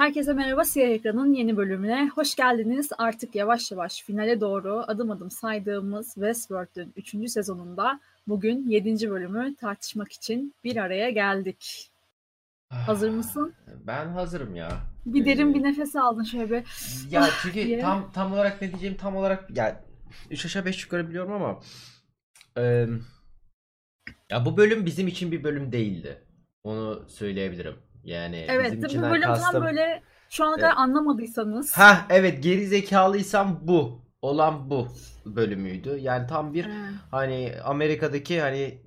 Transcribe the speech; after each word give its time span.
Herkese 0.00 0.32
merhaba 0.32 0.64
Siyah 0.64 0.88
Ekran'ın 0.88 1.32
yeni 1.32 1.56
bölümüne. 1.56 2.08
Hoş 2.14 2.34
geldiniz. 2.34 2.88
Artık 2.98 3.34
yavaş 3.34 3.70
yavaş 3.70 4.02
finale 4.02 4.40
doğru 4.40 4.84
adım 4.86 5.10
adım 5.10 5.30
saydığımız 5.30 6.14
Westworld'ün 6.14 6.92
3. 6.96 7.30
sezonunda 7.30 8.00
bugün 8.26 8.68
7. 8.68 9.10
bölümü 9.10 9.54
tartışmak 9.54 10.12
için 10.12 10.54
bir 10.64 10.76
araya 10.76 11.10
geldik. 11.10 11.90
Hazır 12.68 13.10
mısın? 13.10 13.54
Ben 13.86 14.08
hazırım 14.08 14.54
ya. 14.54 14.70
Bir 15.06 15.24
derin 15.24 15.54
bir 15.54 15.62
nefes 15.62 15.96
aldın 15.96 16.24
şöyle 16.24 16.50
bir. 16.50 16.64
Ya 17.10 17.22
Ah 17.22 17.38
çünkü 17.42 17.66
diye. 17.66 17.80
tam 17.80 18.12
tam 18.12 18.32
olarak 18.32 18.62
ne 18.62 18.70
diyeceğim 18.70 18.96
tam 18.96 19.16
olarak 19.16 19.56
ya 19.56 19.84
3 20.30 20.44
aşağı 20.46 20.64
5 20.64 20.84
yukarı 20.84 21.08
biliyorum 21.08 21.32
ama 21.32 21.60
eee, 22.56 22.88
ya 24.30 24.44
bu 24.44 24.56
bölüm 24.56 24.86
bizim 24.86 25.08
için 25.08 25.32
bir 25.32 25.44
bölüm 25.44 25.72
değildi. 25.72 26.22
Onu 26.64 27.08
söyleyebilirim. 27.08 27.89
Yani 28.04 28.46
Evet 28.48 28.66
bizim 28.66 28.82
bu 28.82 28.86
içinden 28.86 29.10
bölüm 29.10 29.22
tam 29.22 29.34
kastım. 29.34 29.64
böyle 29.64 30.02
şu 30.28 30.44
ana 30.44 30.50
Evet. 30.58 30.60
kadar 30.60 30.76
anlamadıysanız. 30.76 31.78
Ha 31.78 32.06
evet 32.10 32.42
geri 32.42 32.66
zekalıysam 32.66 33.60
bu. 33.62 34.00
Olan 34.22 34.70
bu 34.70 34.88
bölümüydü. 35.26 35.98
Yani 36.00 36.26
tam 36.26 36.54
bir 36.54 36.64
Ee, 36.64 36.70
hani 37.10 37.52
Amerika'daki 37.64 38.40
hani 38.40 38.78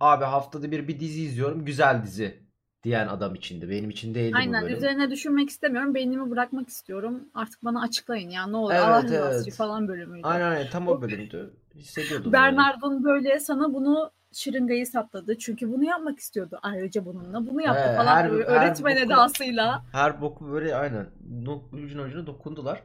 abi 0.00 0.24
haftada 0.24 0.70
bir 0.70 0.88
bir 0.88 1.00
dizi 1.00 1.22
izliyorum 1.22 1.64
güzel 1.64 2.02
dizi 2.02 2.40
diyen 2.84 3.08
adam 3.08 3.34
içindi. 3.34 3.70
Benim 3.70 3.90
için 3.90 4.14
değildi 4.14 4.32
bu 4.32 4.36
Aynen 4.38 4.64
bölüm. 4.64 4.76
üzerine 4.76 5.10
düşünmek 5.10 5.50
istemiyorum. 5.50 5.94
Beynimi 5.94 6.30
bırakmak 6.30 6.68
istiyorum. 6.68 7.28
Artık 7.34 7.64
bana 7.64 7.82
açıklayın 7.82 8.30
ya 8.30 8.46
ne 8.46 8.56
olur. 8.56 8.72
Evet, 8.72 8.82
Allah 8.82 9.04
evet. 9.10 9.40
için 9.42 9.50
falan 9.50 9.88
bölümüydü. 9.88 10.26
Aynen 10.26 10.50
aynen 10.50 10.70
tam 10.70 10.88
o 10.88 11.02
bölümdü. 11.02 11.54
Hissediyordum. 11.74 12.24
yani. 12.24 12.32
Bernard'ın 12.32 13.04
böyle 13.04 13.40
sana 13.40 13.72
bunu 13.74 14.10
şırıngayı 14.34 14.86
sapladı. 14.86 15.38
Çünkü 15.38 15.72
bunu 15.72 15.84
yapmak 15.84 16.18
istiyordu. 16.18 16.58
Ayrıca 16.62 17.04
bununla 17.06 17.46
bunu 17.46 17.62
yaptı 17.62 17.92
He, 17.92 17.96
falan 17.96 18.06
her- 18.16 18.30
böyle 18.30 18.44
her 18.44 18.48
öğretmen 18.50 18.96
boku- 18.96 19.04
edasıyla. 19.06 19.84
Her 19.92 20.20
boku 20.20 20.52
böyle 20.52 20.74
aynen 20.76 21.06
ucuna 21.72 22.02
ucuna 22.02 22.26
dokundular. 22.26 22.82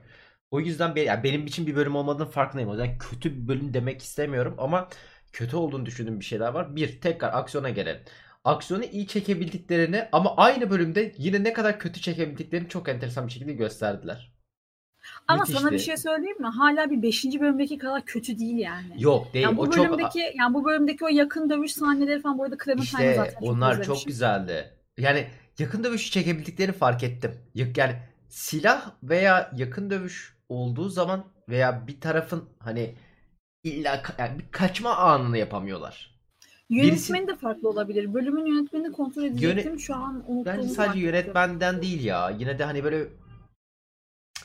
O 0.51 0.59
yüzden 0.59 0.95
be- 0.95 1.01
yani 1.01 1.23
benim 1.23 1.45
için 1.45 1.67
bir 1.67 1.75
bölüm 1.75 1.95
olmadığının 1.95 2.25
farkındayım. 2.29 2.69
O 2.69 2.73
yüzden 2.73 2.97
kötü 2.97 3.35
bir 3.35 3.47
bölüm 3.47 3.73
demek 3.73 4.01
istemiyorum 4.01 4.55
ama 4.57 4.89
kötü 5.33 5.55
olduğunu 5.55 5.85
düşündüğüm 5.85 6.19
bir 6.19 6.25
şeyler 6.25 6.49
var. 6.53 6.75
Bir, 6.75 7.01
tekrar 7.01 7.33
aksiyona 7.33 7.69
gelelim. 7.69 8.01
Aksiyonu 8.43 8.83
iyi 8.83 9.07
çekebildiklerini 9.07 10.07
ama 10.11 10.35
aynı 10.37 10.69
bölümde 10.69 11.13
yine 11.17 11.43
ne 11.43 11.53
kadar 11.53 11.79
kötü 11.79 12.01
çekebildiklerini 12.01 12.69
çok 12.69 12.89
enteresan 12.89 13.27
bir 13.27 13.31
şekilde 13.31 13.53
gösterdiler. 13.53 14.34
Ama 15.27 15.45
sana 15.45 15.59
bir 15.59 15.71
Müthişti. 15.71 15.85
şey 15.85 15.97
söyleyeyim 15.97 16.41
mi? 16.41 16.47
Hala 16.47 16.91
bir 16.91 17.01
5. 17.01 17.25
bölümdeki 17.25 17.77
kadar 17.77 18.05
kötü 18.05 18.39
değil 18.39 18.57
yani. 18.57 18.87
Yok 18.97 19.33
değil. 19.33 19.43
Yani 19.43 19.57
bu 19.57 19.61
o 19.61 19.69
çok 19.69 19.85
bölümdeki 19.85 20.19
yani 20.35 20.53
bu 20.53 20.65
bölümdeki 20.65 21.05
o 21.05 21.07
yakın 21.07 21.49
dövüş 21.49 21.73
sahneleri 21.73 22.21
falan 22.21 22.37
bu 22.37 22.43
arada 22.43 22.57
Clementine'i 22.65 23.05
işte 23.05 23.15
zaten 23.15 23.33
çok 23.33 23.43
onlar 23.43 23.83
çok 23.83 24.05
güzeldi. 24.05 24.71
Yani 24.97 25.27
yakın 25.59 25.83
dövüşü 25.83 26.11
çekebildiklerini 26.11 26.73
fark 26.73 27.03
ettim. 27.03 27.31
Yani 27.55 27.95
silah 28.29 28.91
veya 29.03 29.51
yakın 29.55 29.89
dövüş 29.89 30.37
olduğu 30.49 30.89
zaman 30.89 31.25
veya 31.49 31.87
bir 31.87 32.01
tarafın 32.01 32.43
hani 32.59 32.95
illa 33.63 34.01
yani 34.17 34.39
bir 34.39 34.45
kaçma 34.51 34.95
anını 34.95 35.37
yapamıyorlar. 35.37 36.15
Yönetmeni 36.69 37.27
de 37.27 37.35
farklı 37.35 37.69
olabilir. 37.69 38.13
Bölümün 38.13 38.45
yönetmenini 38.45 38.91
kontrol 38.91 39.23
edecektim. 39.23 39.79
Şu 39.79 39.95
an 39.95 40.15
unuttuğumu 40.15 40.45
Bence 40.45 40.67
sadece 40.67 40.99
yönetmenden 40.99 41.81
değil 41.81 42.03
ya. 42.03 42.29
Yine 42.39 42.59
de 42.59 42.63
hani 42.63 42.83
böyle 42.83 43.07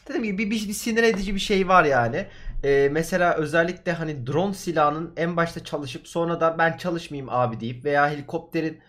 dediğim 0.09 0.25
gibi 0.25 0.39
bir, 0.39 0.51
bir, 0.51 0.69
bir 0.69 0.73
sinir 0.73 1.03
edici 1.03 1.35
bir 1.35 1.41
şey 1.41 1.69
var 1.69 1.85
yani. 1.85 2.27
Ee, 2.65 2.89
mesela 2.93 3.35
özellikle 3.35 3.93
hani 3.93 4.27
drone 4.27 4.55
silahının 4.55 5.13
en 5.17 5.37
başta 5.37 5.65
çalışıp 5.65 6.09
sonra 6.09 6.41
da 6.41 6.59
ben 6.59 6.77
çalışmayayım 6.77 7.29
abi 7.31 7.61
deyip 7.61 7.85
veya 7.85 8.11
helikopterin 8.11 8.81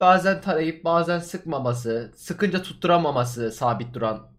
bazen 0.00 0.40
tarayıp 0.40 0.84
bazen 0.84 1.18
sıkmaması, 1.18 2.12
sıkınca 2.16 2.62
tutturamaması 2.62 3.52
sabit 3.52 3.94
duran 3.94 4.32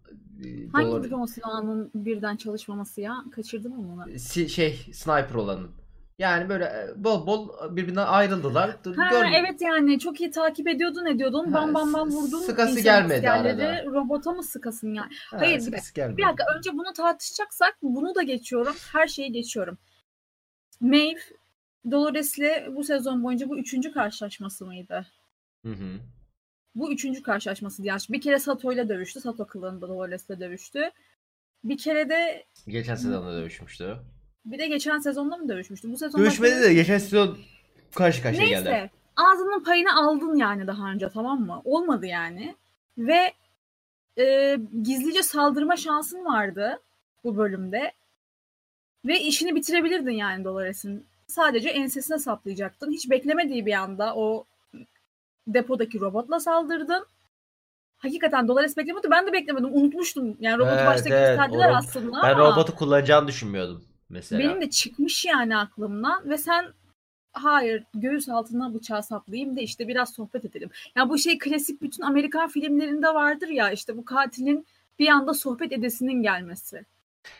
e, 0.44 0.68
Hangi 0.72 1.02
drone 1.02 1.26
silahının 1.26 1.90
birden 1.94 2.36
çalışmaması 2.36 3.00
ya? 3.00 3.24
Kaçırdım 3.32 3.72
mı 3.72 3.92
onu? 3.92 4.10
si- 4.18 4.48
şey 4.48 4.76
sniper 4.92 5.34
olanın. 5.34 5.77
Yani 6.18 6.48
böyle 6.48 6.64
e, 6.64 7.04
bol 7.04 7.26
bol 7.26 7.48
birbirinden 7.76 8.06
ayrıldılar. 8.06 8.70
Ha 8.96 9.10
Gör- 9.10 9.26
evet 9.34 9.60
yani 9.60 9.98
çok 9.98 10.20
iyi 10.20 10.30
takip 10.30 10.68
ediyordun 10.68 11.06
ediyordun 11.06 11.52
Ha, 11.52 11.54
bam 11.54 11.74
bam 11.74 11.92
bam 11.92 12.10
vurdun. 12.10 12.40
sıkası 12.40 12.80
gelmedi 12.80 13.30
arada. 13.30 13.84
Robota 13.84 14.32
mı 14.32 14.42
sıkasın 14.42 14.94
yani? 14.94 15.10
Ha, 15.30 15.36
Hayır, 15.38 15.60
gelmedi. 15.94 16.18
Bir 16.18 16.22
dakika 16.22 16.44
önce 16.56 16.72
bunu 16.72 16.92
tartışacaksak 16.92 17.78
bunu 17.82 18.14
da 18.14 18.22
geçiyorum. 18.22 18.76
Her 18.92 19.06
şeyi 19.06 19.32
geçiyorum. 19.32 19.78
Maeve 20.80 21.20
Dolores'le 21.90 22.66
bu 22.76 22.84
sezon 22.84 23.24
boyunca 23.24 23.48
bu 23.48 23.58
üçüncü 23.58 23.92
karşılaşması 23.92 24.66
mıydı? 24.66 25.06
Hı 25.64 25.72
hı. 25.72 26.00
Bu 26.74 26.92
üçüncü 26.92 27.22
karşılaşması 27.22 27.82
diye. 27.82 27.96
Bir 28.10 28.20
kere 28.20 28.38
Sato'yla 28.38 28.88
dövüştü. 28.88 29.20
Sato 29.20 29.46
kılığında 29.46 29.88
Dolores'le 29.88 30.28
dövüştü. 30.40 30.90
Bir 31.64 31.78
kere 31.78 32.08
de 32.08 32.44
Geçen 32.68 32.94
sezonda 32.94 33.32
dövüşmüştü. 33.32 33.96
Bir 34.44 34.58
de 34.58 34.66
geçen 34.68 34.98
sezonda 34.98 35.36
mı 35.36 35.48
dövüşmüştü? 35.48 35.92
Bu 35.92 35.96
sezon 35.96 36.20
Dövüşmedi 36.20 36.52
başka- 36.54 36.68
de 36.68 36.74
geçen 36.74 36.98
sezon 36.98 37.38
karşı 37.94 38.22
karşıya 38.22 38.46
Neyse. 38.46 38.62
geldi. 38.62 38.90
Ağzının 39.16 39.64
payını 39.64 39.96
aldın 39.96 40.36
yani 40.36 40.66
daha 40.66 40.90
önce 40.90 41.08
tamam 41.08 41.40
mı? 41.40 41.60
Olmadı 41.64 42.06
yani. 42.06 42.54
Ve 42.98 43.32
e, 44.18 44.56
gizlice 44.82 45.22
saldırma 45.22 45.76
şansın 45.76 46.24
vardı 46.24 46.80
bu 47.24 47.36
bölümde. 47.36 47.92
Ve 49.06 49.20
işini 49.20 49.54
bitirebilirdin 49.54 50.10
yani 50.10 50.44
Dolores'in. 50.44 51.06
Sadece 51.26 51.68
ensesine 51.68 52.18
saplayacaktın. 52.18 52.90
Hiç 52.92 53.10
beklemediği 53.10 53.66
bir 53.66 53.72
anda 53.72 54.14
o 54.16 54.44
depodaki 55.46 56.00
robotla 56.00 56.40
saldırdın. 56.40 57.06
Hakikaten 57.98 58.48
Dolores 58.48 58.76
beklemiyordu. 58.76 59.08
Ben 59.10 59.26
de 59.26 59.32
beklemedim. 59.32 59.74
Unutmuştum. 59.74 60.36
Yani 60.40 60.58
robotu 60.58 60.74
Evet, 60.76 60.86
başta 60.86 61.08
evet. 61.08 61.28
gösterdiler 61.38 61.68
O 61.68 61.72
rob- 61.72 61.76
aslında 61.76 62.22
Ben 62.22 62.34
ama 62.34 62.38
robotu 62.52 62.74
kullanacağını 62.74 63.28
düşünmüyordum 63.28 63.84
mesela. 64.10 64.38
benim 64.38 64.60
de 64.60 64.70
çıkmış 64.70 65.24
yani 65.24 65.56
aklımdan 65.56 66.30
ve 66.30 66.38
sen 66.38 66.66
hayır 67.32 67.84
göğüs 67.94 68.28
altına 68.28 68.74
bıçağı 68.74 69.02
saplayayım 69.02 69.56
da 69.56 69.60
işte 69.60 69.88
biraz 69.88 70.14
sohbet 70.14 70.44
edelim. 70.44 70.70
Ya 70.96 71.08
bu 71.08 71.18
şey 71.18 71.38
klasik 71.38 71.82
bütün 71.82 72.02
Amerikan 72.02 72.48
filmlerinde 72.48 73.08
vardır 73.08 73.48
ya 73.48 73.70
işte 73.70 73.96
bu 73.96 74.04
katilin 74.04 74.66
bir 74.98 75.08
anda 75.08 75.34
sohbet 75.34 75.72
edesinin 75.72 76.22
gelmesi. 76.22 76.84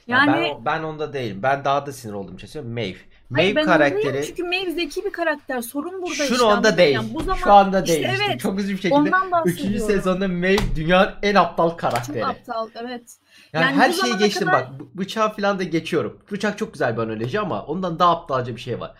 Ya 0.06 0.18
Yani 0.18 0.54
ben, 0.56 0.64
ben 0.64 0.82
onda 0.82 1.12
değilim. 1.12 1.42
Ben 1.42 1.64
daha 1.64 1.86
da 1.86 1.92
sinir 1.92 2.14
için 2.34 2.46
söylüyorum. 2.46 2.74
Maeve. 2.74 2.96
Hayır, 3.34 3.54
Maeve 3.54 3.60
ondayım 3.60 3.66
karakteri 3.78 4.26
çünkü 4.26 4.44
Maeve 4.44 4.70
zeki 4.70 5.04
bir 5.04 5.12
karakter. 5.12 5.60
Sorun 5.62 6.02
burada 6.02 6.14
şu 6.14 6.22
işte. 6.22 6.70
mı? 6.70 6.76
değil. 6.76 6.94
Yani 6.94 7.14
bu 7.14 7.20
zaman 7.22 7.36
Şu 7.38 7.52
anda 7.52 7.80
işte 7.82 7.94
değil. 7.94 8.08
işte. 8.12 8.24
evet. 8.28 8.40
Çok 8.40 8.58
üzücü 8.58 8.72
bir 8.74 8.78
şekilde. 8.80 8.94
ondan 8.94 9.26
3. 9.26 9.32
bahsediyorum. 9.32 9.86
sezonda 9.86 10.28
Maeve 10.28 10.58
dünyanın 10.76 11.10
en 11.22 11.34
aptal 11.34 11.70
Çok 11.70 11.78
karakteri. 11.80 12.26
aptal 12.26 12.68
evet. 12.74 13.02
Yani, 13.52 13.64
Yani 13.64 13.76
her 13.76 13.92
şeyi 13.92 14.16
geçtim 14.16 14.46
kadar- 14.48 14.62
bak. 14.80 14.80
Bıçağı 14.94 15.36
falan 15.36 15.58
da 15.58 15.62
geçiyorum. 15.62 16.18
Bıçak 16.32 16.58
çok 16.58 16.72
güzel 16.72 16.96
bir 16.96 17.02
analoji 17.02 17.40
ama 17.40 17.62
ondan 17.64 17.98
daha 17.98 18.10
aptalca 18.16 18.56
bir 18.56 18.60
şey 18.60 18.80
var. 18.80 18.94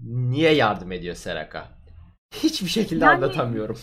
Niye 0.00 0.52
yardım 0.54 0.92
ediyor 0.92 1.14
Seraka? 1.14 1.68
Hiçbir 2.34 2.68
şekilde 2.68 3.04
Yani- 3.04 3.14
anlatamıyorum. 3.14 3.78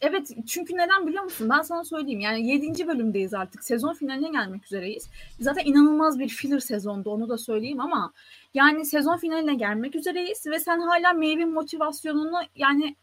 Evet 0.00 0.30
çünkü 0.46 0.76
neden 0.76 1.06
biliyor 1.06 1.22
musun? 1.24 1.48
Ben 1.50 1.62
sana 1.62 1.84
söyleyeyim. 1.84 2.20
Yani 2.20 2.48
7. 2.48 2.86
bölümdeyiz 2.88 3.34
artık. 3.34 3.64
Sezon 3.64 3.94
finaline 3.94 4.30
gelmek 4.30 4.64
üzereyiz. 4.64 5.08
Zaten 5.40 5.62
inanılmaz 5.64 6.18
bir 6.18 6.28
filler 6.28 6.60
sezondu 6.60 7.10
onu 7.10 7.28
da 7.28 7.38
söyleyeyim 7.38 7.80
ama 7.80 8.12
yani 8.54 8.84
sezon 8.86 9.16
finaline 9.16 9.54
gelmek 9.54 9.94
üzereyiz 9.94 10.46
ve 10.46 10.60
sen 10.60 10.80
hala 10.80 11.12
Maeve'in 11.12 11.52
motivasyonunu 11.54 12.40
yani 12.56 12.96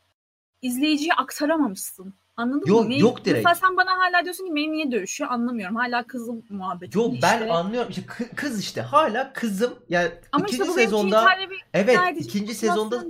izleyiciye 0.61 1.13
aktaramamışsın. 1.13 2.13
Anladın 2.37 2.67
Yok, 2.67 2.83
mı? 2.83 2.89
Maeve- 2.89 2.99
yok 3.01 3.25
direkt. 3.25 3.45
Mesela 3.45 3.55
sen 3.55 3.77
bana 3.77 3.91
hala 3.97 4.23
diyorsun 4.23 4.45
ki 4.45 4.51
Maeve 4.51 4.71
niye 4.71 4.91
dövüşüyor 4.91 5.31
anlamıyorum. 5.31 5.75
Hala 5.75 6.03
kızım 6.03 6.43
muhabbeti. 6.49 6.97
Yok 6.97 7.13
ben 7.23 7.39
işte. 7.39 7.51
anlıyorum. 7.51 7.89
İşte 7.89 8.01
kı- 8.01 8.35
kız 8.35 8.59
işte 8.59 8.81
hala 8.81 9.33
kızım. 9.33 9.73
Yani 9.89 10.11
Ama 10.31 10.45
ikinci 10.45 10.61
işte 10.63 10.73
bu 10.73 10.75
sezonda 10.75 11.27
evet 11.73 11.99
ikinci 12.19 12.55
sezonda 12.55 13.03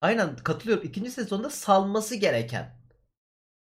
aynen 0.00 0.36
katılıyorum. 0.36 0.84
İkinci 0.86 1.10
sezonda 1.10 1.50
salması 1.50 2.14
gereken 2.14 2.83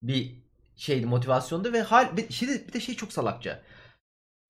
bir 0.08 0.34
şeydi 0.76 1.06
motivasyondu 1.06 1.72
ve 1.72 1.82
hal 1.82 2.16
bir, 2.16 2.32
şimdi 2.32 2.68
bir 2.68 2.72
de 2.72 2.80
şey 2.80 2.94
çok 2.94 3.12
salakça. 3.12 3.62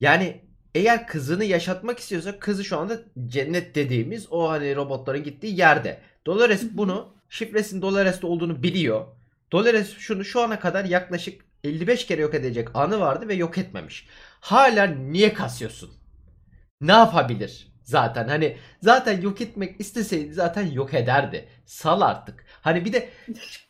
Yani 0.00 0.40
eğer 0.74 1.06
kızını 1.06 1.44
yaşatmak 1.44 1.98
istiyorsa 1.98 2.38
kızı 2.38 2.64
şu 2.64 2.78
anda 2.78 3.00
cennet 3.26 3.74
dediğimiz 3.74 4.32
o 4.32 4.50
hani 4.50 4.76
robotların 4.76 5.24
gittiği 5.24 5.58
yerde. 5.58 6.00
Dolores 6.26 6.62
bunu 6.72 7.14
şifresinin 7.28 7.82
Dolores'te 7.82 8.26
olduğunu 8.26 8.62
biliyor. 8.62 9.06
Dolores 9.52 9.96
şunu 9.98 10.24
şu 10.24 10.40
ana 10.40 10.60
kadar 10.60 10.84
yaklaşık 10.84 11.44
55 11.64 12.06
kere 12.06 12.20
yok 12.22 12.34
edecek 12.34 12.68
anı 12.74 13.00
vardı 13.00 13.28
ve 13.28 13.34
yok 13.34 13.58
etmemiş. 13.58 14.06
Hala 14.40 14.86
niye 14.86 15.34
kasıyorsun? 15.34 15.90
Ne 16.80 16.92
yapabilir? 16.92 17.73
Zaten 17.84 18.28
hani 18.28 18.56
zaten 18.82 19.20
yok 19.20 19.40
etmek 19.40 19.80
isteseydi 19.80 20.34
zaten 20.34 20.66
yok 20.66 20.94
ederdi. 20.94 21.48
Sal 21.66 22.00
artık. 22.00 22.44
Hani 22.60 22.84
bir 22.84 22.92
de 22.92 23.08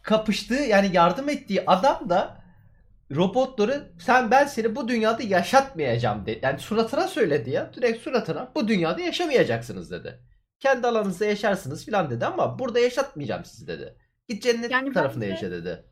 kapıştığı 0.02 0.54
yani 0.54 0.90
yardım 0.92 1.28
ettiği 1.28 1.64
adam 1.66 2.10
da 2.10 2.44
robotları 3.14 3.92
sen 3.98 4.30
ben 4.30 4.46
seni 4.46 4.76
bu 4.76 4.88
dünyada 4.88 5.22
yaşatmayacağım 5.22 6.26
dedi. 6.26 6.40
Yani 6.42 6.58
suratına 6.58 7.08
söyledi 7.08 7.50
ya. 7.50 7.70
Direkt 7.74 8.02
suratına 8.02 8.52
bu 8.54 8.68
dünyada 8.68 9.00
yaşamayacaksınız 9.00 9.90
dedi. 9.90 10.20
Kendi 10.60 10.86
alanınızda 10.86 11.24
yaşarsınız 11.24 11.84
filan 11.84 12.10
dedi 12.10 12.26
ama 12.26 12.58
burada 12.58 12.78
yaşatmayacağım 12.78 13.44
sizi 13.44 13.68
dedi. 13.68 13.96
Git 14.28 14.42
cennet 14.42 14.70
Yani 14.70 14.92
tarafında 14.92 15.24
yaşa 15.24 15.50
dedi. 15.50 15.84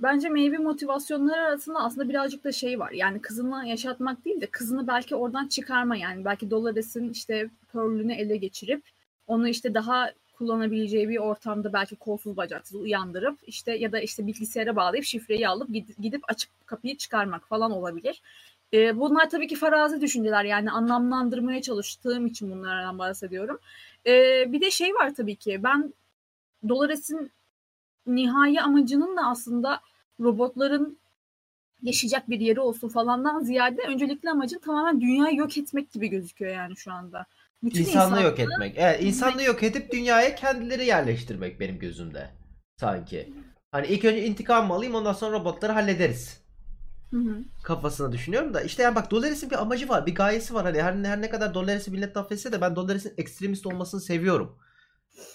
Bence 0.00 0.28
maybe 0.28 0.58
motivasyonları 0.58 1.40
arasında 1.40 1.78
aslında 1.78 2.08
birazcık 2.08 2.44
da 2.44 2.52
şey 2.52 2.78
var. 2.78 2.90
Yani 2.90 3.20
kızını 3.20 3.68
yaşatmak 3.68 4.24
değil 4.24 4.40
de 4.40 4.46
kızını 4.46 4.86
belki 4.86 5.14
oradan 5.14 5.48
çıkarma 5.48 5.96
yani. 5.96 6.24
Belki 6.24 6.50
Dolores'in 6.50 7.10
işte 7.10 7.50
Pearl'ünü 7.72 8.14
ele 8.14 8.36
geçirip 8.36 8.82
onu 9.26 9.48
işte 9.48 9.74
daha 9.74 10.12
kullanabileceği 10.32 11.08
bir 11.08 11.18
ortamda 11.18 11.72
belki 11.72 11.96
kolsuz 11.96 12.36
bacaksız 12.36 12.80
uyandırıp 12.80 13.38
işte 13.46 13.72
ya 13.72 13.92
da 13.92 14.00
işte 14.00 14.26
bilgisayara 14.26 14.76
bağlayıp 14.76 15.04
şifreyi 15.04 15.48
alıp 15.48 15.68
gidip 15.98 16.22
açıp 16.28 16.50
kapıyı 16.66 16.96
çıkarmak 16.96 17.48
falan 17.48 17.70
olabilir. 17.70 18.22
E, 18.72 18.98
bunlar 18.98 19.30
tabii 19.30 19.46
ki 19.46 19.56
farazi 19.56 20.00
düşünceler 20.00 20.44
yani 20.44 20.70
anlamlandırmaya 20.70 21.62
çalıştığım 21.62 22.26
için 22.26 22.50
bunlardan 22.50 22.98
bahsediyorum. 22.98 23.58
E, 24.06 24.12
bir 24.52 24.60
de 24.60 24.70
şey 24.70 24.94
var 24.94 25.14
tabii 25.14 25.36
ki 25.36 25.60
ben 25.62 25.94
Dolores'in 26.68 27.30
nihai 28.08 28.60
amacının 28.60 29.16
da 29.16 29.26
aslında 29.26 29.80
robotların 30.20 30.98
yaşayacak 31.82 32.30
bir 32.30 32.40
yeri 32.40 32.60
olsun 32.60 32.88
falandan 32.88 33.40
ziyade 33.40 33.82
öncelikli 33.82 34.30
amacın 34.30 34.58
tamamen 34.58 35.00
dünyayı 35.00 35.36
yok 35.36 35.58
etmek 35.58 35.92
gibi 35.92 36.08
gözüküyor 36.08 36.54
yani 36.54 36.76
şu 36.76 36.92
anda. 36.92 37.26
Bütün 37.62 37.80
insanlığı, 37.80 37.96
insanlığı 37.96 38.22
yok 38.22 38.38
etmek. 38.38 38.74
Evet, 38.76 39.02
insanlığı 39.02 39.42
yok 39.42 39.62
edip 39.62 39.92
dünyaya 39.92 40.34
kendileri 40.34 40.86
yerleştirmek 40.86 41.60
benim 41.60 41.78
gözümde. 41.78 42.30
Sanki. 42.76 43.32
Hani 43.72 43.86
ilk 43.86 44.04
önce 44.04 44.26
intikam 44.26 44.72
alayım 44.72 44.94
ondan 44.94 45.12
sonra 45.12 45.38
robotları 45.38 45.72
hallederiz. 45.72 46.40
Hı 47.10 47.16
hı. 47.16 47.44
Kafasına 47.62 48.12
düşünüyorum 48.12 48.54
da 48.54 48.60
işte 48.60 48.82
yani 48.82 48.94
bak 48.94 49.10
Dolores'in 49.10 49.50
bir 49.50 49.62
amacı 49.62 49.88
var, 49.88 50.06
bir 50.06 50.14
gayesi 50.14 50.54
var. 50.54 50.64
Hani 50.64 50.82
her, 50.82 50.92
her 50.92 51.20
ne 51.20 51.30
kadar 51.30 51.54
Dolores'i 51.54 51.90
millet 51.90 52.16
affetse 52.16 52.52
de 52.52 52.60
ben 52.60 52.76
Dolores'in 52.76 53.14
ekstremist 53.16 53.66
olmasını 53.66 54.00
seviyorum. 54.00 54.58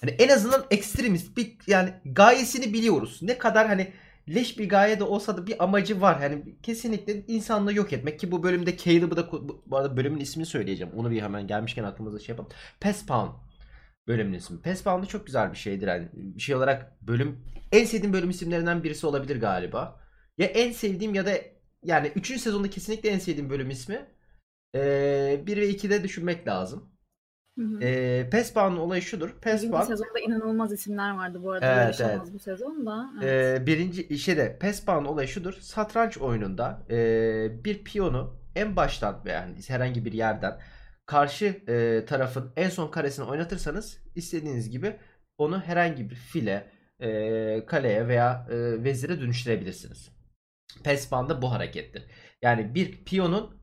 Hani 0.01 0.11
en 0.11 0.29
azından 0.29 0.65
ekstremist 0.71 1.37
bir 1.37 1.57
yani 1.67 1.93
gayesini 2.05 2.73
biliyoruz. 2.73 3.19
Ne 3.21 3.37
kadar 3.37 3.67
hani 3.67 3.93
leş 4.29 4.59
bir 4.59 4.69
gaye 4.69 4.99
de 4.99 5.03
olsa 5.03 5.37
da 5.37 5.47
bir 5.47 5.63
amacı 5.63 6.01
var. 6.01 6.21
Yani 6.21 6.55
kesinlikle 6.63 7.25
insanlığı 7.27 7.73
yok 7.73 7.93
etmek 7.93 8.19
ki 8.19 8.31
bu 8.31 8.43
bölümde 8.43 8.77
Caleb'ı 8.77 9.17
da 9.17 9.31
bu 9.65 9.77
arada 9.77 9.97
bölümün 9.97 10.19
ismini 10.19 10.45
söyleyeceğim. 10.45 10.93
Onu 10.95 11.11
bir 11.11 11.21
hemen 11.21 11.47
gelmişken 11.47 11.83
aklımıza 11.83 12.19
şey 12.19 12.33
yapalım. 12.33 12.51
Pespawn 12.79 13.31
bölümün 14.07 14.33
ismi. 14.33 14.61
Pespawn 14.61 15.03
da 15.03 15.05
çok 15.05 15.25
güzel 15.25 15.51
bir 15.51 15.57
şeydir. 15.57 15.87
Yani 15.87 16.09
bir 16.13 16.41
şey 16.41 16.55
olarak 16.55 17.01
bölüm 17.01 17.53
en 17.71 17.85
sevdiğim 17.85 18.13
bölüm 18.13 18.29
isimlerinden 18.29 18.83
birisi 18.83 19.07
olabilir 19.07 19.39
galiba. 19.41 19.99
Ya 20.37 20.45
en 20.47 20.71
sevdiğim 20.71 21.15
ya 21.15 21.25
da 21.25 21.31
yani 21.83 22.11
3. 22.15 22.41
sezonda 22.41 22.69
kesinlikle 22.69 23.09
en 23.09 23.19
sevdiğim 23.19 23.49
bölüm 23.49 23.69
ismi. 23.69 24.05
Ee, 24.75 25.43
1 25.47 25.57
ve 25.57 25.69
2'de 25.69 26.03
düşünmek 26.03 26.47
lazım. 26.47 26.92
Hı 27.57 27.79
E, 27.81 28.29
Pespawn'ın 28.29 28.77
olayı 28.77 29.01
şudur. 29.01 29.29
Pespawn... 29.41 29.73
Birinci 29.73 29.87
sezonda 29.87 30.19
inanılmaz 30.19 30.73
isimler 30.73 31.11
vardı 31.11 31.43
bu 31.43 31.51
arada. 31.51 31.83
Evet, 31.83 32.01
evet. 32.01 32.21
bu 32.33 32.39
sezonda. 32.39 33.09
Evet. 33.23 33.61
E, 33.61 33.65
birinci 33.65 34.19
şeyde 34.19 34.57
Pespawn'ın 34.59 35.05
olayı 35.05 35.27
şudur. 35.27 35.53
Satranç 35.53 36.17
oyununda 36.17 36.85
e, 36.89 37.63
bir 37.65 37.83
piyonu 37.83 38.39
en 38.55 38.75
baştan 38.75 39.21
yani 39.25 39.55
herhangi 39.67 40.05
bir 40.05 40.13
yerden 40.13 40.59
karşı 41.05 41.45
e, 41.45 42.05
tarafın 42.05 42.51
en 42.55 42.69
son 42.69 42.91
karesini 42.91 43.25
oynatırsanız 43.25 43.97
istediğiniz 44.15 44.69
gibi 44.69 44.95
onu 45.37 45.61
herhangi 45.61 46.09
bir 46.09 46.15
file, 46.15 46.71
e, 46.99 47.65
kaleye 47.65 48.07
veya 48.07 48.47
e, 48.49 48.83
vezire 48.83 49.21
dönüştürebilirsiniz. 49.21 50.11
Pespawn'da 50.83 51.41
bu 51.41 51.51
harekettir. 51.51 52.03
Yani 52.41 52.75
bir 52.75 53.05
piyonun 53.05 53.61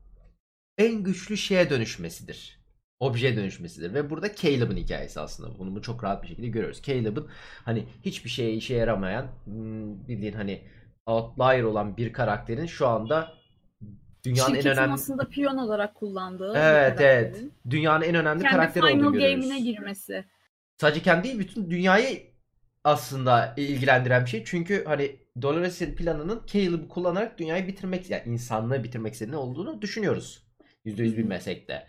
en 0.77 1.03
güçlü 1.03 1.37
şeye 1.37 1.69
dönüşmesidir 1.69 2.60
objeye 3.01 3.35
dönüşmesidir. 3.35 3.93
Ve 3.93 4.09
burada 4.09 4.35
Caleb'ın 4.35 4.77
hikayesi 4.77 5.19
aslında. 5.19 5.59
Bunu 5.59 5.81
çok 5.81 6.03
rahat 6.03 6.23
bir 6.23 6.27
şekilde 6.27 6.47
görüyoruz. 6.47 6.81
Caleb'ın 6.83 7.27
hani 7.65 7.85
hiçbir 8.05 8.29
şeye 8.29 8.53
işe 8.53 8.75
yaramayan 8.75 9.27
hmm, 9.45 10.07
bildiğin 10.07 10.33
hani 10.33 10.61
outlier 11.05 11.63
olan 11.63 11.97
bir 11.97 12.13
karakterin 12.13 12.65
şu 12.65 12.87
anda 12.87 13.33
dünyanın 14.23 14.47
Şirketin 14.47 14.69
en 14.69 14.77
önemli 14.77 14.93
aslında 14.93 15.29
piyon 15.29 15.57
olarak 15.57 15.95
kullandığı 15.95 16.53
Evet 16.55 17.01
evet. 17.01 17.43
Dünyanın 17.69 18.03
en 18.03 18.15
önemli 18.15 18.41
kendi 18.41 18.55
karakteri 18.55 18.83
olduğunu 18.83 19.11
görüyoruz. 19.11 19.19
Kendi 19.19 19.41
final 19.41 19.49
game'ine 19.49 19.71
girmesi. 19.71 20.25
Sadece 20.77 21.01
kendi 21.01 21.23
değil 21.23 21.39
bütün 21.39 21.71
dünyayı 21.71 22.31
aslında 22.83 23.53
ilgilendiren 23.57 24.25
bir 24.25 24.29
şey. 24.29 24.43
Çünkü 24.45 24.85
hani 24.85 25.15
Dolores'in 25.41 25.95
planının 25.95 26.41
Caleb'ı 26.47 26.87
kullanarak 26.87 27.39
dünyayı 27.39 27.67
bitirmek 27.67 28.09
yani 28.09 28.23
insanlığı 28.25 28.83
bitirmek 28.83 29.13
istediğini 29.13 29.37
olduğunu 29.37 29.81
düşünüyoruz. 29.81 30.43
%100 30.85 31.17
bilmesek 31.17 31.67
de. 31.67 31.87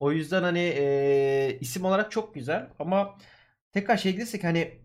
O 0.00 0.12
yüzden 0.12 0.42
hani 0.42 0.58
e, 0.76 1.58
isim 1.60 1.84
olarak 1.84 2.10
çok 2.10 2.34
güzel 2.34 2.68
ama 2.78 3.18
tekrar 3.72 3.96
şey 3.96 4.12
gidersek 4.12 4.44
hani 4.44 4.78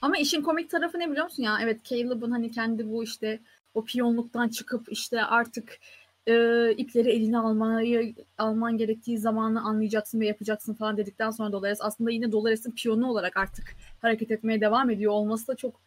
ama 0.00 0.18
işin 0.18 0.42
komik 0.42 0.70
tarafı 0.70 0.98
ne 0.98 1.10
biliyor 1.10 1.24
musun 1.24 1.42
ya? 1.42 1.58
Evet 1.62 1.84
Caleb'ın 1.84 2.30
hani 2.30 2.50
kendi 2.50 2.88
bu 2.88 3.04
işte 3.04 3.40
o 3.74 3.84
piyonluktan 3.84 4.48
çıkıp 4.48 4.92
işte 4.92 5.22
artık 5.22 5.78
e, 6.26 6.34
ipleri 6.72 7.10
eline 7.10 7.38
almayı 7.38 8.14
alman 8.38 8.78
gerektiği 8.78 9.18
zamanı 9.18 9.60
anlayacaksın 9.60 10.20
ve 10.20 10.26
yapacaksın 10.26 10.74
falan 10.74 10.96
dedikten 10.96 11.30
sonra 11.30 11.52
Dolores 11.52 11.78
aslında 11.80 12.10
yine 12.10 12.32
Dolores'in 12.32 12.72
piyonu 12.72 13.10
olarak 13.10 13.36
artık 13.36 13.76
hareket 14.02 14.30
etmeye 14.30 14.60
devam 14.60 14.90
ediyor 14.90 15.12
olması 15.12 15.48
da 15.48 15.56
çok 15.56 15.80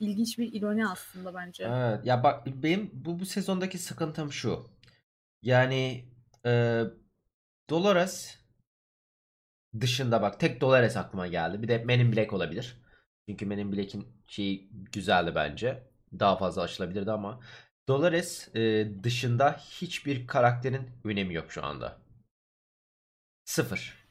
ilginç 0.00 0.38
bir 0.38 0.52
ironi 0.52 0.88
aslında 0.88 1.34
bence. 1.34 1.64
Evet 1.64 2.06
ya 2.06 2.22
bak 2.22 2.46
benim 2.46 2.90
bu, 2.92 3.20
bu 3.20 3.26
sezondaki 3.26 3.78
sıkıntım 3.78 4.32
şu. 4.32 4.66
Yani 5.42 6.04
e, 6.46 6.82
Dolores 7.70 8.38
dışında 9.80 10.22
bak 10.22 10.40
tek 10.40 10.60
Dolores 10.60 10.96
aklıma 10.96 11.26
geldi. 11.26 11.62
Bir 11.62 11.68
de 11.68 11.78
Men 11.78 12.00
in 12.00 12.12
Black 12.12 12.32
olabilir. 12.32 12.82
Çünkü 13.28 13.46
Men 13.46 13.58
in 13.58 13.72
Black'in 13.72 14.06
şeyi 14.26 14.70
güzeldi 14.92 15.32
bence. 15.34 15.88
Daha 16.18 16.36
fazla 16.36 16.62
açılabilirdi 16.62 17.10
ama 17.10 17.40
Dolores 17.88 18.54
e, 18.54 18.88
dışında 19.02 19.52
hiçbir 19.52 20.26
karakterin 20.26 20.90
önemi 21.04 21.34
yok 21.34 21.52
şu 21.52 21.64
anda. 21.64 21.98
Sıfır. 23.44 24.08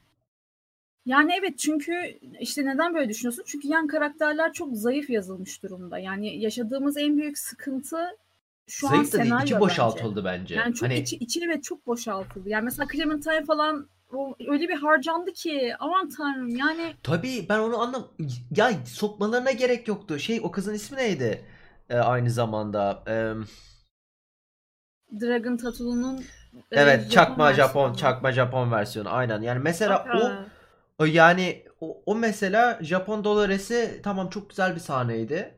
Yani 1.06 1.31
evet 1.39 1.59
çünkü 1.59 2.19
işte 2.39 2.65
neden 2.65 2.94
böyle 2.94 3.09
düşünüyorsun? 3.09 3.44
Çünkü 3.48 3.68
yan 3.68 3.88
karakterler 3.88 4.54
çok 4.54 4.77
zayıf 4.77 5.09
yazılmış 5.09 5.63
durumda. 5.63 6.00
Yani 6.00 6.39
yaşadığımız 6.39 6.98
en 6.98 7.18
büyük 7.18 7.38
sıkıntı 7.38 8.18
şu 8.67 8.87
Zayıf 8.87 9.15
an 9.15 9.19
da 9.19 9.23
değil, 9.23 9.43
içi 9.43 9.59
boşaltıldı 9.59 10.25
bence. 10.25 10.55
Yani 10.55 10.73
çok 10.73 10.89
hani... 10.89 10.99
içi, 10.99 11.15
içi 11.15 11.41
evet 11.45 11.63
çok 11.63 11.87
boşaltıldı. 11.87 12.49
Yani 12.49 12.63
mesela 12.63 12.87
Clementine 12.93 13.45
falan 13.45 13.89
o 14.13 14.35
öyle 14.47 14.69
bir 14.69 14.75
harcandı 14.75 15.33
ki 15.33 15.75
aman 15.79 16.09
tanrım 16.09 16.55
yani. 16.55 16.95
Tabii 17.03 17.45
ben 17.49 17.59
onu 17.59 17.81
anlam 17.81 18.07
ya 18.55 18.71
sokmalarına 18.85 19.51
gerek 19.51 19.87
yoktu. 19.87 20.19
Şey 20.19 20.39
o 20.43 20.51
kızın 20.51 20.73
ismi 20.73 20.97
neydi? 20.97 21.45
Ee, 21.89 21.97
aynı 21.97 22.31
zamanda. 22.31 23.03
Ee... 23.07 23.33
Dragon 25.21 25.57
Tattoo'nun 25.57 26.23
Evet 26.71 27.06
e, 27.06 27.09
çakma 27.09 27.53
Japon, 27.53 27.68
Japon 27.68 27.94
çakma 27.94 28.31
Japon 28.31 28.71
versiyonu 28.71 29.09
aynen. 29.09 29.42
Yani 29.42 29.59
mesela 29.59 30.06
o, 30.15 30.31
o 31.03 31.06
yani 31.06 31.63
o, 31.81 32.01
o 32.06 32.15
mesela 32.15 32.80
Japon 32.81 33.23
Dolores'i 33.23 34.01
tamam 34.03 34.30
çok 34.30 34.49
güzel 34.49 34.75
bir 34.75 34.80
sahneydi. 34.80 35.57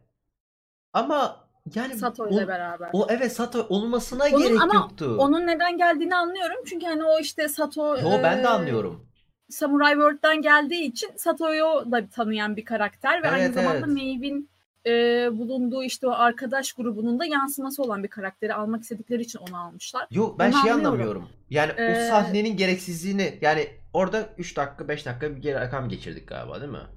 Ama 0.93 1.48
yani 1.75 1.97
Sato 1.97 2.29
ile 2.29 2.47
beraber. 2.47 2.89
O 2.93 3.07
evet 3.09 3.33
Sato 3.33 3.65
olmasına 3.69 4.23
onun, 4.33 4.43
gerek 4.43 4.61
ama 4.61 4.75
yoktu. 4.75 5.15
Onun 5.19 5.47
neden 5.47 5.77
geldiğini 5.77 6.15
anlıyorum. 6.15 6.57
Çünkü 6.65 6.85
hani 6.85 7.03
o 7.03 7.19
işte 7.19 7.47
Sato 7.47 7.97
Yo 7.97 8.11
e, 8.11 8.23
ben 8.23 8.43
de 8.43 8.47
anlıyorum. 8.47 9.09
Samurai 9.49 9.93
World'dan 9.93 10.41
geldiği 10.41 10.83
için 10.83 11.09
Sato'yu 11.15 11.91
da 11.91 12.07
tanıyan 12.07 12.55
bir 12.55 12.65
karakter 12.65 13.23
ve 13.23 13.27
evet, 13.27 13.41
aynı 13.41 13.53
zamanda 13.53 13.77
evet. 13.77 13.87
Maeve'in 13.87 14.49
e, 14.85 14.91
bulunduğu 15.37 15.83
işte 15.83 16.07
o 16.07 16.11
arkadaş 16.11 16.73
grubunun 16.73 17.19
da 17.19 17.25
yansıması 17.25 17.83
olan 17.83 18.03
bir 18.03 18.07
karakteri 18.07 18.53
almak 18.53 18.81
istedikleri 18.83 19.21
için 19.21 19.39
onu 19.39 19.57
almışlar. 19.57 20.07
Yok 20.11 20.39
ben 20.39 20.51
onu 20.51 20.61
şey 20.61 20.71
anlıyorum. 20.71 20.85
anlamıyorum. 20.85 21.29
Yani 21.49 21.71
ee, 21.77 21.91
o 21.91 22.09
sahnenin 22.09 22.57
gereksizliğini 22.57 23.39
yani 23.41 23.67
orada 23.93 24.29
3 24.37 24.57
dakika 24.57 24.87
5 24.87 25.05
dakika 25.05 25.35
bir 25.35 25.53
rakam 25.53 25.89
geçirdik 25.89 26.27
galiba 26.27 26.61
değil 26.61 26.71
mi? 26.71 26.87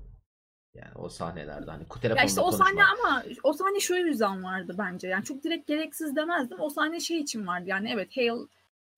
Yani 0.75 0.95
o 0.95 1.09
sahnelerde 1.09 1.71
hani 1.71 1.85
telefonla 1.89 2.21
Ya 2.21 2.27
işte 2.27 2.41
o 2.41 2.45
konuşmak. 2.45 2.69
sahne 2.69 2.85
ama 2.85 3.23
o 3.43 3.53
sahne 3.53 3.81
şu 3.81 3.95
yüzden 3.95 4.45
vardı 4.45 4.75
bence. 4.79 5.09
Yani 5.09 5.25
çok 5.25 5.45
direkt 5.45 5.67
gereksiz 5.67 6.17
demezdim. 6.17 6.61
O 6.61 6.71
sahne 6.71 7.01
şey 7.01 7.19
için 7.21 7.47
vardı. 7.47 7.65
Yani 7.67 7.91
evet 7.93 8.17
Hale 8.17 8.47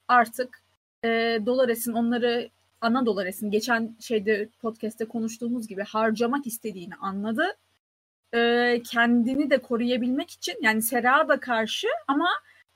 artık 0.09 0.63
e, 1.05 1.39
Dolores'in 1.47 1.93
onları 1.93 2.51
ana 2.81 3.07
Dolores'in 3.07 3.51
geçen 3.51 3.97
şeyde 4.01 4.49
podcast'te 4.63 5.05
konuştuğumuz 5.05 5.69
gibi 5.69 5.83
harcamak 5.83 6.47
istediğini 6.47 6.95
anladı. 6.95 7.57
E, 8.35 8.83
kendini 8.91 9.51
de 9.51 9.59
koruyabilmek 9.59 10.31
için 10.31 10.57
yani 10.63 10.83
Sera 10.83 11.29
da 11.29 11.41
karşı 11.41 11.89
ama 12.09 12.29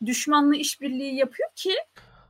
düşmanla 0.06 0.56
işbirliği 0.56 1.16
yapıyor 1.16 1.48
ki 1.54 1.74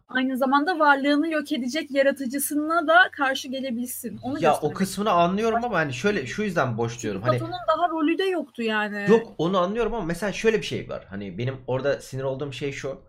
aynı 0.08 0.36
zamanda 0.36 0.78
varlığını 0.78 1.28
yok 1.28 1.52
edecek 1.52 1.90
yaratıcısına 1.90 2.86
da 2.86 3.10
karşı 3.12 3.48
gelebilsin. 3.48 4.18
Onu 4.22 4.42
ya 4.42 4.58
o 4.62 4.72
kısmını 4.72 5.10
anlıyorum 5.10 5.64
ama 5.64 5.78
hani 5.78 5.92
şöyle 5.92 6.26
şu 6.26 6.42
yüzden 6.42 6.78
boş 6.78 7.02
diyorum. 7.02 7.22
Hani 7.22 7.38
Platon'un 7.38 7.58
daha 7.68 7.88
rolü 7.88 8.18
de 8.18 8.24
yoktu 8.24 8.62
yani. 8.62 9.06
Yok 9.08 9.34
onu 9.38 9.58
anlıyorum 9.58 9.94
ama 9.94 10.04
mesela 10.04 10.32
şöyle 10.32 10.58
bir 10.58 10.66
şey 10.66 10.88
var. 10.88 11.06
Hani 11.10 11.38
benim 11.38 11.56
orada 11.66 12.00
sinir 12.00 12.22
olduğum 12.22 12.52
şey 12.52 12.72
şu. 12.72 13.00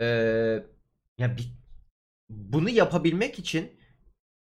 Ee, 0.00 0.06
ya 1.18 1.36
bir, 1.36 1.52
bunu 2.30 2.70
yapabilmek 2.70 3.38
için 3.38 3.70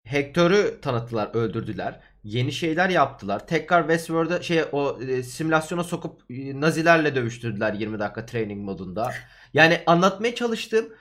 Hector'u 0.05 0.81
tanıttılar, 0.81 1.29
öldürdüler. 1.33 1.99
Yeni 2.23 2.51
şeyler 2.51 2.89
yaptılar. 2.89 3.47
Tekrar 3.47 3.81
Westworld'a 3.81 4.41
şey 4.41 4.63
o 4.71 5.01
e, 5.01 5.23
simülasyona 5.23 5.83
sokup 5.83 6.21
e, 6.31 6.61
Nazilerle 6.61 7.15
dövüştürdüler 7.15 7.73
20 7.73 7.99
dakika 7.99 8.25
training 8.25 8.65
modunda. 8.65 9.11
Yani 9.53 9.81
anlatmaya 9.85 10.35
çalıştığım 10.35 10.93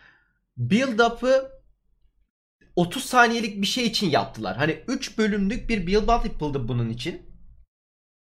build 0.57 0.99
up'ı 0.99 1.51
30 2.77 3.05
saniyelik 3.05 3.63
bir 3.63 3.67
şey 3.67 3.87
için 3.87 4.11
yaptılar. 4.11 4.57
Hani 4.57 4.79
3 4.89 5.19
bölümlük 5.19 5.69
bir 5.69 5.87
build 5.87 6.09
up 6.09 6.25
yapıldı 6.25 6.69
bunun 6.69 6.89
için. 6.91 7.23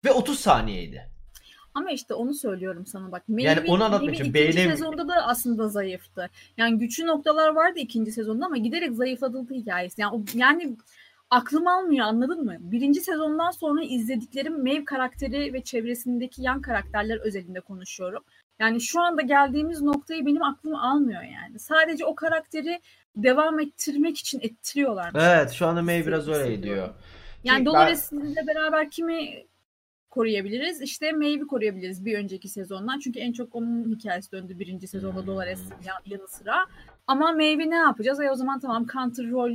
Ve 0.04 0.12
30 0.12 0.38
saniyeydi. 0.40 1.10
Ama 1.74 1.90
işte 1.90 2.14
onu 2.14 2.34
söylüyorum 2.34 2.86
sana 2.86 3.12
bak. 3.12 3.24
Yani 3.28 3.70
onu 3.70 3.84
anlatmak 3.84 4.14
için 4.14 4.24
ikinci 4.24 4.34
beğenim- 4.34 4.70
sezonda 4.70 5.08
da 5.08 5.14
aslında 5.26 5.68
zayıftı. 5.68 6.30
Yani 6.56 6.78
güçlü 6.78 7.06
noktalar 7.06 7.48
vardı 7.48 7.78
ikinci 7.78 8.12
sezonda 8.12 8.46
ama 8.46 8.56
giderek 8.56 8.92
zayıfladığı 8.94 9.54
hikayesi. 9.54 10.00
Yani, 10.00 10.16
o- 10.16 10.24
yani 10.38 10.76
aklım 11.30 11.66
almıyor 11.66 12.06
anladın 12.06 12.44
mı? 12.44 12.56
Birinci 12.60 13.00
sezondan 13.00 13.50
sonra 13.50 13.84
izlediklerim 13.84 14.62
Maeve 14.62 14.84
karakteri 14.84 15.52
ve 15.52 15.64
çevresindeki 15.64 16.42
yan 16.42 16.60
karakterler 16.62 17.18
özelinde 17.18 17.60
konuşuyorum. 17.60 18.24
Yani 18.58 18.80
şu 18.80 19.00
anda 19.00 19.22
geldiğimiz 19.22 19.82
noktayı 19.82 20.26
benim 20.26 20.42
aklım 20.42 20.74
almıyor 20.74 21.22
yani. 21.22 21.58
Sadece 21.58 22.04
o 22.04 22.14
karakteri 22.14 22.80
devam 23.16 23.60
ettirmek 23.60 24.18
için 24.18 24.40
ettiriyorlar. 24.40 25.12
Evet 25.14 25.50
şu 25.52 25.66
anda 25.66 25.82
May 25.82 26.06
biraz 26.06 26.28
öyle 26.28 26.62
diyor. 26.62 26.88
Yani 27.44 27.58
ben- 27.58 27.64
Dolores'le 27.66 28.12
beraber 28.46 28.90
kimi 28.90 29.46
koruyabiliriz? 30.10 30.80
İşte 30.82 31.12
Maeve'i 31.12 31.46
koruyabiliriz 31.46 32.04
bir 32.04 32.18
önceki 32.18 32.48
sezondan. 32.48 32.98
Çünkü 32.98 33.18
en 33.20 33.32
çok 33.32 33.54
onun 33.54 33.94
hikayesi 33.96 34.32
döndü 34.32 34.58
birinci 34.58 34.88
sezonda 34.88 35.20
Hmm. 35.20 35.26
Dolores 35.26 35.60
ya- 35.86 36.00
yanı 36.06 36.28
sıra. 36.28 36.66
Ama 37.06 37.32
Maeve'i 37.32 37.70
ne 37.70 37.76
yapacağız? 37.76 38.20
E 38.20 38.30
o 38.30 38.34
zaman 38.34 38.60
tamam 38.60 38.86
counter 38.92 39.30
rol 39.30 39.52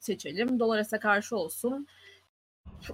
seçelim. 0.00 0.58
Dolores'e 0.60 0.98
karşı 0.98 1.36
olsun. 1.36 1.86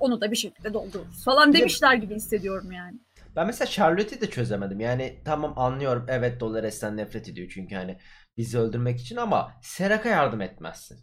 Onu 0.00 0.20
da 0.20 0.30
bir 0.30 0.36
şekilde 0.36 0.74
doldururuz 0.74 1.24
falan 1.24 1.52
demişler 1.52 1.94
gibi 1.94 2.14
hissediyorum 2.14 2.72
yani. 2.72 2.96
Ben 3.36 3.46
mesela 3.46 3.66
Charlotte'i 3.68 4.20
de 4.20 4.30
çözemedim. 4.30 4.80
Yani 4.80 5.22
tamam 5.24 5.58
anlıyorum. 5.58 6.06
Evet 6.08 6.40
Dolores'ten 6.40 6.96
nefret 6.96 7.28
ediyor 7.28 7.50
çünkü 7.54 7.74
hani 7.74 7.98
bizi 8.36 8.58
öldürmek 8.58 9.00
için 9.00 9.16
ama 9.16 9.52
Serak'a 9.62 10.08
yardım 10.08 10.40
etmezsin. 10.40 10.98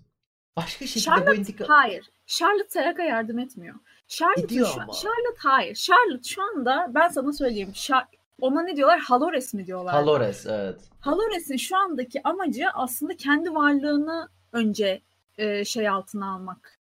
Başka 0.58 0.88
şekilde 0.88 1.12
bu 1.12 1.16
Charlotte 1.20 1.40
intikam... 1.40 1.68
hayır. 1.68 2.10
Charlotte 2.26 2.70
Serak'a 2.70 3.04
yardım 3.04 3.40
etmiyor. 3.40 3.76
Charlotte, 4.08 4.56
şu- 4.56 4.82
ama. 4.82 4.94
Charlotte 4.94 5.40
hayır. 5.40 5.76
Charlotte 5.76 6.30
şu 6.30 6.42
anda 6.44 6.88
ben 6.90 7.08
sana 7.08 7.34
söyleyeyim. 7.34 7.72
Şa- 7.74 8.06
ona 8.42 8.62
ne 8.62 8.76
diyorlar? 8.76 9.00
Halores 9.00 9.54
mi 9.54 9.66
diyorlar? 9.66 9.94
Halores 9.94 10.46
evet. 10.46 10.82
Halores'in 11.00 11.58
şu 11.58 11.78
andaki 11.78 12.24
amacı 12.24 12.66
aslında 12.74 13.18
kendi 13.18 13.54
varlığını 13.56 14.30
önce 14.52 15.02
e, 15.38 15.66
şey 15.66 15.90
altına 15.90 16.34
almak. 16.34 16.80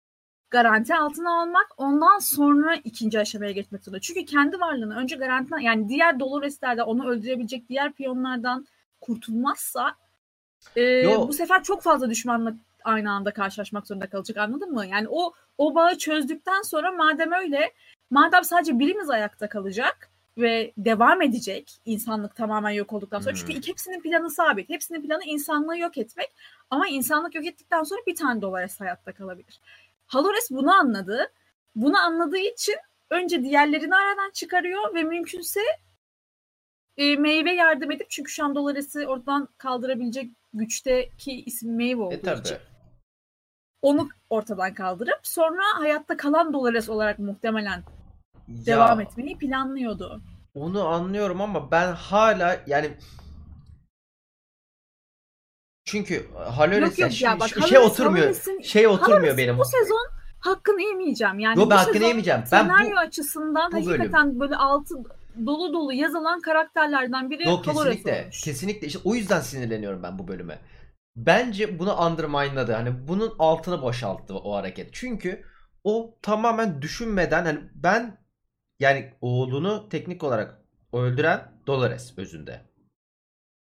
Garanti 0.50 0.94
altına 0.94 1.40
almak. 1.40 1.66
Ondan 1.76 2.18
sonra 2.18 2.74
ikinci 2.84 3.18
aşamaya 3.18 3.52
geçmek 3.52 3.84
zorunda. 3.84 4.00
Çünkü 4.00 4.24
kendi 4.24 4.60
varlığını 4.60 4.96
önce 4.96 5.16
garanti 5.16 5.54
yani 5.60 5.88
diğer 5.88 6.20
Dolores'lerden 6.20 6.82
onu 6.82 7.08
öldürebilecek 7.08 7.68
diğer 7.68 7.92
piyonlardan 7.92 8.66
kurtulmazsa 9.00 9.94
e, 10.76 10.82
Yo. 10.82 11.28
bu 11.28 11.32
sefer 11.32 11.62
çok 11.62 11.82
fazla 11.82 12.10
düşmanla 12.10 12.54
aynı 12.84 13.12
anda 13.12 13.30
karşılaşmak 13.32 13.86
zorunda 13.86 14.06
kalacak 14.06 14.36
anladın 14.36 14.72
mı? 14.72 14.86
Yani 14.86 15.06
o 15.10 15.32
o 15.58 15.74
bağı 15.74 15.98
çözdükten 15.98 16.62
sonra 16.62 16.92
madem 16.92 17.32
öyle 17.32 17.72
madem 18.10 18.44
sadece 18.44 18.78
birimiz 18.78 19.10
ayakta 19.10 19.48
kalacak 19.48 20.10
ve 20.38 20.72
devam 20.76 21.22
edecek 21.22 21.80
insanlık 21.84 22.36
tamamen 22.36 22.70
yok 22.70 22.92
olduktan 22.92 23.20
sonra. 23.20 23.34
Hmm. 23.34 23.40
Çünkü 23.46 23.68
hepsinin 23.68 24.00
planı 24.00 24.30
sabit. 24.30 24.68
Hepsinin 24.68 25.02
planı 25.02 25.24
insanlığı 25.24 25.78
yok 25.78 25.98
etmek. 25.98 26.28
Ama 26.70 26.88
insanlık 26.88 27.34
yok 27.34 27.46
ettikten 27.46 27.82
sonra 27.82 28.00
bir 28.06 28.14
tane 28.14 28.42
Dolores 28.42 28.80
hayatta 28.80 29.12
kalabilir. 29.12 29.60
Halores 30.10 30.50
bunu 30.50 30.72
anladı. 30.72 31.32
Bunu 31.74 31.98
anladığı 31.98 32.38
için 32.38 32.74
önce 33.10 33.42
diğerlerini 33.42 33.94
aradan 33.94 34.30
çıkarıyor 34.30 34.94
ve 34.94 35.02
mümkünse 35.02 35.60
e, 36.96 37.16
meyve 37.16 37.52
yardım 37.52 37.90
edip 37.90 38.10
çünkü 38.10 38.32
şu 38.32 38.44
an 38.44 38.54
Dolores'i 38.54 39.06
oradan 39.08 39.48
kaldırabilecek 39.58 40.30
güçteki 40.54 41.32
isim 41.44 41.76
meyve 41.76 42.02
olduğu 42.02 42.14
E 42.14 42.20
tabi. 42.20 42.40
için 42.40 42.56
onu 43.82 44.08
ortadan 44.30 44.74
kaldırıp 44.74 45.20
sonra 45.22 45.62
hayatta 45.74 46.16
kalan 46.16 46.52
Dolores 46.52 46.88
olarak 46.88 47.18
muhtemelen 47.18 47.82
devam 48.48 49.00
etmeyi 49.00 49.38
planlıyordu. 49.38 50.22
Onu 50.54 50.86
anlıyorum 50.88 51.40
ama 51.40 51.70
ben 51.70 51.92
hala 51.92 52.60
yani 52.66 52.96
çünkü 55.90 56.26
Halores'e 56.34 57.02
Yok 57.02 57.10
yok 57.12 57.20
ya 57.22 57.40
bak 57.40 57.48
şey 57.68 57.78
oturmuyor. 57.78 58.24
Halores'in- 58.26 58.62
Şey 58.62 58.86
oturmuyor 58.86 59.18
Halores'in 59.20 59.38
benim. 59.38 59.58
Bu 59.58 59.64
sezon 59.64 60.08
hakkını 60.40 60.82
yemeyeceğim. 60.82 61.38
Yani 61.38 61.58
Yo, 61.60 61.70
ben 61.70 61.76
bu 61.76 61.80
hakkını 61.80 62.04
yemeyeceğim. 62.04 62.40
Ben 62.52 62.68
bu- 62.68 62.72
senaryo 62.72 62.96
açısından 62.96 63.72
bu 63.72 63.76
bölüm- 63.76 63.86
hakikaten 63.90 64.40
böyle 64.40 64.56
altı 64.56 64.94
dolu 65.46 65.72
dolu 65.72 65.92
yazılan 65.92 66.40
karakterlerden 66.40 67.30
biri 67.30 67.44
Dolores 67.44 67.64
kesinlikle. 67.64 68.22
olmuş. 68.22 68.40
Kesinlikle. 68.42 68.86
İşte 68.86 68.98
o 69.04 69.14
yüzden 69.14 69.40
sinirleniyorum 69.40 70.02
ben 70.02 70.18
bu 70.18 70.28
bölüme. 70.28 70.58
Bence 71.16 71.78
bunu 71.78 71.96
undermine'ladı. 72.06 72.72
Hani 72.72 73.08
bunun 73.08 73.34
altını 73.38 73.82
boşalttı 73.82 74.34
o 74.34 74.54
hareket. 74.54 74.88
Çünkü 74.92 75.44
o 75.84 76.18
tamamen 76.22 76.82
düşünmeden 76.82 77.44
hani 77.44 77.58
ben 77.74 78.18
yani 78.80 79.14
oğlunu 79.20 79.88
teknik 79.88 80.24
olarak 80.24 80.60
öldüren 80.92 81.52
Dolores 81.66 82.18
özünde. 82.18 82.69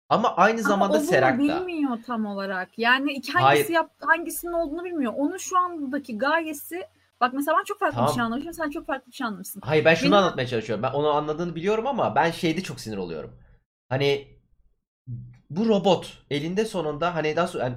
Ama 0.08 0.36
aynı 0.36 0.60
Ama 0.60 0.68
zamanda 0.68 1.00
Serak 1.00 1.34
da. 1.38 1.42
bilmiyor 1.42 1.98
tam 2.06 2.26
olarak. 2.26 2.78
Yani 2.78 3.12
iki 3.12 3.32
hangisi 3.32 3.62
Hayır. 3.62 3.68
yap, 3.74 3.90
hangisinin 4.00 4.52
olduğunu 4.52 4.84
bilmiyor. 4.84 5.12
Onun 5.16 5.36
şu 5.36 5.58
andaki 5.58 6.18
gayesi 6.18 6.82
bak 7.20 7.32
mesela 7.34 7.58
ben 7.58 7.64
çok 7.64 7.78
farklı 7.78 7.94
Tamam. 7.94 8.08
bir 8.10 8.14
şey 8.14 8.22
anlamışım. 8.22 8.52
Sen 8.52 8.70
çok 8.70 8.86
farklı 8.86 9.06
bir 9.12 9.16
şey 9.16 9.26
anlamışsın. 9.26 9.60
Hayır 9.64 9.84
ben 9.84 9.94
şunu 9.94 10.10
Benim- 10.12 10.22
anlatmaya 10.22 10.46
çalışıyorum. 10.46 10.82
Ben 10.82 10.92
onu 10.92 11.08
anladığını 11.10 11.54
biliyorum 11.54 11.86
ama 11.86 12.14
ben 12.14 12.30
şeyde 12.30 12.60
çok 12.62 12.80
sinir 12.80 12.96
oluyorum. 12.96 13.36
Hani 13.88 14.28
bu 15.50 15.68
robot 15.68 16.18
elinde 16.30 16.64
sonunda 16.64 17.14
hani 17.14 17.36
daha 17.36 17.46
sonra 17.46 17.64
yani 17.64 17.76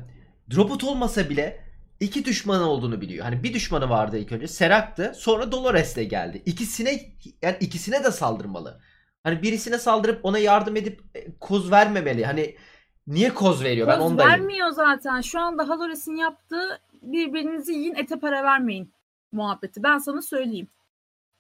robot 0.56 0.84
olmasa 0.84 1.30
bile 1.30 1.64
iki 2.00 2.26
düşmanı 2.26 2.70
olduğunu 2.70 3.02
biliyor. 3.02 3.26
Hani 3.26 3.44
bir 3.44 3.54
düşmanı 3.54 3.90
vardı 3.90 4.18
ilk 4.18 4.32
önce 4.32 4.48
Serak'tı. 4.48 5.14
Sonra 5.16 5.52
Dolores 5.52 5.96
de 5.96 6.04
geldi. 6.04 6.42
İkisine 6.46 6.92
yani 7.42 7.58
ikisine 7.60 8.04
de 8.04 8.12
saldırmalı. 8.12 8.82
Hani 9.24 9.42
birisine 9.42 9.78
saldırıp 9.78 10.26
ona 10.26 10.40
yardım 10.40 10.76
edip 10.76 11.02
e, 11.16 11.28
koz 11.40 11.72
vermemeli. 11.72 12.26
Hani 12.26 12.56
niye 13.08 13.34
koz 13.34 13.64
veriyor? 13.64 13.88
Ben 13.88 14.00
Koz 14.00 14.12
ondayım. 14.12 14.32
vermiyor 14.32 14.70
zaten. 14.70 15.22
Şu 15.22 15.40
anda 15.40 15.70
Halores'in 15.70 16.16
yaptığı 16.16 16.80
birbirinizi 17.02 17.74
yiyin 17.74 17.96
ete 17.96 18.16
para 18.20 18.44
vermeyin 18.44 18.92
muhabbeti. 19.32 19.84
Ben 19.84 19.98
sana 19.98 20.22
söyleyeyim. 20.22 20.68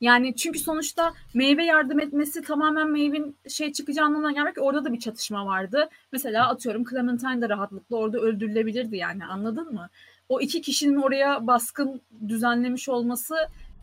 Yani 0.01 0.35
çünkü 0.35 0.59
sonuçta 0.59 1.13
meyve 1.33 1.65
yardım 1.65 1.99
etmesi 1.99 2.41
tamamen 2.41 2.87
meyvenin 2.89 3.35
şey 3.49 3.71
çıkacağı 3.73 4.05
anlamına 4.05 4.31
gelmek 4.31 4.55
orada 4.61 4.85
da 4.85 4.93
bir 4.93 4.99
çatışma 4.99 5.45
vardı. 5.45 5.89
Mesela 6.11 6.49
atıyorum 6.49 6.83
Clementine 6.89 7.41
de 7.41 7.49
rahatlıkla 7.49 7.95
orada 7.97 8.19
öldürülebilirdi 8.19 8.97
yani 8.97 9.25
anladın 9.25 9.73
mı? 9.73 9.89
O 10.29 10.41
iki 10.41 10.61
kişinin 10.61 11.01
oraya 11.01 11.47
baskın 11.47 12.01
düzenlemiş 12.27 12.89
olması 12.89 13.35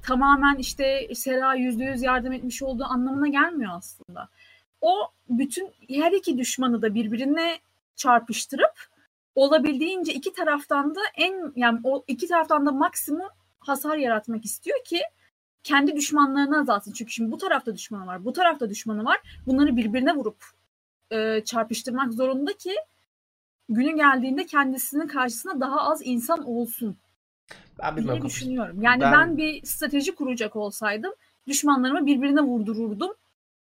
tamamen 0.03 0.57
işte 0.57 1.09
Sera 1.15 1.55
yüzde 1.55 1.85
yüz 1.85 2.03
yardım 2.03 2.33
etmiş 2.33 2.63
olduğu 2.63 2.85
anlamına 2.85 3.29
gelmiyor 3.29 3.73
aslında. 3.75 4.29
O 4.81 5.09
bütün 5.29 5.71
her 5.89 6.13
iki 6.13 6.39
düşmanı 6.39 6.83
da 6.83 6.95
birbirine 6.95 7.59
çarpıştırıp 7.97 8.89
olabildiğince 9.35 10.13
iki 10.13 10.33
taraftan 10.33 10.95
da 10.95 11.01
en 11.17 11.53
yani 11.57 11.81
o 11.85 12.05
iki 12.09 12.29
taraftan 12.29 12.67
da 12.67 12.73
maksimum 12.73 13.29
hasar 13.59 13.97
yaratmak 13.97 14.45
istiyor 14.45 14.85
ki 14.85 15.01
kendi 15.65 15.97
düşmanlarını 15.97 16.61
azaltsın. 16.61 16.93
Çünkü 16.93 17.13
şimdi 17.13 17.33
bu 17.33 17.39
tarafta 17.39 17.75
düşmanı 17.75 18.07
var, 18.07 18.25
bu 18.25 18.33
tarafta 18.33 18.71
düşmanı 18.71 19.05
var. 19.05 19.19
Bunları 19.47 19.77
birbirine 19.77 20.15
vurup 20.17 20.45
e, 21.11 21.45
çarpıştırmak 21.45 22.13
zorunda 22.13 22.53
ki 22.53 22.75
günü 23.69 23.97
geldiğinde 23.97 24.47
kendisinin 24.47 25.07
karşısına 25.07 25.61
daha 25.61 25.81
az 25.81 26.01
insan 26.05 26.45
olsun 26.45 26.97
Ben 27.83 27.97
diye 27.97 28.23
düşünüyorum. 28.23 28.83
Yani 28.83 29.01
Ben- 29.01 29.13
ben... 29.13 29.37
bir 29.37 29.67
strateji 29.67 30.15
kuracak 30.15 30.57
olsaydım 30.57 31.13
düşmanlarımı 31.49 32.07
birbirine 32.07 32.41
vurdururdum 32.41 33.13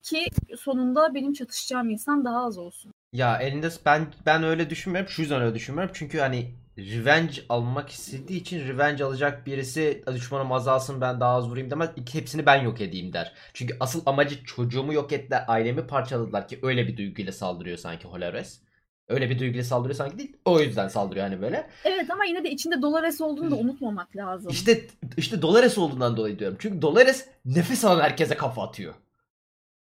ki 0.03 0.27
sonunda 0.59 1.15
benim 1.15 1.33
çatışacağım 1.33 1.91
insan 1.91 2.25
daha 2.25 2.47
az 2.47 2.59
olsun. 2.59 2.93
Ya 3.13 3.39
elinde 3.39 3.69
ben 3.87 4.07
ben 4.27 4.43
öyle 4.43 4.71
düşünmüyorum. 4.71 5.11
Şu 5.11 5.23
yüzden 5.23 5.43
öyle 5.43 5.55
düşünmüyorum. 5.55 5.95
Çünkü 5.95 6.19
hani 6.19 6.55
revenge 6.79 7.33
almak 7.49 7.91
istediği 7.91 8.41
için 8.41 8.69
revenge 8.69 9.05
alacak 9.05 9.47
birisi 9.47 10.05
düşmanım 10.15 10.53
azalsın 10.53 11.01
ben 11.01 11.21
daha 11.21 11.35
az 11.35 11.49
vurayım 11.49 11.71
demez. 11.71 11.91
İki, 11.97 12.19
hepsini 12.19 12.47
ben 12.47 12.63
yok 12.63 12.81
edeyim 12.81 13.13
der. 13.13 13.33
Çünkü 13.55 13.77
asıl 13.81 14.03
amacı 14.07 14.45
çocuğumu 14.45 14.93
yok 14.93 15.13
ettiler, 15.13 15.45
ailemi 15.49 15.87
parçaladılar 15.87 16.49
ki 16.49 16.59
öyle 16.63 16.89
bir 16.89 16.97
duyguyla 16.97 17.33
saldırıyor 17.33 17.79
sanki 17.79 18.09
Holores. 18.09 18.61
Öyle 19.09 19.31
bir 19.31 19.39
duyguyla 19.39 19.65
saldırıyor 19.65 19.97
sanki 19.97 20.19
değil. 20.19 20.37
O 20.45 20.61
yüzden 20.61 20.89
saldırıyor 20.89 21.27
hani 21.27 21.43
böyle. 21.43 21.71
Evet 21.85 22.11
ama 22.11 22.25
yine 22.25 22.45
de 22.45 22.51
içinde 22.51 22.83
Dolores 22.83 23.21
olduğunu 23.21 23.51
da 23.51 23.57
unutmamak 23.57 24.17
lazım. 24.17 24.51
İşte 24.51 24.87
işte 25.17 25.43
Dolores 25.43 25.79
olduğundan 25.79 26.17
dolayı 26.17 26.39
diyorum. 26.39 26.57
Çünkü 26.61 26.83
Dolores 26.83 27.29
nefes 27.45 27.85
alan 27.85 28.01
herkese 28.01 28.37
kafa 28.37 28.63
atıyor. 28.63 28.95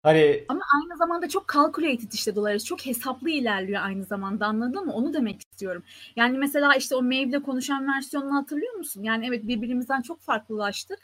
Hani 0.03 0.45
Ama 0.49 0.61
aynı 0.75 0.97
zamanda 0.97 1.29
çok 1.29 1.53
calculated 1.53 2.13
işte 2.13 2.37
Dolores. 2.37 2.65
Çok 2.65 2.87
hesaplı 2.87 3.31
ilerliyor 3.31 3.83
aynı 3.83 4.05
zamanda 4.05 4.47
anladın 4.47 4.87
mı? 4.87 4.93
Onu 4.93 5.15
demek 5.15 5.41
istiyorum. 5.41 5.83
Yani 6.17 6.39
mesela 6.39 6.75
işte 6.75 6.97
o 6.97 7.03
Maeve'le 7.03 7.43
konuşan 7.43 7.89
versiyonunu 7.97 8.35
hatırlıyor 8.35 8.75
musun? 8.75 9.03
Yani 9.03 9.27
evet 9.27 9.47
birbirimizden 9.49 10.03
çok 10.03 10.21
farklılaştık. 10.21 10.99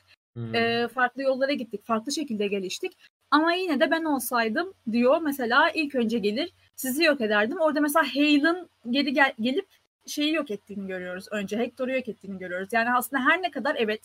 E, 0.55 0.89
farklı 0.89 1.23
yollara 1.23 1.53
gittik. 1.53 1.85
Farklı 1.85 2.13
şekilde 2.13 2.47
geliştik. 2.47 2.93
Ama 3.31 3.53
yine 3.53 3.81
de 3.81 3.91
ben 3.91 4.05
olsaydım 4.05 4.75
diyor 4.93 5.21
mesela 5.23 5.71
ilk 5.71 5.95
önce 5.95 6.19
gelir 6.19 6.53
sizi 6.77 7.05
yok 7.05 7.21
ederdim. 7.21 7.61
Orada 7.61 7.81
mesela 7.81 8.07
Hale'ın 8.15 8.69
geri 8.91 9.13
gel- 9.13 9.35
gelip 9.41 9.67
şeyi 10.07 10.35
yok 10.35 10.51
ettiğini 10.51 10.87
görüyoruz 10.87 11.27
önce. 11.31 11.59
Hector'u 11.59 11.93
yok 11.93 12.09
ettiğini 12.09 12.39
görüyoruz. 12.39 12.69
Yani 12.73 12.93
aslında 12.93 13.25
her 13.25 13.43
ne 13.43 13.51
kadar 13.51 13.77
evet 13.79 14.01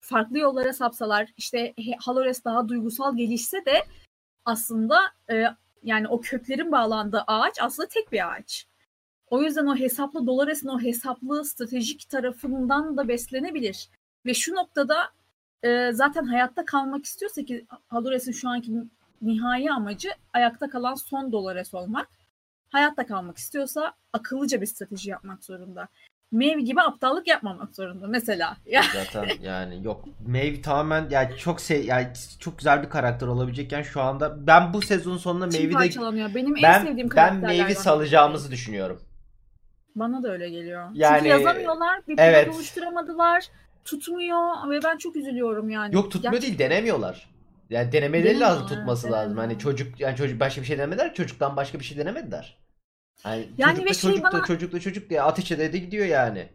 farklı 0.00 0.38
yollara 0.38 0.72
sapsalar 0.72 1.28
işte 1.36 1.74
Halores 1.98 2.44
daha 2.44 2.68
duygusal 2.68 3.16
gelişse 3.16 3.64
de 3.64 3.84
aslında 4.44 4.98
e, 5.30 5.44
yani 5.82 6.08
o 6.08 6.20
köklerin 6.20 6.72
bağlandığı 6.72 7.24
ağaç 7.26 7.54
aslında 7.60 7.88
tek 7.88 8.12
bir 8.12 8.32
ağaç. 8.32 8.66
O 9.30 9.42
yüzden 9.42 9.66
o 9.66 9.76
hesaplı 9.76 10.26
Dolores'in 10.26 10.68
o 10.68 10.80
hesaplı 10.80 11.44
stratejik 11.44 12.08
tarafından 12.08 12.96
da 12.96 13.08
beslenebilir. 13.08 13.88
Ve 14.26 14.34
şu 14.34 14.54
noktada 14.54 14.96
e, 15.62 15.92
zaten 15.92 16.24
hayatta 16.24 16.64
kalmak 16.64 17.04
istiyorsa 17.04 17.42
ki 17.42 17.66
Halores'in 17.88 18.32
şu 18.32 18.48
anki 18.48 18.72
nihai 19.22 19.70
amacı 19.72 20.10
ayakta 20.32 20.70
kalan 20.70 20.94
son 20.94 21.32
Dolores 21.32 21.74
olmak. 21.74 22.08
Hayatta 22.72 23.06
kalmak 23.06 23.38
istiyorsa 23.38 23.92
akıllıca 24.12 24.60
bir 24.60 24.66
strateji 24.66 25.10
yapmak 25.10 25.44
zorunda. 25.44 25.88
Maeve 26.32 26.60
gibi 26.60 26.80
aptallık 26.80 27.28
yapmamak 27.28 27.76
zorunda 27.76 28.06
mesela. 28.06 28.56
Ya, 28.66 28.82
Zaten 28.94 29.28
yani 29.42 29.84
yok. 29.84 30.04
Maeve 30.26 30.62
tamamen 30.62 31.08
yani 31.10 31.36
çok 31.36 31.60
se 31.60 31.74
yani 31.76 32.08
çok 32.38 32.58
güzel 32.58 32.82
bir 32.82 32.88
karakter 32.88 33.26
olabilecekken 33.26 33.82
şu 33.82 34.00
anda 34.00 34.46
ben 34.46 34.74
bu 34.74 34.82
sezonun 34.82 35.18
sonunda 35.18 35.46
Maeve'i 35.46 35.90
de. 35.90 36.34
Benim 36.34 36.56
en 36.56 36.62
ben 36.62 36.84
sevdiğim 36.84 37.10
ben 37.16 37.42
biri. 37.42 37.74
salacağımızı 37.74 38.50
düşünüyorum. 38.50 39.00
Bana 39.94 40.22
da 40.22 40.32
öyle 40.32 40.50
geliyor. 40.50 40.90
Yani- 40.94 41.16
Çünkü 41.18 41.28
yazamıyorlar. 41.28 42.00
Bir 42.08 42.18
evet. 42.18 42.48
oluşturamadılar. 42.54 43.44
Tutmuyor 43.84 44.70
ve 44.70 44.82
ben 44.82 44.96
çok 44.96 45.16
üzülüyorum 45.16 45.70
yani. 45.70 45.94
Yok 45.94 46.10
tutmuyor 46.10 46.32
Gerçekten- 46.32 46.58
değil 46.58 46.70
denemiyorlar. 46.70 47.30
Yani 47.70 47.92
denemeleri 47.92 48.24
Denemiyorlar, 48.24 48.54
lazım 48.56 48.68
tutması 48.68 49.06
evet, 49.06 49.16
lazım. 49.16 49.38
Hani 49.38 49.58
çocuk 49.58 50.00
yani 50.00 50.16
çocuk 50.16 50.40
başka 50.40 50.60
bir 50.60 50.66
şey 50.66 50.78
denemediler. 50.78 51.14
Çocuktan 51.14 51.56
başka 51.56 51.78
bir 51.80 51.84
şey 51.84 51.98
denemediler. 51.98 52.58
Yani, 53.24 53.48
Yani 53.58 53.70
çocuk 53.72 53.86
da 53.86 53.90
ve 53.90 53.94
şey 53.94 54.10
çocuk 54.10 54.24
da 54.24 54.32
bana- 54.32 54.44
çocuk 54.44 54.72
da 54.72 54.80
çocuk 54.80 55.10
diye 55.10 55.22
ateş 55.22 55.52
ede 55.52 55.72
de 55.72 55.78
gidiyor 55.78 56.06
yani. 56.06 56.48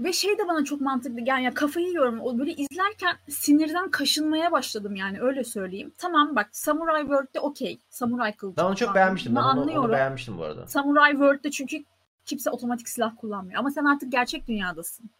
Ve 0.00 0.12
şey 0.12 0.38
de 0.38 0.48
bana 0.48 0.64
çok 0.64 0.80
mantıklı 0.80 1.20
yani 1.26 1.44
ya 1.44 1.54
kafayı 1.54 1.86
yiyorum. 1.86 2.20
O 2.20 2.38
böyle 2.38 2.52
izlerken 2.54 3.16
sinirden 3.28 3.90
kaşınmaya 3.90 4.52
başladım 4.52 4.96
yani 4.96 5.20
öyle 5.20 5.44
söyleyeyim. 5.44 5.92
Tamam 5.98 6.36
bak 6.36 6.48
Samurai 6.52 7.00
World'de 7.00 7.40
okey. 7.40 7.78
Samurai 7.90 8.36
kılıcı. 8.36 8.56
Ben 8.56 8.64
onu 8.64 8.76
çok 8.76 8.94
beğenmiştim. 8.94 9.36
Ben 9.36 9.40
onu, 9.40 9.50
onu 9.50 9.60
anlıyorum. 9.60 9.92
beğenmiştim 9.92 10.38
bu 10.38 10.42
arada. 10.44 10.66
Samurai 10.66 11.10
World'de 11.10 11.50
çünkü 11.50 11.84
kimse 12.24 12.50
otomatik 12.50 12.88
silah 12.88 13.12
kullanmıyor. 13.16 13.58
Ama 13.60 13.70
sen 13.70 13.84
artık 13.84 14.12
gerçek 14.12 14.48
dünyadasın. 14.48 15.10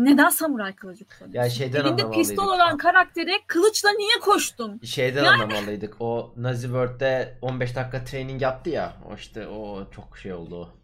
Neden 0.00 0.28
samuray 0.28 0.74
kılıcı 0.74 1.04
kullanıyorsun? 1.04 1.38
Ya 1.38 1.50
şeyden 1.50 1.84
Elinde 1.84 2.10
pistol 2.10 2.46
olan 2.48 2.76
karaktere 2.76 3.30
kılıçla 3.46 3.90
niye 3.90 4.20
koştun? 4.20 4.80
Şeyden 4.84 5.24
Yani- 5.24 5.42
anlamalıydık. 5.42 5.96
O 6.00 6.34
Nazi 6.36 6.62
World'de 6.62 7.38
15 7.42 7.76
dakika 7.76 8.04
training 8.04 8.42
yaptı 8.42 8.70
ya. 8.70 8.96
O 9.10 9.14
işte 9.14 9.48
o 9.48 9.90
çok 9.90 10.18
şey 10.18 10.32
oldu. 10.32 10.74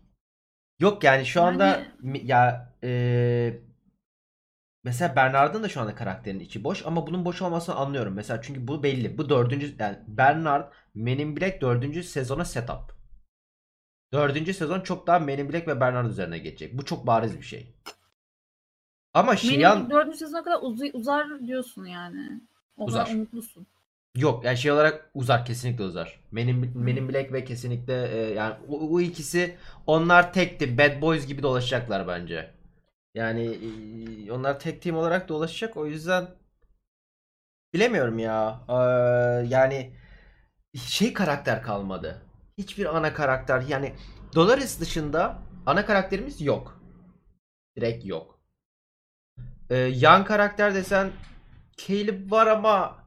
Yok 0.81 1.05
yani 1.05 1.27
şu 1.27 1.43
anda 1.43 1.67
Yani- 1.67 2.27
ya 2.27 2.73
e, 2.85 3.61
mesela 4.85 5.17
Bernard'ın 5.17 5.63
da 5.63 5.69
şu 5.69 5.81
anda 5.81 5.95
karakterinin 5.95 6.45
içi 6.45 6.65
boş 6.65 6.87
ama 6.87 7.07
bunun 7.07 7.25
boş 7.25 7.43
olmasını 7.43 7.75
anlıyorum. 7.75 8.15
Mesela 8.15 8.43
çünkü 8.43 8.69
bu 8.69 8.83
belli. 8.83 9.19
Bu 9.19 9.29
dördüncü 9.29 9.75
yani 9.79 9.99
Bernard 10.07 10.73
Men 10.95 11.19
in 11.19 11.37
Black 11.37 11.61
dördüncü 11.61 12.03
sezona 12.03 12.45
setup. 12.45 12.97
Dördüncü 14.13 14.55
sezon 14.55 14.81
çok 14.81 15.07
daha 15.07 15.19
Men 15.19 15.39
in 15.39 15.53
Black 15.53 15.69
ve 15.69 15.81
Bernard 15.81 16.07
üzerine 16.11 16.39
geçecek. 16.39 16.79
Bu 16.79 16.85
çok 16.85 17.07
bariz 17.07 17.39
bir 17.39 17.45
şey. 17.45 17.75
Ama 19.17 19.37
Şiyan 19.37 19.79
Benim 19.79 19.91
dördüncü 19.91 20.17
sezona 20.19 20.45
kadar 20.45 20.59
uzu- 20.63 20.93
uzar 20.93 21.47
diyorsun 21.47 21.85
yani. 21.87 22.41
O 22.77 22.85
Uzar. 22.85 23.05
kadar 23.05 23.17
umutlusun. 23.17 23.67
Yok 24.17 24.45
yani 24.45 24.57
şey 24.57 24.73
olarak 24.73 25.11
uzar 25.15 25.45
kesinlikle 25.45 25.85
uzar. 25.85 26.21
Men 26.31 26.49
in, 26.49 26.79
Men 26.79 26.97
in 26.97 27.09
Black 27.09 27.33
ve 27.33 27.45
kesinlikle 27.45 28.09
e, 28.09 28.35
yani 28.35 28.55
o, 28.69 28.95
o 28.95 29.01
ikisi 29.01 29.57
onlar 29.87 30.33
tekti. 30.33 30.79
Bad 30.79 31.01
Boys 31.03 31.27
gibi 31.27 31.43
dolaşacaklar 31.43 32.09
bence. 32.09 32.51
Yani 33.15 33.59
e, 34.27 34.33
onlar 34.33 34.61
tek 34.61 34.83
team 34.83 34.97
olarak 34.97 35.29
dolaşacak. 35.29 35.77
O 35.77 35.87
yüzden 35.87 36.29
bilemiyorum 37.75 38.19
ya. 38.19 38.61
Ee, 38.69 38.73
yani 39.49 39.93
şey 40.75 41.13
karakter 41.13 41.63
kalmadı. 41.63 42.23
Hiçbir 42.59 42.97
ana 42.97 43.15
karakter 43.15 43.61
yani 43.69 43.95
Dolores 44.35 44.81
dışında 44.81 45.39
ana 45.67 45.87
karakterimiz 45.87 46.41
yok. 46.41 46.83
Direkt 47.77 48.07
yok. 48.07 48.36
Ee, 49.71 49.77
yan 49.77 50.25
karakter 50.25 50.75
desen 50.75 51.11
Caleb 51.77 52.31
var 52.31 52.47
ama 52.47 53.05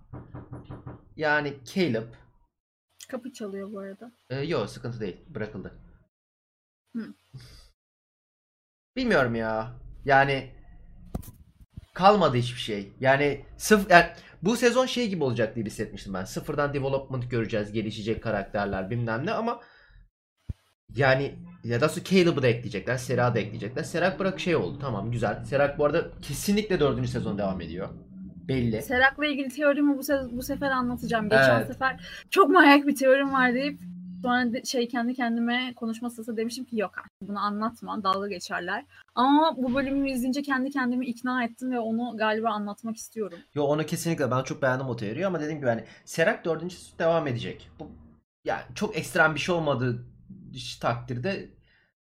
yani 1.16 1.54
Caleb 1.74 2.08
Kapı 3.10 3.34
çalıyor 3.34 3.72
bu 3.74 3.80
arada. 3.80 4.12
e, 4.30 4.40
yok 4.40 4.70
sıkıntı 4.70 5.00
değil. 5.00 5.18
Bırakıldı. 5.28 5.74
Hı. 6.96 7.14
Bilmiyorum 8.96 9.36
ya. 9.36 9.74
Yani 10.06 10.52
kalmadı 11.94 12.38
hiçbir 12.38 12.60
şey. 12.60 12.94
Yani 13.00 13.46
sıf 13.58 13.92
yani 13.92 14.06
bu 14.42 14.56
sezon 14.58 14.86
şey 14.86 15.10
gibi 15.10 15.24
olacak 15.24 15.56
diye 15.56 15.66
hissetmiştim 15.66 16.14
ben. 16.14 16.24
Sıfırdan 16.26 16.74
development 16.74 17.32
göreceğiz. 17.32 17.72
Gelişecek 17.72 18.24
karakterler 18.24 18.90
bilmem 18.90 19.26
ne 19.26 19.32
ama 19.32 19.62
yani 20.96 21.36
ya 21.64 21.82
da 21.82 21.90
sonra 21.90 22.04
Caleb'ı 22.06 22.42
da 22.42 22.48
ekleyecekler. 22.48 22.98
Sera 22.98 23.36
da 23.36 23.40
ekleyecekler. 23.40 23.84
Serak 23.84 24.20
bırak 24.20 24.40
şey 24.40 24.56
oldu. 24.56 24.78
Tamam 24.82 25.12
güzel. 25.12 25.44
Serak 25.46 25.78
bu 25.80 25.86
arada 25.86 26.08
kesinlikle 26.22 26.80
dördüncü 26.80 27.08
sezon 27.10 27.38
devam 27.38 27.62
ediyor. 27.62 27.90
Belli. 28.48 28.82
Serak'la 28.82 29.26
ilgili 29.26 29.50
teorimi 29.50 29.98
bu, 29.98 30.02
se- 30.02 30.38
bu 30.38 30.44
sefer 30.44 30.72
anlatacağım. 30.72 31.30
Geçen 31.30 31.58
Evet. 31.58 31.68
sefer 31.68 32.00
çok 32.30 32.50
manyak 32.50 32.88
bir 32.88 32.96
teorim 32.96 33.34
var 33.34 33.54
deyip 33.54 33.80
sonra 34.24 34.64
şey 34.66 34.88
kendi 34.88 35.14
kendime 35.14 35.74
konuşma 35.76 36.10
sırasında 36.10 36.38
demiştim 36.38 36.66
ki 36.66 36.78
yok 36.80 36.92
artık 36.98 37.12
bunu 37.30 37.40
anlatma 37.40 38.04
dalga 38.04 38.28
geçerler. 38.28 38.86
Ama 39.16 39.56
bu 39.58 39.76
bölümü 39.76 40.12
izleyince 40.12 40.42
kendi 40.42 40.72
kendimi 40.72 41.06
ikna 41.06 41.44
ettim 41.44 41.72
ve 41.72 41.80
onu 41.80 42.18
galiba 42.18 42.50
anlatmak 42.50 42.98
istiyorum. 42.98 43.40
Yo 43.56 43.64
onu 43.64 43.86
kesinlikle 43.86 44.32
ben 44.32 44.44
çok 44.44 44.62
beğendim 44.62 44.88
o 44.88 44.96
teoriyi 44.96 45.28
ama 45.28 45.40
dediğim 45.40 45.58
gibi 45.60 45.70
hani 45.70 45.84
Serak 46.06 46.46
dördüncü 46.46 46.76
sezon 46.76 47.00
devam 47.00 47.28
edecek. 47.28 47.70
Bu 47.80 47.88
yani 48.46 48.62
çok 48.76 48.98
ekstrem 48.98 49.36
bir 49.36 49.40
şey 49.40 49.56
olmadığı 49.56 50.06
takdirde 50.82 51.50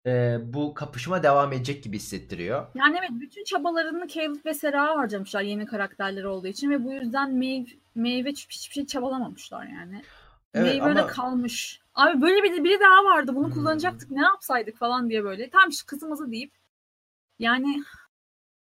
e, 0.07 0.38
bu 0.42 0.74
kapışma 0.74 1.22
devam 1.22 1.52
edecek 1.52 1.85
gibi 1.85 1.96
hissettiriyor. 1.96 2.66
Yani 2.74 2.96
evet 3.00 3.11
bütün 3.12 3.44
çabalarını 3.44 4.09
Caleb 4.09 4.44
ve 4.46 4.55
Sera'ya 4.55 4.96
harcamışlar 4.98 5.42
yeni 5.42 5.66
karakterleri 5.66 6.26
olduğu 6.26 6.46
için 6.46 6.70
ve 6.70 6.85
bu 6.85 6.92
yüzden 6.92 7.35
Maeve, 7.37 7.66
Maeve 7.94 8.31
hiçbir 8.31 8.55
şey 8.55 8.87
çabalamamışlar 8.87 9.66
yani. 9.66 10.07
Evet 10.55 10.81
Maeve 10.81 10.83
öyle 10.83 11.00
ama 11.00 11.07
kalmış. 11.07 11.81
Abi 11.94 12.22
böyle 12.22 12.42
bir 12.42 12.64
biri 12.64 12.81
daha 12.81 13.05
vardı 13.05 13.35
bunu 13.35 13.46
Hmm. 13.46 13.52
kullanacaktık 13.55 14.11
ne 14.11 14.22
yapsaydık 14.22 14.76
falan 14.78 15.11
diye 15.11 15.24
böyle. 15.24 15.50
Tam 15.50 15.68
işte 15.70 15.87
kızımızı 15.87 16.33
deyip 16.33 16.52
yani 17.38 17.85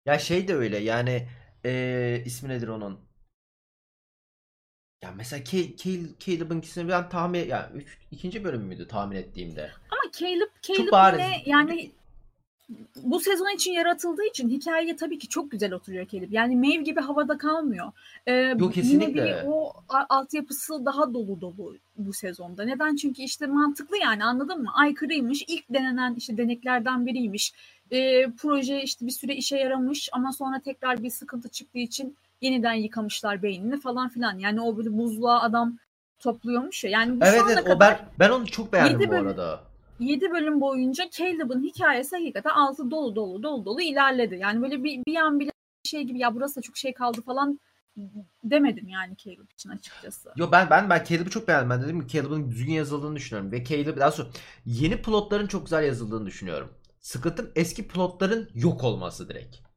ya 0.05 0.19
şey 0.19 0.47
de 0.47 0.55
öyle 0.55 0.77
yani 0.77 1.27
e, 1.65 2.23
ismi 2.25 2.49
nedir 2.49 2.67
onun? 2.67 3.08
Ya 5.01 5.11
mesela 5.17 5.43
Ke- 5.43 5.75
Ke- 5.75 6.09
Caleb'ınkisini 6.19 6.89
ben 6.89 7.09
tahmin 7.09 7.47
yani 7.47 7.65
üç, 7.75 7.97
ikinci 8.11 8.43
bölüm 8.43 8.61
müydü 8.61 8.87
tahmin 8.87 9.15
ettiğimde? 9.15 9.71
Ama 9.91 10.11
Caleb, 10.11 10.49
Caleb 10.61 10.91
bariz. 10.91 11.19
yine 11.19 11.41
yani 11.45 11.91
bu 12.95 13.19
sezon 13.19 13.55
için 13.55 13.71
yaratıldığı 13.71 14.25
için 14.29 14.49
hikayeye 14.49 14.95
tabii 14.95 15.19
ki 15.19 15.27
çok 15.27 15.51
güzel 15.51 15.73
oturuyor 15.73 16.07
Caleb. 16.07 16.31
Yani 16.31 16.55
Maeve 16.55 16.83
gibi 16.83 16.99
havada 17.01 17.37
kalmıyor. 17.37 17.91
Ee, 18.27 18.33
Yok, 18.33 18.61
Yine 18.61 18.71
kesinlikle. 18.71 19.25
bir 19.25 19.35
o 19.47 19.73
altyapısı 20.09 20.85
daha 20.85 21.13
dolu 21.13 21.41
dolu 21.41 21.77
bu 21.97 22.13
sezonda. 22.13 22.63
Neden? 22.65 22.95
Çünkü 22.95 23.21
işte 23.21 23.47
mantıklı 23.47 23.97
yani 23.97 24.23
anladın 24.25 24.61
mı? 24.61 24.69
Aykırıymış. 24.75 25.41
ilk 25.47 25.69
denenen 25.73 26.15
işte 26.15 26.37
deneklerden 26.37 27.05
biriymiş. 27.05 27.53
Ee, 27.91 28.27
proje 28.37 28.83
işte 28.83 29.05
bir 29.05 29.11
süre 29.11 29.35
işe 29.35 29.57
yaramış 29.57 30.09
ama 30.11 30.31
sonra 30.33 30.61
tekrar 30.61 31.03
bir 31.03 31.09
sıkıntı 31.09 31.49
çıktığı 31.49 31.79
için 31.79 32.15
yeniden 32.41 32.73
yıkamışlar 32.73 33.43
beynini 33.43 33.79
falan 33.79 34.09
filan. 34.09 34.37
Yani 34.37 34.61
o 34.61 34.77
böyle 34.77 34.97
buzluğa 34.97 35.41
adam 35.41 35.77
topluyormuş 36.19 36.83
ya. 36.83 36.89
Yani 36.89 37.21
bu 37.21 37.25
Evet 37.25 37.41
evet 37.47 37.59
o 37.61 37.63
kadar 37.63 37.79
ben 37.79 38.09
ben 38.19 38.29
onu 38.29 38.47
çok 38.47 38.73
beğendim 38.73 38.99
bu 38.99 39.11
bölüm- 39.11 39.27
arada. 39.27 39.69
7 39.99 40.31
bölüm 40.31 40.61
boyunca 40.61 41.09
Caleb'ın 41.11 41.63
hikayesi 41.63 42.15
hakikaten 42.15 42.49
altı 42.49 42.91
dolu 42.91 43.15
dolu 43.15 43.43
dolu 43.43 43.65
dolu 43.65 43.81
ilerledi. 43.81 44.35
Yani 44.35 44.61
böyle 44.61 44.83
bir, 44.83 45.05
bir 45.07 45.15
an 45.15 45.39
bile 45.39 45.51
şey 45.83 46.03
gibi 46.03 46.19
ya 46.19 46.35
burası 46.35 46.55
da 46.55 46.61
çok 46.61 46.77
şey 46.77 46.93
kaldı 46.93 47.21
falan 47.21 47.59
demedim 48.43 48.89
yani 48.89 49.17
Caleb 49.17 49.51
için 49.53 49.69
açıkçası. 49.69 50.29
Yo 50.35 50.49
ben 50.51 50.69
ben 50.69 50.89
ben 50.89 51.03
Caleb'ı 51.03 51.29
çok 51.29 51.47
beğendim. 51.47 51.69
Ben 51.69 51.81
dedim 51.81 52.07
ki 52.07 52.13
Caleb'ın 52.13 52.51
düzgün 52.51 52.73
yazıldığını 52.73 53.15
düşünüyorum 53.15 53.51
ve 53.51 53.63
Caleb 53.63 53.97
daha 53.97 54.11
sonra 54.11 54.27
yeni 54.65 55.01
plotların 55.01 55.47
çok 55.47 55.65
güzel 55.65 55.83
yazıldığını 55.83 56.25
düşünüyorum. 56.25 56.69
Sıkıntım 56.99 57.51
eski 57.55 57.87
plotların 57.87 58.49
yok 58.53 58.83
olması 58.83 59.29
direkt. 59.29 59.68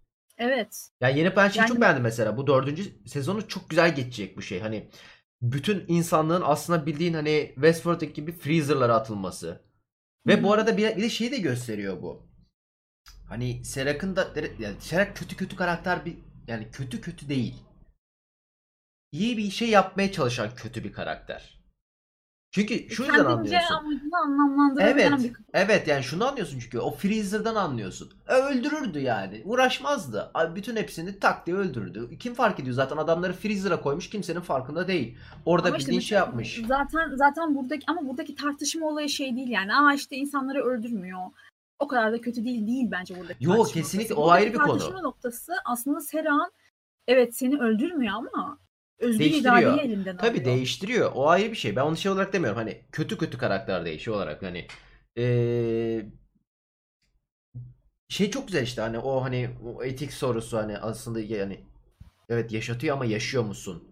Evet. 0.42 0.88
Yani 1.00 1.18
yeni 1.18 1.36
ben 1.36 1.48
şeyi 1.48 1.58
Yani- 1.58 1.68
çok 1.68 1.80
beğendim 1.80 2.02
mesela. 2.02 2.36
Bu 2.36 2.46
dördüncü 2.46 3.08
sezonu 3.08 3.48
çok 3.48 3.70
güzel 3.70 3.94
geçecek 3.94 4.36
bu 4.36 4.42
şey. 4.42 4.60
Hani 4.60 4.90
bütün 5.42 5.84
insanlığın 5.88 6.42
aslında 6.44 6.86
bildiğin 6.86 7.14
hani 7.14 7.50
Westworld'daki 7.54 8.12
gibi 8.12 8.32
freezer'lara 8.32 8.94
atılması. 8.94 9.62
Ve 10.26 10.36
Hı. 10.38 10.42
bu 10.42 10.52
arada 10.52 10.76
bir, 10.76 10.96
bir 10.96 11.02
de 11.02 11.10
şeyi 11.10 11.30
de 11.30 11.38
gösteriyor 11.38 12.02
bu. 12.02 12.28
Hani 13.28 13.64
Serak'ın 13.64 14.16
da 14.16 14.28
yani 14.58 14.80
Serak 14.80 15.16
kötü 15.16 15.36
kötü 15.36 15.56
karakter 15.56 16.04
bir 16.04 16.16
yani 16.48 16.70
kötü 16.70 17.00
kötü 17.00 17.28
değil. 17.28 17.54
iyi 19.12 19.36
bir 19.36 19.50
şey 19.50 19.68
yapmaya 19.68 20.12
çalışan 20.12 20.54
kötü 20.54 20.84
bir 20.84 20.92
karakter. 20.92 21.61
Çünkü 22.54 22.90
şu 22.90 23.02
yüzden 23.02 23.24
anlıyorsun. 23.24 23.74
amacını 23.74 24.18
anlamlandırabilen 24.24 25.12
Evet. 25.12 25.24
bir 25.24 25.36
Evet 25.52 25.88
yani 25.88 26.02
şunu 26.02 26.28
anlıyorsun 26.28 26.58
çünkü 26.58 26.78
o 26.78 26.90
Freezer'dan 26.90 27.54
anlıyorsun. 27.54 28.12
E, 28.28 28.34
öldürürdü 28.34 28.98
yani. 28.98 29.42
Uğraşmazdı. 29.44 30.30
Bütün 30.54 30.76
hepsini 30.76 31.18
tak 31.18 31.46
diye 31.46 31.56
öldürürdü. 31.56 32.18
Kim 32.18 32.34
fark 32.34 32.60
ediyor 32.60 32.74
zaten 32.74 32.96
adamları 32.96 33.32
Freezer'a 33.32 33.80
koymuş 33.80 34.10
kimsenin 34.10 34.40
farkında 34.40 34.88
değil. 34.88 35.16
Orada 35.46 35.68
Ama 35.68 35.76
işte 35.76 35.86
bildiğin 35.88 36.00
şey 36.00 36.16
mesela 36.18 36.26
yapmış. 36.26 36.62
Zaten 36.68 37.16
zaten 37.16 37.54
buradaki 37.54 37.84
ama 37.86 38.08
buradaki 38.08 38.34
tartışma 38.34 38.86
olayı 38.86 39.08
şey 39.08 39.36
değil 39.36 39.48
yani. 39.48 39.74
Aa 39.74 39.94
işte 39.94 40.16
insanları 40.16 40.62
öldürmüyor. 40.64 41.20
O 41.78 41.86
kadar 41.88 42.12
da 42.12 42.20
kötü 42.20 42.44
değil 42.44 42.66
değil 42.66 42.88
bence 42.90 43.20
buradaki 43.20 43.44
Yok, 43.44 43.56
tartışma 43.56 43.82
kesinlikle, 43.82 44.14
noktası. 44.14 44.28
o 44.28 44.30
ayrı 44.30 44.46
Buradaki 44.46 44.64
bir 44.64 44.68
konu. 44.68 44.78
Tartışma 44.78 45.00
noktası 45.00 45.52
aslında 45.64 46.00
Serhan 46.00 46.52
evet 47.08 47.36
seni 47.36 47.58
öldürmüyor 47.58 48.14
ama 48.14 48.58
özgür 49.02 49.24
Değiştiriyor. 49.24 49.72
iradeyi 49.72 49.92
elinden 49.92 50.16
Tabii 50.16 50.30
alıyor. 50.30 50.44
değiştiriyor. 50.44 51.12
O 51.14 51.28
ayrı 51.28 51.50
bir 51.50 51.56
şey. 51.56 51.76
Ben 51.76 51.82
onu 51.82 51.96
şey 51.96 52.12
olarak 52.12 52.32
demiyorum. 52.32 52.58
Hani 52.58 52.80
kötü 52.92 53.18
kötü 53.18 53.38
karakter 53.38 53.84
değişiyor 53.84 54.16
olarak 54.16 54.42
hani 54.42 54.66
ee, 55.18 56.06
şey 58.08 58.30
çok 58.30 58.46
güzel 58.46 58.62
işte 58.62 58.82
hani 58.82 58.98
o 58.98 59.24
hani 59.24 59.50
o 59.64 59.84
etik 59.84 60.12
sorusu 60.12 60.56
hani 60.58 60.78
aslında 60.78 61.20
yani 61.20 61.60
evet 62.28 62.52
yaşatıyor 62.52 62.96
ama 62.96 63.04
yaşıyor 63.04 63.44
musun? 63.44 63.84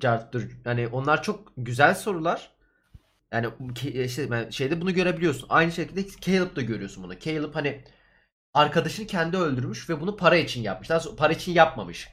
Carttır. 0.00 0.50
Yani 0.64 0.88
onlar 0.88 1.22
çok 1.22 1.52
güzel 1.56 1.94
sorular. 1.94 2.50
Yani 3.32 3.46
ke- 3.46 4.04
işte 4.04 4.48
şeyde 4.52 4.80
bunu 4.80 4.94
görebiliyorsun. 4.94 5.46
Aynı 5.50 5.72
şekilde 5.72 6.06
Caleb'da 6.20 6.62
görüyorsun 6.62 7.04
bunu. 7.04 7.18
Caleb 7.18 7.54
hani 7.54 7.84
arkadaşını 8.54 9.06
kendi 9.06 9.36
öldürmüş 9.36 9.90
ve 9.90 10.00
bunu 10.00 10.16
para 10.16 10.36
için 10.36 10.62
yapmış. 10.62 10.90
Daha 10.90 11.00
sonra 11.00 11.16
para 11.16 11.32
için 11.32 11.52
yapmamış. 11.52 12.08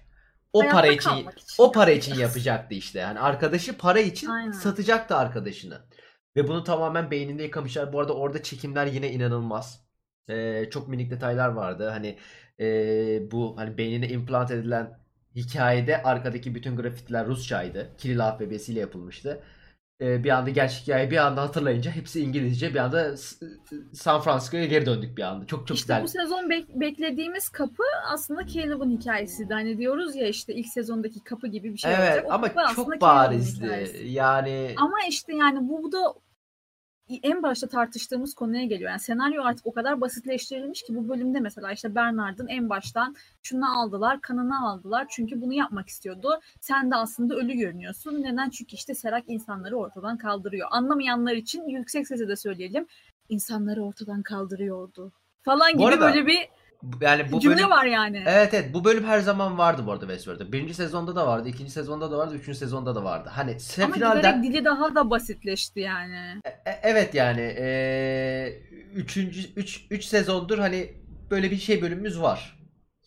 O 0.54 0.60
Hayatta 0.60 0.78
para 0.78 0.88
için 0.88 1.10
için 1.12 1.30
o 1.58 1.72
para 1.72 1.92
için 1.92 2.16
yapacaktı 2.16 2.76
işte. 2.76 3.00
Yani 3.00 3.20
arkadaşı 3.20 3.78
para 3.78 4.00
için 4.00 4.28
Aynen. 4.28 4.52
satacaktı 4.52 5.16
arkadaşını. 5.16 5.82
Ve 6.36 6.48
bunu 6.48 6.64
tamamen 6.64 7.12
beyninde 7.12 7.44
yıkamışlar. 7.44 7.94
Bu 7.94 8.00
arada 8.00 8.14
orada 8.14 8.44
çekimler 8.44 8.86
yine 8.86 9.12
inanılmaz. 9.12 9.86
Ee, 10.30 10.70
çok 10.72 10.88
minik 10.88 11.12
detaylar 11.12 11.50
vardı. 11.50 11.90
Hani 11.90 12.18
ee, 12.60 13.32
bu 13.32 13.58
hani 13.58 13.78
beynine 13.78 14.10
implant 14.10 14.52
edilen 14.52 15.00
hikayede 15.36 16.04
arkadaki 16.04 16.56
bütün 16.56 16.76
grafitiler 16.76 17.28
Rusçaydı. 17.28 17.90
Kiril 17.98 18.26
alfabesiyle 18.26 18.80
yapılmıştı. 18.80 19.44
Ee, 20.02 20.24
bir 20.24 20.30
anda 20.30 20.50
gerçek 20.50 20.82
hikayeyi 20.82 21.12
bir 21.12 21.18
anda 21.18 21.42
hatırlayınca 21.42 21.92
hepsi 21.92 22.22
İngilizce. 22.22 22.74
Bir 22.74 22.80
anda 22.80 23.16
San 23.94 24.22
Francisco'ya 24.22 24.66
geri 24.66 24.86
döndük 24.86 25.18
bir 25.18 25.22
anda. 25.24 25.46
Çok 25.48 25.68
çok 25.68 25.78
İşte 25.78 25.94
güzel. 25.94 26.04
bu 26.04 26.08
sezon 26.08 26.50
bek- 26.50 26.80
beklediğimiz 26.80 27.50
kapı 27.50 27.84
aslında 28.14 28.48
Caleb'ın 28.48 28.98
hikayesiydi. 28.98 29.54
Hani 29.54 29.78
diyoruz 29.78 30.16
ya 30.16 30.28
işte 30.28 30.54
ilk 30.54 30.68
sezondaki 30.68 31.24
kapı 31.24 31.48
gibi 31.48 31.74
bir 31.74 31.78
şey 31.78 31.92
Evet 31.94 32.10
olacak. 32.12 32.26
O 32.30 32.34
ama 32.34 32.74
çok 32.76 33.02
barizdi. 33.02 33.66
hikayesi. 33.66 34.08
Yani 34.08 34.74
Ama 34.78 34.96
işte 35.10 35.36
yani 35.36 35.70
bu, 35.70 35.84
bu 35.84 35.92
da 35.92 36.14
en 37.24 37.44
başta 37.44 37.68
tartıştığımız 37.68 38.34
konuya 38.34 38.66
geliyor. 38.66 38.90
Yani 38.90 39.00
senaryo 39.00 39.44
artık 39.44 39.66
o 39.66 39.74
kadar 39.74 40.02
basitleştirilmiş 40.02 40.84
ki 40.84 40.96
bu 40.96 41.10
bölümde 41.10 41.40
mesela 41.40 41.72
işte 41.72 41.96
Bernard'ın 41.96 42.48
en 42.48 42.70
baştan 42.70 43.16
şunu 43.44 43.80
aldılar, 43.80 44.22
kanını 44.22 44.70
aldılar. 44.70 45.08
Çünkü 45.10 45.42
bunu 45.42 45.54
yapmak 45.54 45.88
istiyordu. 45.88 46.40
Sen 46.62 46.92
de 46.92 46.96
aslında 46.96 47.36
ölü 47.36 47.54
görünüyorsun. 47.54 48.24
Neden? 48.24 48.50
Çünkü 48.50 48.76
işte 48.76 48.94
Serak 48.94 49.24
insanları 49.28 49.78
ortadan 49.78 50.18
kaldırıyor. 50.18 50.68
Anlamayanlar 50.72 51.34
için 51.34 51.68
yüksek 51.68 52.08
sesle 52.08 52.28
de 52.28 52.36
söyleyelim. 52.36 52.88
İnsanları 53.30 53.84
ortadan 53.84 54.24
kaldırıyordu. 54.24 55.12
Falan 55.42 55.74
gibi 55.74 55.86
arada 55.86 56.02
böyle 56.02 56.28
bir 56.28 56.50
yani 57.02 57.32
bu 57.32 57.40
cümle 57.40 57.56
bölüm 57.58 57.70
var 57.70 57.86
yani. 57.86 58.24
Evet 58.28 58.54
evet 58.54 58.74
bu 58.74 58.84
bölüm 58.84 59.04
her 59.06 59.20
zaman 59.20 59.58
vardı 59.58 59.82
bu 59.86 59.92
arada 59.92 60.06
Westworld'da. 60.06 60.52
Birinci 60.52 60.74
sezonda 60.74 61.16
da 61.16 61.28
vardı, 61.28 61.50
ikinci 61.50 61.72
sezonda 61.72 62.12
da 62.12 62.18
vardı, 62.18 62.36
üçüncü 62.36 62.60
sezonda 62.60 62.96
da 62.96 63.04
vardı. 63.04 63.30
Hani 63.34 63.52
se- 63.52 63.84
Ama 63.84 63.94
finalden 63.94 64.44
dili 64.44 64.66
daha 64.66 64.96
da 64.96 65.10
basitleşti 65.10 65.80
yani. 65.80 66.40
E- 66.66 66.80
evet 66.84 67.14
yani 67.14 67.42
eee 67.42 68.62
üçüncü 68.96 69.40
üç, 69.56 69.86
üç 69.92 70.06
sezondur 70.06 70.60
hani 70.60 70.94
böyle 71.32 71.52
bir 71.52 71.58
şey 71.58 71.82
bölümümüz 71.82 72.22
var. 72.22 72.59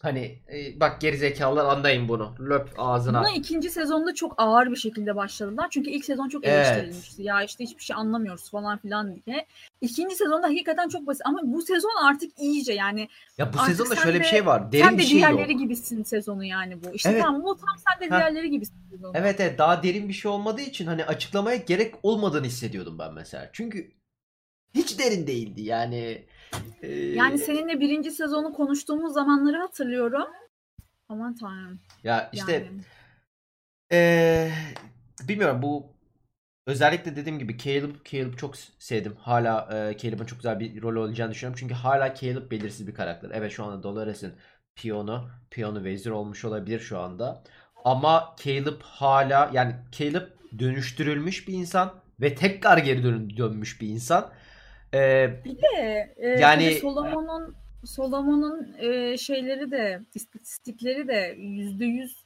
Hani 0.02 0.38
e, 0.52 0.80
bak 0.80 1.00
gerizekalılar 1.00 1.64
anlayın 1.64 2.08
bunu. 2.08 2.34
Löp 2.40 2.70
ağzına. 2.78 3.20
Buna 3.20 3.30
ikinci 3.30 3.70
sezonda 3.70 4.14
çok 4.14 4.34
ağır 4.36 4.70
bir 4.70 4.76
şekilde 4.76 5.16
başladılar. 5.16 5.66
Çünkü 5.70 5.90
ilk 5.90 6.04
sezon 6.04 6.28
çok 6.28 6.44
Evet. 6.46 6.66
eleştirilmişti. 6.66 7.22
Ya 7.22 7.42
işte 7.42 7.64
hiçbir 7.64 7.82
şey 7.82 7.96
anlamıyoruz 7.96 8.50
falan 8.50 8.78
filan 8.78 9.16
diye. 9.26 9.46
İkinci 9.80 10.16
sezonda 10.16 10.46
hakikaten 10.46 10.88
çok 10.88 11.06
basit. 11.06 11.22
Ama 11.26 11.40
bu 11.44 11.62
sezon 11.62 11.90
artık 12.04 12.32
iyice 12.40 12.72
yani. 12.72 13.08
Ya 13.38 13.52
bu 13.52 13.58
sezonda 13.58 13.94
sen 13.94 14.02
şöyle 14.02 14.18
bir 14.18 14.24
de- 14.24 14.28
şey 14.28 14.46
var. 14.46 14.72
Derin 14.72 14.84
sen 14.84 14.94
de 14.94 14.98
bir 14.98 15.02
şey 15.06 15.20
yok. 15.20 15.30
diğerleri 15.30 15.56
gibisin 15.56 16.02
sezonu 16.02 16.44
yani 16.44 16.82
bu. 16.84 16.90
İşte 16.94 17.10
Evet. 17.10 17.22
tamam 17.22 17.42
bu 17.44 17.56
tam 17.56 17.76
sen 17.88 18.00
de 18.10 18.14
Ha. 18.14 18.18
diğerleri 18.20 18.50
gibisin 18.50 18.74
sezonu. 18.90 19.12
Evet 19.14 19.40
evet 19.40 19.58
daha 19.58 19.82
derin 19.82 20.08
bir 20.08 20.14
şey 20.14 20.30
olmadığı 20.30 20.60
için 20.62 20.86
hani 20.86 21.04
açıklamaya 21.04 21.56
gerek 21.56 21.94
olmadığını 22.02 22.46
hissediyordum 22.46 22.98
ben 22.98 23.14
mesela. 23.14 23.50
Çünkü 23.52 23.90
hiç 24.74 24.98
derin 24.98 25.26
değildi 25.26 25.62
yani. 25.62 26.24
E, 26.82 26.88
Yani 26.96 27.38
seninle 27.38 27.80
birinci 27.80 28.10
sezonu 28.10 28.52
konuştuğumuz 28.52 29.12
zamanları 29.12 29.58
hatırlıyorum. 29.58 30.28
Aman 31.08 31.34
tanrım. 31.34 31.80
ya 32.04 32.30
işte 32.32 32.52
Yani. 32.52 32.80
Ee, 33.92 34.50
bilmiyorum 35.28 35.62
bu 35.62 35.86
özellikle 36.66 37.16
dediğim 37.16 37.38
gibi 37.38 37.58
Caleb, 37.58 37.94
Caleb 38.04 38.34
çok 38.34 38.56
sevdim. 38.56 39.16
Hala 39.18 39.68
e, 39.90 39.96
Caleb'ın 39.98 40.24
çok 40.24 40.38
güzel 40.38 40.60
bir 40.60 40.82
rol 40.82 41.02
oynayacağını 41.02 41.30
düşünüyorum. 41.30 41.58
Çünkü 41.60 41.74
hala 41.74 42.14
Caleb 42.14 42.50
belirsiz 42.50 42.86
bir 42.86 42.94
karakter. 42.94 43.30
Evet 43.34 43.52
şu 43.52 43.64
anda 43.64 43.82
Dolores'in 43.82 44.32
piyonu, 44.74 45.30
piyonu 45.50 45.84
vezir 45.84 46.10
olmuş 46.10 46.44
olabilir 46.44 46.80
şu 46.80 46.98
anda. 46.98 47.44
Ama 47.84 48.36
Caleb 48.42 48.82
hala 48.82 49.50
yani 49.52 49.74
Caleb 49.92 50.28
dönüştürülmüş 50.58 51.48
bir 51.48 51.54
insan 51.54 51.94
ve 52.20 52.34
tekrar 52.34 52.78
geri 52.78 53.02
dön- 53.04 53.36
dönmüş 53.36 53.80
bir 53.80 53.88
insan. 53.88 54.32
Ee, 54.94 55.30
Bir 55.44 55.56
de 55.56 56.14
e, 56.16 56.28
Yani- 56.28 56.64
tabii 56.64 56.74
Solomon'un 56.80 57.54
Solomon'un 57.84 58.74
e, 58.78 59.16
şeyleri 59.18 59.70
de 59.70 60.00
istatistikleri 60.14 61.08
de 61.08 61.34
yüzde 61.38 61.84
yüz 61.84 62.22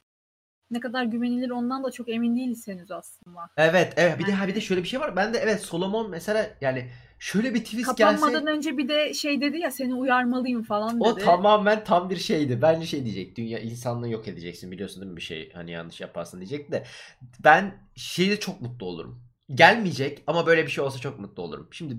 ne 0.71 0.81
kadar 0.81 1.05
güvenilir 1.05 1.51
ondan 1.51 1.85
da 1.85 1.91
çok 1.91 2.09
emin 2.09 2.37
değiliz 2.37 2.69
henüz 2.69 2.91
aslında. 2.91 3.41
evet 3.57 3.93
evet 3.97 4.19
bir 4.19 4.27
de 4.27 4.33
ha 4.33 4.43
bir 4.49 4.53
de 4.53 4.59
Yani- 4.59 4.63
şöyle 4.63 4.83
bir 4.83 4.89
şey 4.89 5.01
var. 5.01 5.17
Ben 5.17 5.35
de 5.35 5.39
evet 5.39 5.61
Solomon 5.63 6.11
mesela 6.11 6.51
yani 6.61 6.87
şöyle 7.19 7.55
bir 7.55 7.65
twist 7.65 7.87
Kapanmadan 7.87 8.33
gelse 8.33 8.51
önce 8.57 8.79
bir 8.79 8.89
de 8.89 9.15
şey 9.15 9.41
dedi 9.41 9.59
ya 9.59 9.71
seni 9.71 9.95
uyarmalıyım 9.95 10.63
falan 10.63 11.01
dedi. 11.01 11.09
O 11.09 11.15
tamamen 11.15 11.85
tam 11.85 12.11
bir 12.11 12.17
şeydi. 12.17 12.63
Bence 12.63 12.87
şey 12.87 13.05
diyecek. 13.05 13.37
Dünya 13.37 13.59
insanlığı 13.59 14.09
yok 14.09 14.29
edeceksin 14.29 14.71
biliyorsun 14.71 15.01
değil 15.03 15.11
mi 15.13 15.17
bir 15.17 15.23
şey 15.23 15.53
hani 15.53 15.71
yanlış 15.71 16.01
yaparsın 16.01 16.39
diyecek 16.41 16.73
de. 16.73 16.85
Ben 17.45 17.75
şeyde 17.97 18.41
çok 18.41 18.61
mutlu 18.61 18.87
olurum. 18.87 19.23
Gelmeyecek 19.55 20.23
ama 20.27 20.47
böyle 20.47 20.63
bir 20.67 20.71
şey 20.71 20.85
olsa 20.85 20.99
çok 20.99 21.21
mutlu 21.21 21.43
olurum. 21.43 21.69
Şimdi 21.73 21.97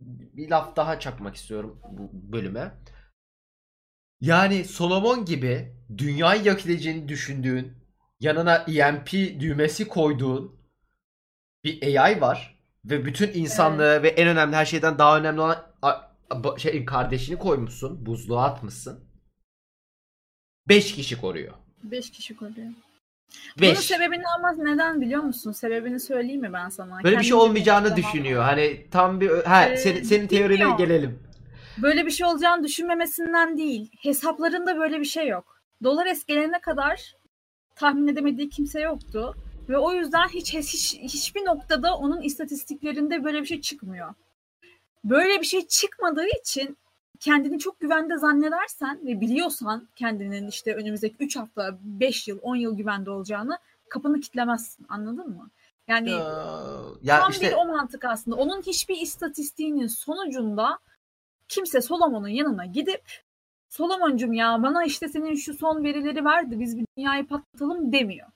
bir 0.00 0.50
laf 0.50 0.76
daha 0.76 1.00
çakmak 1.00 1.36
istiyorum 1.36 1.80
bu 1.90 2.10
bölüme. 2.12 2.74
Yani 4.20 4.64
Solomon 4.64 5.24
gibi 5.24 5.76
dünyayı 5.98 6.44
yok 6.44 6.66
edeceğini 6.66 7.08
düşündüğün 7.08 7.72
yanına 8.20 8.56
EMP 8.56 9.12
düğmesi 9.12 9.88
koyduğun 9.88 10.60
bir 11.64 11.96
AI 11.96 12.20
var 12.20 12.60
ve 12.84 13.04
bütün 13.04 13.32
insanlığı 13.34 14.02
ve 14.02 14.08
en 14.08 14.28
önemli 14.28 14.56
her 14.56 14.66
şeyden 14.66 14.98
daha 14.98 15.18
önemli 15.18 15.40
olan 15.40 15.70
şey 16.58 16.84
kardeşini 16.84 17.38
koymuşsun, 17.38 18.06
buzluğa 18.06 18.44
atmışsın. 18.44 19.10
5 20.68 20.94
kişi 20.94 21.20
koruyor. 21.20 21.54
Beş 21.82 22.10
kişi 22.10 22.36
koruyor. 22.36 22.68
Bunun 23.58 23.70
5. 23.70 23.78
sebebini 23.78 24.22
ama 24.38 24.52
neden 24.52 25.00
biliyor 25.00 25.22
musun? 25.22 25.52
Sebebini 25.52 26.00
söyleyeyim 26.00 26.40
mi 26.40 26.52
ben 26.52 26.68
sana? 26.68 27.04
Böyle 27.04 27.18
bir 27.18 27.24
şey 27.24 27.34
olmayacağını 27.34 27.96
düşünüyor. 27.96 28.40
var. 28.40 28.48
Hani 28.48 28.86
tam 28.90 29.20
bir 29.20 29.30
ha 29.44 29.68
Ee, 29.68 29.76
senin, 29.76 30.02
senin 30.02 30.26
teorine 30.26 30.50
bilmiyorum. 30.50 30.76
gelelim. 30.76 31.18
Böyle 31.82 32.06
bir 32.06 32.10
şey 32.10 32.26
olacağını 32.26 32.64
düşünmemesinden 32.64 33.58
değil. 33.58 33.90
Hesaplarında 34.02 34.76
böyle 34.78 35.00
bir 35.00 35.04
şey 35.04 35.28
yok. 35.28 35.60
Dolores 35.84 36.24
gelene 36.24 36.60
kadar 36.60 37.14
tahmin 37.76 38.08
edemediği 38.08 38.48
kimse 38.48 38.80
yoktu. 38.80 39.34
Ve 39.68 39.78
o 39.78 39.92
yüzden 39.92 40.28
hiç, 40.28 40.54
hiç 40.54 40.98
hiçbir 40.98 41.44
noktada 41.44 41.96
onun 41.96 42.20
istatistiklerinde 42.22 43.24
böyle 43.24 43.40
bir 43.40 43.46
şey 43.46 43.60
çıkmıyor. 43.60 44.14
Böyle 45.04 45.40
bir 45.40 45.46
şey 45.46 45.66
çıkmadığı 45.66 46.26
için 46.40 46.76
kendini 47.20 47.58
çok 47.58 47.80
güvende 47.80 48.18
zannedersen 48.18 49.00
ve 49.06 49.20
biliyorsan 49.20 49.88
kendinin 49.96 50.48
işte 50.48 50.74
önümüzdeki 50.74 51.16
3 51.20 51.36
hafta, 51.36 51.78
5 51.82 52.28
yıl, 52.28 52.38
10 52.42 52.56
yıl 52.56 52.76
güvende 52.76 53.10
olacağını 53.10 53.58
kapını 53.88 54.20
kitlemezsin. 54.20 54.86
Anladın 54.88 55.28
mı? 55.28 55.50
Yani 55.88 56.10
Ya 57.02 57.20
tam 57.20 57.30
işte 57.30 57.50
bir 57.50 57.56
o 57.56 57.64
mantık 57.64 58.04
aslında. 58.04 58.36
Onun 58.36 58.62
hiçbir 58.62 58.96
istatistiğinin 58.96 59.86
sonucunda 59.86 60.78
kimse 61.48 61.80
Solomon'un 61.80 62.28
yanına 62.28 62.66
gidip 62.66 63.02
Solomon'cum 63.68 64.32
ya 64.32 64.62
bana 64.62 64.84
işte 64.84 65.08
senin 65.08 65.34
şu 65.34 65.54
son 65.54 65.84
verileri 65.84 66.24
verdi 66.24 66.60
biz 66.60 66.78
bir 66.78 66.86
dünyayı 66.96 67.26
patlatalım 67.26 67.92
demiyor. 67.92 68.28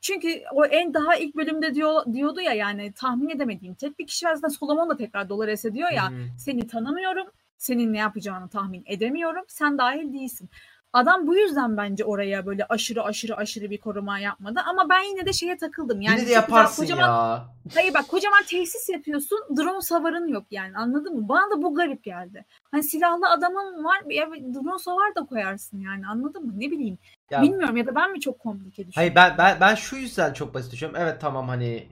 Çünkü 0.00 0.42
o 0.52 0.64
en 0.64 0.94
daha 0.94 1.16
ilk 1.16 1.36
bölümde 1.36 1.74
diyor, 1.74 2.12
diyordu 2.12 2.40
ya 2.40 2.52
yani 2.52 2.92
tahmin 2.92 3.28
edemediğim 3.28 3.74
tek 3.74 3.98
bir 3.98 4.06
kişi 4.06 4.26
var. 4.26 4.34
Zaten 4.34 4.48
Solomon 4.48 4.90
da 4.90 4.96
tekrar 4.96 5.28
Dolores'e 5.28 5.74
diyor 5.74 5.90
ya 5.90 6.10
Hmm. 6.10 6.38
seni 6.38 6.66
tanımıyorum, 6.66 7.26
senin 7.60 7.92
ne 7.92 7.98
yapacağını 7.98 8.48
tahmin 8.48 8.82
edemiyorum, 8.86 9.44
sen 9.48 9.78
dahil 9.78 10.12
değilsin. 10.12 10.50
Adam 10.92 11.26
bu 11.26 11.36
yüzden 11.36 11.76
bence 11.76 12.04
oraya 12.04 12.46
böyle 12.46 12.64
aşırı 12.64 13.04
aşırı 13.04 13.36
aşırı 13.36 13.70
bir 13.70 13.78
koruma 13.78 14.18
yapmadı. 14.18 14.60
Ama 14.66 14.88
ben 14.88 15.00
yine 15.00 15.26
de 15.26 15.32
şeye 15.32 15.56
takıldım. 15.56 16.00
Yani 16.00 16.20
Yine 16.20 16.28
de 16.28 16.32
yaparsın 16.32 16.82
kocaman, 16.82 17.08
ya. 17.08 17.48
Hayır 17.74 17.94
bak 17.94 18.08
kocaman 18.08 18.42
tesis 18.48 18.88
yapıyorsun. 18.88 19.38
Drone 19.56 19.80
savarın 19.80 20.28
yok 20.28 20.44
yani 20.50 20.76
anladın 20.76 21.16
mı? 21.16 21.28
Bana 21.28 21.50
da 21.50 21.62
bu 21.62 21.74
garip 21.74 22.04
geldi. 22.04 22.44
Hani 22.70 22.82
silahlı 22.82 23.28
adamın 23.30 23.84
var 23.84 24.02
ya 24.10 24.26
drone 24.30 24.78
savar 24.78 25.14
da 25.14 25.26
koyarsın 25.26 25.80
yani 25.80 26.06
anladın 26.06 26.46
mı? 26.46 26.52
Ne 26.56 26.70
bileyim. 26.70 26.98
Ya- 27.30 27.42
Bilmiyorum 27.42 27.76
ya 27.76 27.86
da 27.86 27.94
ben 27.94 28.12
mi 28.12 28.20
çok 28.20 28.38
komplike 28.38 28.88
düşünüyorum? 28.88 28.92
Hayır 28.94 29.14
ben, 29.14 29.38
ben 29.38 29.60
ben 29.60 29.74
şu 29.74 29.96
yüzden 29.96 30.32
çok 30.32 30.54
basit 30.54 30.72
düşünüyorum. 30.72 31.02
Evet 31.02 31.20
tamam 31.20 31.48
hani 31.48 31.88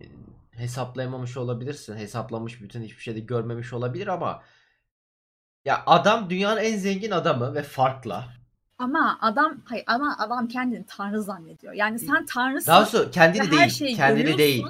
hesaplayamamış 0.56 1.36
olabilirsin. 1.36 1.96
Hesaplamış 1.96 2.62
bütün 2.62 2.82
hiçbir 2.82 3.02
şeyde 3.02 3.20
görmemiş 3.20 3.72
olabilir 3.72 4.06
ama 4.06 4.42
ya 5.68 5.82
adam 5.86 6.30
dünyanın 6.30 6.60
en 6.60 6.76
zengin 6.76 7.10
adamı 7.10 7.54
ve 7.54 7.62
farklı. 7.62 8.24
Ama 8.78 9.18
adam 9.20 9.56
hayır 9.64 9.84
ama 9.86 10.16
adam 10.18 10.48
kendini 10.48 10.84
tanrı 10.86 11.22
zannediyor. 11.22 11.72
Yani 11.72 11.98
sen 11.98 12.26
tanrısın. 12.26 12.72
Daha 12.72 12.86
sonra 12.86 13.10
kendini 13.10 13.50
değil, 13.50 13.68
şeyi 13.68 13.96
kendini 13.96 14.22
görüyorsun. 14.22 14.38
değil. 14.38 14.66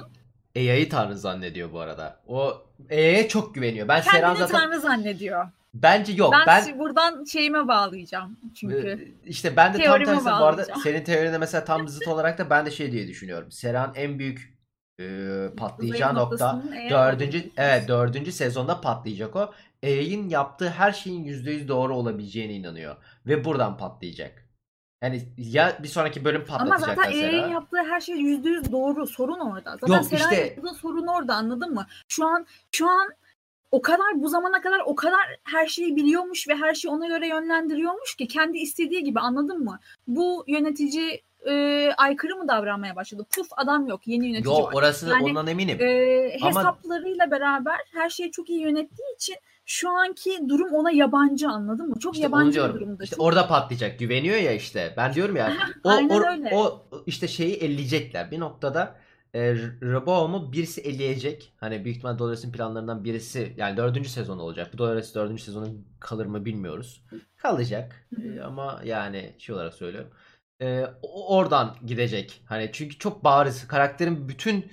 AI'yı 0.55 0.89
tanrı 0.89 1.17
zannediyor 1.17 1.73
bu 1.73 1.79
arada. 1.79 2.19
O 2.27 2.61
AI'ye 2.91 3.27
çok 3.27 3.55
güveniyor. 3.55 3.87
Ben 3.87 4.01
Serhan 4.01 4.21
kendini 4.21 4.47
zaten 4.47 4.69
tanrı 4.69 4.79
zannediyor. 4.79 5.47
bence 5.73 6.13
yok. 6.13 6.33
ben, 6.33 6.63
Ben, 6.67 6.79
buradan 6.79 7.23
şeyime 7.23 7.67
bağlayacağım 7.67 8.37
çünkü. 8.55 9.15
İşte 9.25 9.55
ben 9.55 9.73
de 9.73 9.83
tam 9.83 10.03
tersi 10.03 10.25
bu 10.25 10.29
arada 10.29 10.65
senin 10.83 11.03
teorine 11.03 11.37
mesela 11.37 11.65
tam 11.65 11.87
zıt 11.87 12.07
olarak 12.07 12.37
da 12.37 12.49
ben 12.49 12.65
de 12.65 12.71
şey 12.71 12.91
diye 12.91 13.07
düşünüyorum. 13.07 13.51
Serhan 13.51 13.91
en 13.95 14.19
büyük 14.19 14.59
e, 14.99 15.05
patlayacağı 15.57 16.13
Zayıf 16.13 16.29
nokta 16.29 16.63
dördüncü 16.89 17.49
evet 17.57 17.87
dördüncü 17.87 18.31
sezonda 18.31 18.81
patlayacak 18.81 19.35
o. 19.35 19.53
AI'nin 19.83 20.29
yaptığı 20.29 20.69
her 20.69 20.91
şeyin 20.91 21.25
%100 21.25 21.67
doğru 21.67 21.95
olabileceğine 21.95 22.53
inanıyor 22.53 22.95
ve 23.25 23.45
buradan 23.45 23.77
patlayacak. 23.77 24.45
Yani 25.03 25.21
ya 25.37 25.77
bir 25.83 25.87
sonraki 25.87 26.25
bölüm 26.25 26.45
Ama 26.49 26.57
patlatacak 26.57 26.95
zaten 26.95 27.15
mesela. 27.15 27.47
Yaptığı 27.47 27.77
her 27.77 27.99
şey 28.01 28.15
yüzde 28.15 28.49
yüz 28.49 28.71
doğru. 28.71 29.07
Sorun 29.07 29.39
orada. 29.39 29.77
Zaten 29.81 29.93
Yok, 29.93 30.13
işte- 30.13 30.35
yaptığı 30.35 30.73
sorun 30.73 31.07
orada 31.07 31.35
anladın 31.35 31.73
mı? 31.73 31.87
Şu 32.09 32.25
an 32.27 32.45
şu 32.71 32.89
an 32.89 33.09
o 33.71 33.81
kadar 33.81 34.21
bu 34.21 34.29
zamana 34.29 34.61
kadar 34.61 34.79
o 34.85 34.95
kadar 34.95 35.19
her 35.43 35.67
şeyi 35.67 35.95
biliyormuş 35.95 36.47
ve 36.47 36.55
her 36.55 36.73
şeyi 36.73 36.91
ona 36.91 37.07
göre 37.07 37.27
yönlendiriyormuş 37.27 38.15
ki 38.15 38.27
kendi 38.27 38.57
istediği 38.57 39.03
gibi 39.03 39.19
anladın 39.19 39.63
mı? 39.63 39.79
Bu 40.07 40.43
yönetici 40.47 41.21
e, 41.49 41.91
aykırı 41.97 42.35
mı 42.35 42.47
davranmaya 42.47 42.95
başladı? 42.95 43.25
Puf 43.35 43.47
adam 43.57 43.87
yok. 43.87 44.07
Yeni 44.07 44.27
yönetici 44.27 44.55
Yok 44.55 44.67
var. 44.67 44.73
orası 44.73 45.09
Yani, 45.09 45.23
ondan 45.23 45.47
eminim. 45.47 45.77
E, 45.81 46.37
Ama- 46.41 46.49
hesaplarıyla 46.49 47.31
beraber 47.31 47.77
her 47.93 48.09
şeyi 48.09 48.31
çok 48.31 48.49
iyi 48.49 48.61
yönettiği 48.61 49.15
için 49.15 49.35
şu 49.69 49.89
anki 49.89 50.49
durum 50.49 50.73
ona 50.73 50.91
yabancı 50.91 51.49
anladın 51.49 51.89
mı? 51.89 51.99
Çok 51.99 52.13
İşte 52.13 52.23
yabancı 52.23 52.63
bir 52.63 52.73
durumda. 52.73 53.03
İşte 53.03 53.15
orada 53.19 53.47
patlayacak. 53.47 53.99
Güveniyor 53.99 54.37
ya 54.37 54.51
işte. 54.51 54.93
Ben 54.97 55.13
diyorum 55.13 55.35
ya. 55.35 55.53
o, 55.83 55.89
o, 56.51 56.85
o 56.91 57.03
işte 57.05 57.27
şeyi 57.27 57.55
elleyecekler. 57.55 58.31
Bir 58.31 58.39
noktada 58.39 58.95
e, 59.33 59.55
Rehoboam'u 59.81 60.53
birisi 60.53 60.81
elleyecek. 60.81 61.53
Hani 61.57 61.85
büyük 61.85 61.97
ihtimal 61.97 62.19
Dolores'in 62.19 62.51
planlarından 62.51 63.03
birisi 63.03 63.53
yani 63.57 63.77
dördüncü 63.77 64.09
sezon 64.09 64.39
olacak. 64.39 64.73
Bu 64.73 64.77
Dolores 64.77 65.15
dördüncü 65.15 65.43
sezonun 65.43 65.87
kalır 65.99 66.25
mı 66.25 66.45
bilmiyoruz. 66.45 67.03
Kalacak. 67.37 68.07
E, 68.23 68.41
ama 68.41 68.81
yani 68.85 69.35
şey 69.37 69.55
olarak 69.55 69.73
söylüyorum. 69.73 70.09
E, 70.61 70.85
oradan 71.01 71.75
gidecek. 71.85 72.41
Hani 72.45 72.69
çünkü 72.73 72.97
çok 72.97 73.23
bariz. 73.23 73.67
Karakterin 73.67 74.29
bütün 74.29 74.71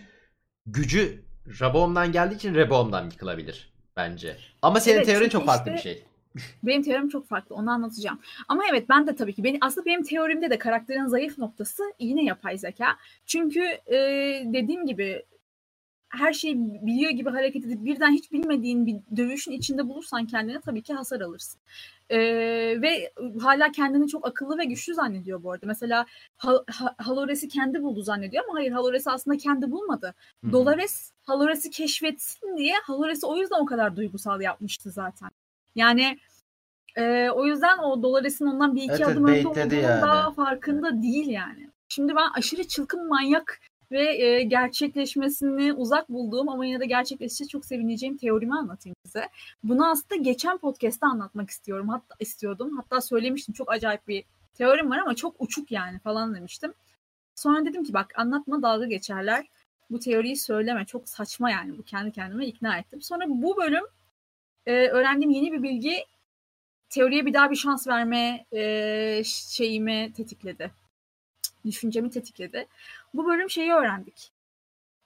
gücü 0.67 1.25
Rehoboam'dan 1.61 2.13
geldiği 2.13 2.35
için 2.35 2.55
Rehoboam'dan 2.55 3.05
yıkılabilir 3.05 3.76
bence. 3.97 4.37
Ama 4.63 4.81
senin 4.81 4.97
Evet, 4.97 5.07
teorin 5.07 5.29
çok 5.29 5.47
farklı 5.47 5.71
bir 5.73 5.77
işte- 5.77 5.95
şey. 5.95 6.03
Benim 6.63 6.83
teorim 6.83 7.09
çok 7.09 7.29
farklı. 7.29 7.55
Onu 7.55 7.71
anlatacağım. 7.71 8.21
Ama 8.49 8.63
evet 8.71 8.89
ben 8.89 9.07
de 9.07 9.17
tabii 9.17 9.33
ki 9.35 9.45
benim 9.45 9.59
aslında 9.61 9.87
benim 9.87 10.03
teorimde 10.03 10.51
de 10.51 10.59
karakterin 10.59 11.07
zayıf 11.07 11.39
noktası 11.39 11.83
yine 11.99 12.25
yapay 12.25 12.59
zeka. 12.59 12.97
Çünkü 13.27 13.61
e, 13.87 13.97
dediğim 14.45 14.87
gibi 14.87 15.23
her 16.17 16.33
şeyi 16.33 16.57
biliyor 16.87 17.11
gibi 17.11 17.31
hareket 17.31 17.65
edip 17.67 17.85
birden 17.85 18.11
hiç 18.13 18.33
bilmediğin 18.33 18.87
bir 18.87 18.97
dövüşün 19.17 19.53
içinde 19.53 19.89
bulursan 19.89 20.27
kendine 20.27 20.61
tabii 20.61 20.83
ki 20.83 20.95
hasar 20.95 21.21
alırsın. 21.21 21.61
E, 22.11 22.19
ve 22.83 23.13
hala 23.41 23.73
kendini 23.73 24.09
çok 24.09 24.27
akıllı 24.27 24.59
ve 24.59 24.65
güçlü 24.65 24.95
zannediyor 24.95 25.43
bu 25.43 25.53
arada. 25.53 25.67
Mesela 25.67 26.07
Ha- 26.37 26.65
Ha- 26.71 26.95
Halores'i 26.99 27.49
kendi 27.49 27.83
buldu 27.83 28.03
zannediyor 28.03 28.45
ama 28.45 28.59
hayır 28.59 28.73
Halores'i 28.73 29.11
aslında 29.11 29.37
kendi 29.37 29.71
bulmadı. 29.71 30.15
Hı 30.45 30.49
hı. 30.49 30.53
Dolores 30.53 31.13
Halores'i 31.23 31.71
keşfetsin 31.71 32.57
diye 32.57 32.75
Halores'i 32.83 33.27
o 33.27 33.37
yüzden 33.37 33.61
o 33.61 33.67
kadar 33.67 33.97
duygusal 33.97 34.41
yapmıştı 34.41 34.91
zaten. 34.91 35.31
Yani 35.75 36.19
e, 36.97 37.31
o 37.31 37.47
yüzden 37.47 37.79
o 37.79 38.03
Dolores'in 38.03 38.47
ondan 38.47 38.75
bir 38.77 38.83
iki 38.83 38.93
Evet, 38.93 39.07
adım 39.09 39.25
önde 39.27 39.49
olduğunun 39.49 39.71
yani. 39.71 40.03
daha 40.03 40.33
farkında 40.33 41.03
değil 41.03 41.27
yani. 41.29 41.71
Şimdi 41.89 42.17
ben 42.17 42.29
aşırı 42.35 42.65
çılgın 42.69 43.09
manyak 43.09 43.61
ve 43.93 44.25
e, 44.25 44.43
gerçekleşmesini 44.43 45.73
uzak 45.73 46.09
bulduğum 46.09 46.49
ama 46.49 46.67
yine 46.67 46.81
de 46.81 46.87
gerçekleşince 46.87 47.49
çok 47.49 47.65
sevineceğim 47.65 48.17
teorimi 48.17 48.55
anlatayım 48.55 48.97
size. 49.05 49.29
Bunu 49.65 49.91
aslında 49.91 50.23
geçen 50.23 50.59
podcast'ta 50.59 51.07
anlatmak 51.07 51.51
istiyorum. 51.51 51.89
Hatta 51.89 52.15
istiyordum. 52.21 52.77
Hatta 52.77 53.01
söylemiştim 53.01 53.55
çok 53.55 53.73
acayip 53.73 54.09
bir 54.09 54.25
teorim 54.55 54.91
var 54.91 54.99
ama 54.99 55.15
çok 55.15 55.37
uçuk 55.39 55.71
yani 55.71 55.99
falan 55.99 56.35
demiştim. 56.35 56.75
Sonra 57.35 57.67
dedim 57.67 57.85
ki 57.85 57.95
bak 57.95 58.19
anlatma 58.19 58.63
dalga 58.63 58.87
geçerler. 58.87 59.47
Bu 59.91 60.01
teoriyi 60.01 60.37
söyleme 60.37 60.85
çok 60.85 61.09
saçma 61.09 61.51
yani 61.51 61.79
bu 61.79 61.83
kendi 61.83 62.13
kendime 62.13 62.47
ikna 62.47 62.79
ettim. 62.79 63.03
Sonra 63.03 63.25
bu 63.29 63.57
bölüm 63.57 63.85
e, 64.67 64.73
öğrendiğim 64.73 65.31
yeni 65.31 65.53
bir 65.53 65.63
bilgi 65.63 66.05
teoriye 66.91 67.27
bir 67.27 67.35
daha 67.35 67.51
bir 67.51 67.57
şans 67.57 67.87
verme 67.87 68.47
e, 68.53 69.23
şeyimi 69.25 70.13
tetikledi. 70.17 70.71
Düşüncemi 71.65 72.11
tetikledi. 72.11 72.67
Bu 73.17 73.27
bölüm 73.27 73.51
şeyi 73.51 73.73
öğrendik. 73.73 74.33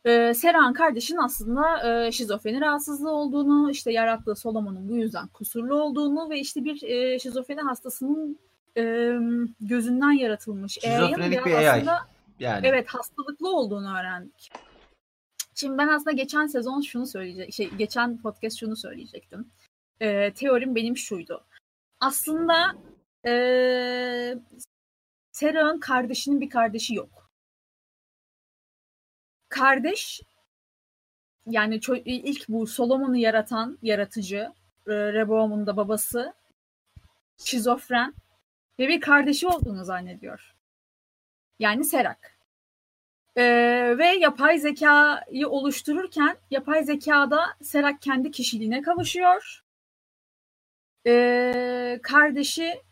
E, 0.04 0.34
Serhan 0.34 0.72
kardeşin 0.72 1.16
aslında 1.16 1.88
e, 2.06 2.12
şizofreni 2.12 2.60
rahatsızlığı 2.60 3.10
olduğunu, 3.10 3.70
işte 3.70 3.92
yarattığı 3.92 4.36
Solomon'un 4.36 4.88
bu 4.88 4.96
yüzden 4.96 5.28
kusurlu 5.28 5.82
olduğunu 5.82 6.30
ve 6.30 6.38
işte 6.38 6.64
bir 6.64 6.82
e, 6.82 7.18
şizofreni 7.18 7.60
hastasının 7.60 8.38
e, 8.76 9.14
gözünden 9.60 10.12
yaratılmış. 10.12 10.72
Şizofrenik 10.72 11.46
bir 11.46 11.52
AI. 11.52 11.68
aslında 11.68 11.98
Yani. 12.40 12.66
Evet 12.66 12.88
hastalıklı 12.88 13.56
olduğunu 13.56 13.98
öğrendik. 13.98 14.52
Şimdi 15.54 15.78
ben 15.78 15.88
aslında 15.88 16.12
geçen 16.12 16.46
sezon 16.46 16.80
şunu 16.80 17.06
söyleyecek, 17.06 17.52
şey 17.52 17.70
geçen 17.70 18.18
podcast 18.18 18.60
şunu 18.60 18.76
söyleyecektim. 18.76 19.50
Ee, 20.00 20.32
teorim 20.32 20.74
benim 20.74 20.96
şuydu. 20.96 21.44
Aslında 22.00 22.74
ee, 23.26 24.38
Sera'nın 25.32 25.80
kardeşinin 25.80 26.40
bir 26.40 26.50
kardeşi 26.50 26.94
yok. 26.94 27.19
Kardeş 29.50 30.22
yani 31.46 31.80
ilk 32.04 32.48
bu 32.48 32.66
Solomon'u 32.66 33.16
yaratan 33.16 33.78
yaratıcı 33.82 34.52
e, 34.86 34.92
Rehoboam'un 34.92 35.66
da 35.66 35.76
babası 35.76 36.34
şizofren 37.36 38.14
ve 38.78 38.88
bir 38.88 39.00
kardeşi 39.00 39.46
olduğunu 39.46 39.84
zannediyor. 39.84 40.54
Yani 41.58 41.84
Serak. 41.84 42.40
Ee, 43.36 43.94
ve 43.98 44.06
yapay 44.06 44.58
zekayı 44.58 45.48
oluştururken 45.48 46.36
yapay 46.50 46.84
zekada 46.84 47.46
Serak 47.62 48.02
kendi 48.02 48.30
kişiliğine 48.30 48.82
kavuşuyor. 48.82 49.64
Ee, 51.06 52.00
kardeşi 52.02 52.82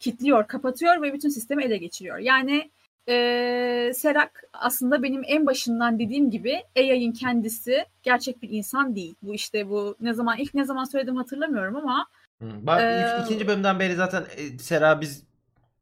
kilitliyor, 0.00 0.48
kapatıyor 0.48 1.02
ve 1.02 1.12
bütün 1.12 1.28
sistemi 1.28 1.64
ele 1.64 1.76
geçiriyor. 1.76 2.18
Yani 2.18 2.70
ee, 3.08 3.92
Serak 3.94 4.44
aslında 4.52 5.02
benim 5.02 5.22
en 5.26 5.46
başından 5.46 5.98
dediğim 5.98 6.30
gibi 6.30 6.62
AI'ın 6.76 7.12
kendisi 7.12 7.84
gerçek 8.02 8.42
bir 8.42 8.50
insan 8.50 8.96
değil. 8.96 9.14
Bu 9.22 9.34
işte 9.34 9.68
bu 9.68 9.96
ne 10.00 10.14
zaman 10.14 10.38
ilk 10.38 10.54
ne 10.54 10.64
zaman 10.64 10.84
söyledim 10.84 11.16
hatırlamıyorum 11.16 11.76
ama. 11.76 12.06
Bak 12.40 12.80
Ee, 12.80 13.16
ilk- 13.18 13.26
ikinci 13.26 13.48
bölümden 13.48 13.80
beri 13.80 13.94
zaten 13.94 14.24
e, 14.36 14.58
Sera 14.58 15.00
biz 15.00 15.22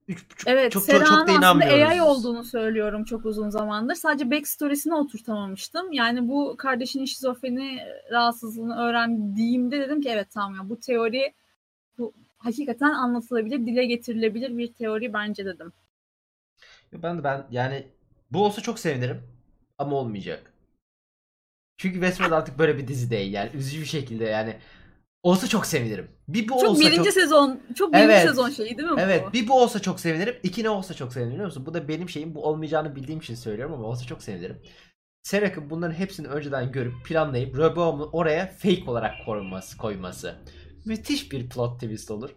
üç 0.08 0.30
buçuk 0.30 0.48
Evet, 0.48 0.72
çok, 0.72 0.86
çok, 0.86 0.94
çok 0.94 1.08
Sera'nın 1.08 1.26
da 1.26 1.32
inanmıyoruz. 1.32 1.90
AI 1.90 2.02
olduğunu 2.02 2.44
söylüyorum 2.44 3.04
çok 3.04 3.24
uzun 3.26 3.50
zamandır. 3.50 3.94
Sadece 3.94 4.30
backstory'sini 4.30 4.94
oturtamamıştım. 4.94 5.92
Yani 5.92 6.28
bu 6.28 6.54
kardeşinin 6.58 7.04
şizofreni 7.04 7.78
rahatsızlığını 8.10 8.76
öğrendiğimde 8.76 9.80
dedim 9.80 10.00
ki 10.00 10.08
evet 10.08 10.28
tamam 10.34 10.54
ya 10.54 10.68
bu 10.68 10.80
teori 10.80 11.32
bu 11.98 12.12
hakikaten 12.38 12.90
anlatılabilir, 12.90 13.66
dile 13.66 13.84
getirilebilir 13.84 14.58
bir 14.58 14.72
teori 14.72 15.12
bence 15.12 15.44
dedim. 15.44 15.72
Ben 16.92 17.18
de 17.18 17.24
ben 17.24 17.46
yani 17.50 17.86
bu 18.30 18.44
olsa 18.44 18.60
çok 18.62 18.78
sevinirim 18.78 19.22
ama 19.78 19.96
olmayacak. 19.96 20.52
Çünkü 21.76 21.94
Westworld 21.94 22.32
artık 22.32 22.58
böyle 22.58 22.78
bir 22.78 22.88
dizi 22.88 23.10
değil 23.10 23.32
yani 23.32 23.50
üzücü 23.54 23.80
bir 23.80 23.86
şekilde 23.86 24.24
yani 24.24 24.56
olsa 25.22 25.46
çok 25.48 25.66
sevinirim. 25.66 26.10
Bir 26.28 26.48
bu 26.48 26.60
Çok 26.60 26.70
olsa 26.70 26.80
birinci 26.80 26.96
çok 26.96 27.12
sezon, 27.12 27.60
çok 27.74 27.92
birinci 27.92 28.06
Evet. 28.06 28.22
sezon 28.28 28.50
şeyi 28.50 28.78
değil 28.78 28.88
mi 28.88 29.00
Evet 29.00 29.24
bu? 29.28 29.32
bir 29.32 29.48
bu 29.48 29.62
olsa 29.62 29.78
çok 29.78 30.00
sevinirim. 30.00 30.36
iki 30.42 30.64
ne 30.64 30.70
olsa 30.70 30.94
çok 30.94 31.12
sevinirim 31.12 31.32
biliyor 31.32 31.46
musun? 31.46 31.66
Bu 31.66 31.74
da 31.74 31.88
benim 31.88 32.08
şeyim. 32.08 32.34
Bu 32.34 32.44
olmayacağını 32.44 32.96
bildiğim 32.96 33.20
için 33.20 33.34
söylüyorum 33.34 33.74
ama 33.74 33.84
olsa 33.84 34.06
çok 34.06 34.22
sevinirim. 34.22 34.62
Serak'ın 35.22 35.70
bunların 35.70 35.94
hepsini 35.94 36.26
önceden 36.28 36.72
görüp 36.72 36.94
planlayıp 37.04 37.58
Rehoboam'u 37.58 38.10
oraya 38.12 38.46
fake 38.46 38.84
olarak 38.86 39.14
koyması, 39.26 39.76
koyması. 39.76 40.34
Müthiş 40.84 41.32
bir 41.32 41.48
plot 41.48 41.80
twist 41.80 42.10
olur. 42.10 42.30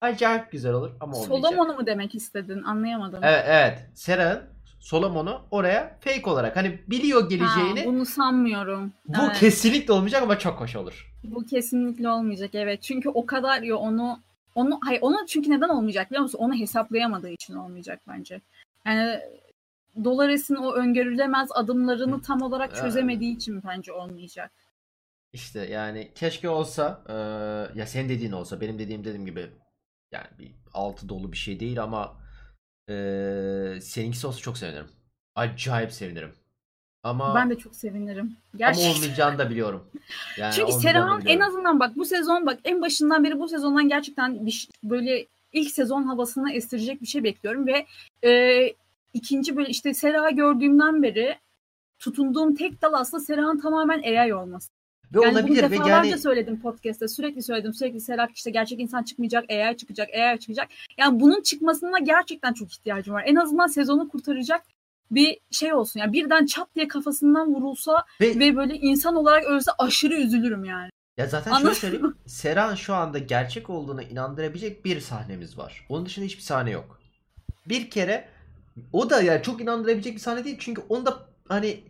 Acayip 0.00 0.52
güzel 0.52 0.72
olur 0.72 0.90
ama 1.00 1.16
olmayacak. 1.16 1.50
Solomon'u 1.50 1.74
mu 1.78 1.86
demek 1.86 2.14
istedin? 2.14 2.62
Anlayamadım. 2.62 3.20
Evet 3.24 3.44
evet. 3.48 3.86
Sera'nın 3.94 4.42
Solomon'u 4.80 5.42
oraya 5.50 5.98
fake 6.00 6.30
olarak 6.30 6.56
hani 6.56 6.80
biliyor 6.88 7.28
geleceğini. 7.28 7.80
Ha, 7.80 7.86
bunu 7.86 8.06
sanmıyorum. 8.06 8.92
bu 9.08 9.22
Evet. 9.24 9.38
kesinlikle 9.38 9.92
olmayacak 9.92 10.22
ama 10.22 10.38
çok 10.38 10.60
hoş 10.60 10.76
olur. 10.76 11.12
Bu 11.24 11.46
kesinlikle 11.46 12.08
olmayacak 12.08 12.50
evet. 12.54 12.82
Çünkü 12.82 13.08
o 13.08 13.26
kadar 13.26 13.62
ya 13.62 13.76
onu 13.76 14.18
onu 14.54 14.78
hayır 14.84 14.98
onu 15.02 15.16
çünkü 15.28 15.50
neden 15.50 15.68
olmayacak 15.68 16.10
biliyor 16.10 16.22
musun? 16.22 16.38
Onu 16.38 16.54
hesaplayamadığı 16.54 17.28
için 17.30 17.54
olmayacak 17.54 18.00
bence. 18.08 18.40
Yani 18.86 19.20
Dolares'in 20.04 20.54
o 20.54 20.72
öngörülemez 20.72 21.48
adımlarını 21.54 22.22
tam 22.22 22.42
olarak 22.42 22.76
çözemediği 22.76 23.36
için 23.36 23.62
bence 23.68 23.92
olmayacak. 23.92 24.50
İşte 25.32 25.60
yani 25.66 26.10
keşke 26.14 26.48
olsa 26.48 27.02
eee, 27.08 27.14
ya 27.80 27.86
senin 27.86 28.08
dediğin 28.08 28.32
olsa 28.32 28.60
benim 28.60 28.78
dediğim 28.78 29.04
dediğim 29.04 29.26
gibi 29.26 29.50
yani 30.12 30.26
bir 30.38 30.50
altı 30.74 31.08
dolu 31.08 31.32
bir 31.32 31.36
şey 31.36 31.60
değil 31.60 31.82
ama 31.82 32.16
eee 32.88 33.78
seninkisi 33.80 34.26
olsa 34.26 34.38
çok 34.38 34.58
sevinirim. 34.58 34.88
Acayip 35.34 35.92
sevinirim. 35.92 36.32
Ama 37.02 37.34
Ben 37.34 37.50
de 37.50 37.58
çok 37.58 37.74
sevinirim. 37.74 38.24
ama 38.26 38.58
Gerçekten. 38.58 38.94
olmayacağını 38.94 39.38
da 39.38 39.50
biliyorum. 39.50 39.86
Yani 40.38 40.54
Çünkü 40.54 40.72
Serhan 40.72 41.22
en 41.26 41.40
azından 41.40 41.80
bak 41.80 41.96
bu 41.96 42.04
sezon 42.04 42.46
bak 42.46 42.58
en 42.64 42.82
başından 42.82 43.24
beri 43.24 43.40
bu 43.40 43.48
sezondan 43.48 43.88
gerçekten 43.88 44.46
bir, 44.46 44.68
böyle 44.84 45.26
ilk 45.52 45.70
sezon 45.70 46.02
havasını 46.02 46.52
estirecek 46.52 47.02
bir 47.02 47.06
şey 47.06 47.24
bekliyorum 47.24 47.66
ve 47.66 47.86
e, 48.24 48.74
ikinci 49.12 49.56
böyle 49.56 49.68
işte 49.70 49.94
Serha 49.94 50.30
gördüğümden 50.30 51.02
beri 51.02 51.38
tutunduğum 51.98 52.54
tek 52.54 52.82
dal 52.82 52.92
aslında 52.92 53.22
Serhan 53.24 53.60
tamamen 53.60 54.02
AI 54.02 54.34
olması. 54.34 54.70
Ve 55.14 55.20
Yani 55.22 55.32
bunu 55.32 55.40
olabilir 55.40 55.62
ve 55.62 55.70
defalarca 55.70 56.10
yani 56.10 56.20
söyledim 56.20 56.60
podcast'te. 56.60 57.08
Sürekli 57.08 57.42
söyledim. 57.42 57.74
Sürekli 57.74 58.00
Serhat 58.00 58.30
işte 58.34 58.50
gerçek 58.50 58.80
insan 58.80 59.02
çıkmayacak, 59.02 59.50
AI 59.50 59.76
çıkacak, 59.76 60.08
AI 60.14 60.38
çıkacak. 60.38 60.68
Yani 60.98 61.20
bunun 61.20 61.42
çıkmasına 61.42 61.98
gerçekten 61.98 62.52
çok 62.52 62.72
ihtiyacım 62.72 63.14
var. 63.14 63.24
En 63.26 63.36
azından 63.36 63.66
sezonu 63.66 64.08
kurtaracak 64.08 64.62
bir 65.10 65.38
şey 65.50 65.74
olsun. 65.74 66.00
Yani 66.00 66.12
birden 66.12 66.46
çat 66.46 66.68
diye 66.74 66.88
kafasından 66.88 67.54
vurulsa 67.54 68.04
ve, 68.20 68.38
ve 68.38 68.56
böyle 68.56 68.74
insan 68.74 69.16
olarak 69.16 69.44
ölse 69.44 69.70
aşırı 69.78 70.14
üzülürüm 70.14 70.64
yani. 70.64 70.90
ya 71.18 71.26
zaten 71.26 71.50
Anladın 71.50 71.74
şöyle 71.74 71.80
söyleyeyim. 71.80 72.16
Serhan 72.26 72.74
şu 72.74 72.94
anda 72.94 73.18
gerçek 73.18 73.70
olduğuna 73.70 74.02
inandırabilecek 74.02 74.84
bir 74.84 75.00
sahnemiz 75.00 75.58
var. 75.58 75.86
Onun 75.88 76.06
dışında 76.06 76.24
hiçbir 76.24 76.42
sahne 76.42 76.70
yok. 76.70 77.00
Bir 77.66 77.90
kere 77.90 78.28
o 78.92 79.10
da 79.10 79.22
yani 79.22 79.42
çok 79.42 79.60
inandırabilecek 79.60 80.14
bir 80.14 80.20
sahne 80.20 80.44
değil. 80.44 80.56
Çünkü 80.60 80.82
onda 80.88 81.18
hani 81.48 81.80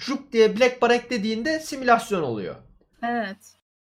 jup 0.00 0.32
diye 0.32 0.56
Black 0.60 0.82
Bar 0.82 0.90
eklediğinde 0.90 1.60
simülasyon 1.60 2.22
oluyor. 2.22 2.54
Evet. 3.02 3.36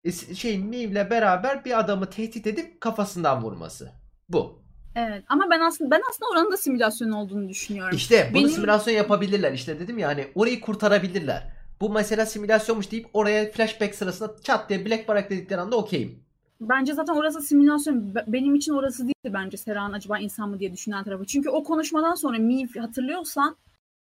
E, 0.03 0.11
şey 0.35 0.71
Neve'le 0.71 1.09
beraber 1.09 1.65
bir 1.65 1.79
adamı 1.79 2.09
tehdit 2.09 2.47
edip 2.47 2.81
kafasından 2.81 3.43
vurması. 3.43 3.91
Bu. 4.29 4.63
Evet. 4.95 5.23
Ama 5.27 5.43
ben 5.51 5.59
aslında 5.59 5.91
ben 5.91 6.01
aslında 6.09 6.29
oranın 6.31 6.51
da 6.51 6.57
simülasyon 6.57 7.11
olduğunu 7.11 7.49
düşünüyorum. 7.49 7.95
İşte 7.95 8.29
bunu 8.33 8.39
Benim- 8.43 8.49
simülasyon 8.53 8.93
yapabilirler. 8.93 9.51
İşte 9.53 9.79
dedim 9.79 9.97
ya 9.97 10.07
hani 10.07 10.27
orayı 10.35 10.61
kurtarabilirler. 10.61 11.53
Bu 11.81 11.89
mesela 11.89 12.25
simülasyonmuş 12.25 12.91
deyip 12.91 13.07
oraya 13.13 13.51
flashback 13.51 13.95
sırasında 13.95 14.35
çat 14.43 14.69
diye 14.69 14.85
Black 14.85 15.07
Bar 15.07 15.15
ekledikleri 15.15 15.61
anda 15.61 15.75
okeyim. 15.77 16.23
Bence 16.61 16.93
zaten 16.93 17.13
orası 17.13 17.41
simülasyon. 17.41 18.15
Be- 18.15 18.23
Benim 18.27 18.55
için 18.55 18.73
orası 18.73 19.03
değildi 19.03 19.33
bence 19.33 19.57
Serhan 19.57 19.93
acaba 19.93 20.19
insan 20.19 20.49
mı 20.49 20.59
diye 20.59 20.73
düşünen 20.73 21.03
tarafı. 21.03 21.25
Çünkü 21.25 21.49
o 21.49 21.63
konuşmadan 21.63 22.15
sonra 22.15 22.37
Mif 22.37 22.75
hatırlıyorsan 22.79 23.55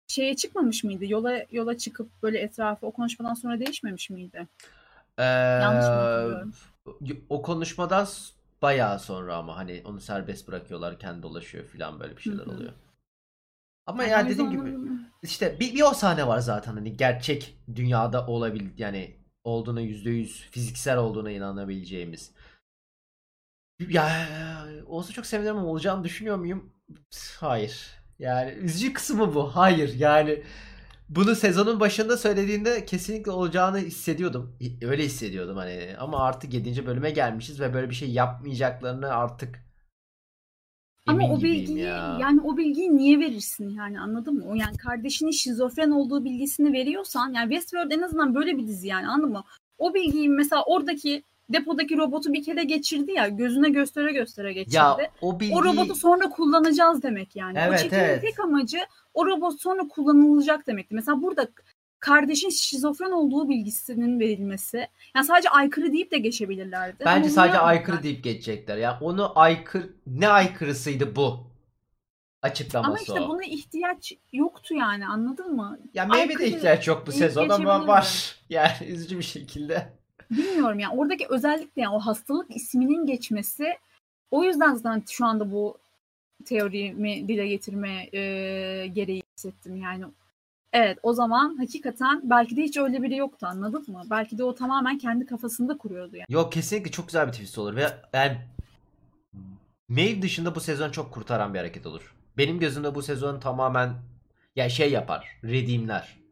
şeye 0.07 0.35
çıkmamış 0.35 0.83
mıydı? 0.83 1.05
Yola 1.05 1.45
yola 1.51 1.77
çıkıp 1.77 2.09
böyle 2.23 2.39
etrafı 2.39 2.85
o 2.85 2.91
konuşmadan 2.91 3.33
sonra 3.33 3.59
değişmemiş 3.59 4.09
miydi? 4.09 4.47
Ee, 5.17 5.23
Yanlış 5.23 5.85
mı 5.85 5.95
hatırlıyorum? 5.95 6.53
o 7.29 7.41
konuşmadan 7.41 8.07
bayağı 8.61 8.99
sonra 8.99 9.35
ama 9.35 9.57
hani 9.57 9.81
onu 9.85 10.01
serbest 10.01 10.47
bırakıyorlar 10.47 10.99
kendi 10.99 11.23
dolaşıyor 11.23 11.65
filan 11.65 11.99
böyle 11.99 12.17
bir 12.17 12.21
şeyler 12.21 12.45
oluyor. 12.45 12.73
Ama 13.87 14.03
Yani 14.03 14.11
ya 14.11 14.29
dediğim 14.29 14.51
gibi 14.51 14.77
işte 15.23 15.59
bir, 15.59 15.73
bir 15.75 15.81
o 15.81 15.93
sahne 15.93 16.27
var 16.27 16.39
zaten 16.39 16.73
hani 16.73 16.97
gerçek 16.97 17.57
dünyada 17.75 18.27
olabil 18.27 18.77
yani 18.77 19.15
olduğuna 19.43 19.81
yüzde 19.81 20.09
yüz 20.09 20.41
fiziksel 20.41 20.97
olduğuna 20.97 21.31
inanabileceğimiz. 21.31 22.31
Ya 23.79 24.27
olsa 24.85 25.13
çok 25.13 25.25
sevinirim 25.25 25.57
ama 25.57 25.67
olacağını 25.67 26.03
düşünüyor 26.03 26.37
muyum? 26.37 26.73
Hayır. 27.39 28.04
Yani 28.19 28.51
üzücü 28.51 28.93
kısmı 28.93 29.36
bu. 29.36 29.56
Hayır. 29.56 29.93
Yani 29.99 30.43
bunu 31.10 31.36
sezonun 31.36 31.80
başında 31.80 32.17
söylediğinde 32.17 32.86
kesinlikle 32.86 33.32
olacağını 33.32 33.78
hissediyordum. 33.78 34.58
Öyle 34.82 35.04
hissediyordum 35.04 35.58
hani 35.58 35.95
ama 35.99 36.19
artık 36.19 36.54
7. 36.54 36.86
bölüme 36.86 37.12
gelmişiz 37.12 37.60
ve 37.60 37.73
böyle 37.73 37.89
bir 37.89 37.95
şey 37.95 38.12
yapmayacaklarını 38.12 39.08
artık 39.13 39.65
Ama 41.08 41.30
o 41.34 41.41
bilgiyi 41.41 41.80
ya. 41.80 42.17
yani 42.21 42.41
o 42.41 42.58
bilgiyi 42.58 42.97
niye 42.97 43.19
verirsin 43.19 43.69
yani 43.69 43.99
anladın 43.99 44.36
mı? 44.36 44.45
O 44.47 44.56
yani 44.56 44.78
kardeşinin 44.78 45.32
şizofren 45.32 45.91
olduğu 45.91 46.23
bilgisini 46.25 46.73
veriyorsan 46.73 47.34
yani 47.34 47.49
Westworld 47.49 47.91
en 47.91 48.01
azından 48.01 48.36
böyle 48.36 48.58
bir 48.58 48.67
dizi 48.67 48.88
yani 48.88 49.08
anladın 49.08 49.32
mı? 49.32 49.43
O 49.78 49.93
bilgiyi 49.93 50.30
mesela 50.30 50.63
oradaki 50.65 51.23
depodaki 51.49 51.97
robotu 51.97 52.34
bir 52.34 52.43
kere 52.43 52.63
geçirdi 52.63 53.12
ya 53.12 53.27
gözüne 53.27 53.69
göstere 53.69 54.13
göstere 54.13 54.53
geçirdi. 54.53 54.75
Ya 54.75 54.97
o 55.21 55.39
bilgi 55.39 55.55
O 55.55 55.63
robotu 55.63 55.95
sonra 55.95 56.29
kullanacağız 56.29 57.03
demek 57.03 57.36
yani. 57.36 57.58
Evet, 57.62 57.79
o 57.79 57.84
çekimin 57.84 58.03
evet. 58.03 58.21
tek 58.21 58.39
amacı 58.39 58.79
o 59.13 59.25
robot 59.25 59.62
sonra 59.62 59.88
kullanılacak 59.88 60.67
demekti. 60.67 60.95
Mesela 60.95 61.21
burada 61.21 61.47
kardeşin 61.99 62.49
şizofren 62.49 63.12
olduğu 63.12 63.49
bilgisinin 63.49 64.19
verilmesi. 64.19 64.88
Yani 65.15 65.25
sadece 65.25 65.49
aykırı 65.49 65.93
deyip 65.93 66.12
de 66.12 66.17
geçebilirlerdi. 66.17 67.03
Bence 67.05 67.29
sadece 67.29 67.58
aykırı 67.58 68.03
deyip 68.03 68.23
geçecekler. 68.23 68.77
Ya 68.77 68.97
onu 69.01 69.39
aykırı 69.39 69.89
ne 70.08 70.27
aykırısıydı 70.27 71.15
bu? 71.15 71.47
Açıklaması 72.41 72.89
Ama 72.89 72.99
işte 72.99 73.25
o. 73.25 73.29
buna 73.29 73.43
ihtiyaç 73.43 74.13
yoktu 74.34 74.75
yani 74.75 75.08
anladın 75.08 75.55
mı? 75.55 75.79
Ya 75.93 76.05
maybe 76.05 76.39
de 76.39 76.47
ihtiyaç 76.47 76.88
yok 76.88 77.08
bu 77.08 77.12
sezon 77.12 77.49
ama 77.49 77.88
var. 77.88 78.36
Yani 78.49 78.88
üzücü 78.88 79.17
bir 79.17 79.23
şekilde. 79.23 79.93
Bilmiyorum 80.31 80.79
yani 80.79 80.97
oradaki 80.97 81.25
özellikle 81.29 81.81
yani 81.81 81.95
o 81.95 81.99
hastalık 81.99 82.55
isminin 82.55 83.05
geçmesi 83.05 83.77
o 84.31 84.43
yüzden 84.43 84.75
zaten 84.75 85.03
şu 85.09 85.25
anda 85.25 85.51
bu 85.51 85.77
teorimi 86.45 87.27
dile 87.27 87.47
getirme 87.47 88.09
e, 88.13 88.21
gereği 88.88 89.23
hissettim 89.38 89.75
yani. 89.75 90.05
Evet 90.73 90.97
o 91.03 91.13
zaman 91.13 91.57
hakikaten 91.57 92.21
belki 92.23 92.57
de 92.57 92.61
hiç 92.61 92.77
öyle 92.77 93.03
biri 93.03 93.15
yoktu 93.15 93.47
anladın 93.47 93.85
mı? 93.88 94.03
Belki 94.09 94.38
de 94.38 94.43
o 94.43 94.55
tamamen 94.55 94.97
kendi 94.97 95.25
kafasında 95.25 95.77
kuruyordu 95.77 96.15
yani. 96.15 96.25
Yok 96.29 96.51
kesinlikle 96.51 96.91
çok 96.91 97.07
güzel 97.07 97.27
bir 97.27 97.31
twist 97.31 97.57
olur 97.57 97.75
ve 97.75 97.88
yani 98.13 98.38
Maeve 99.89 100.21
dışında 100.21 100.55
bu 100.55 100.59
sezon 100.59 100.91
çok 100.91 101.13
kurtaran 101.13 101.53
bir 101.53 101.59
hareket 101.59 101.85
olur. 101.85 102.15
Benim 102.38 102.59
gözümde 102.59 102.95
bu 102.95 103.01
sezon 103.01 103.39
tamamen 103.39 103.93
ya 104.55 104.69
şey 104.69 104.91
yapar, 104.91 105.27
redeemler. 105.43 106.24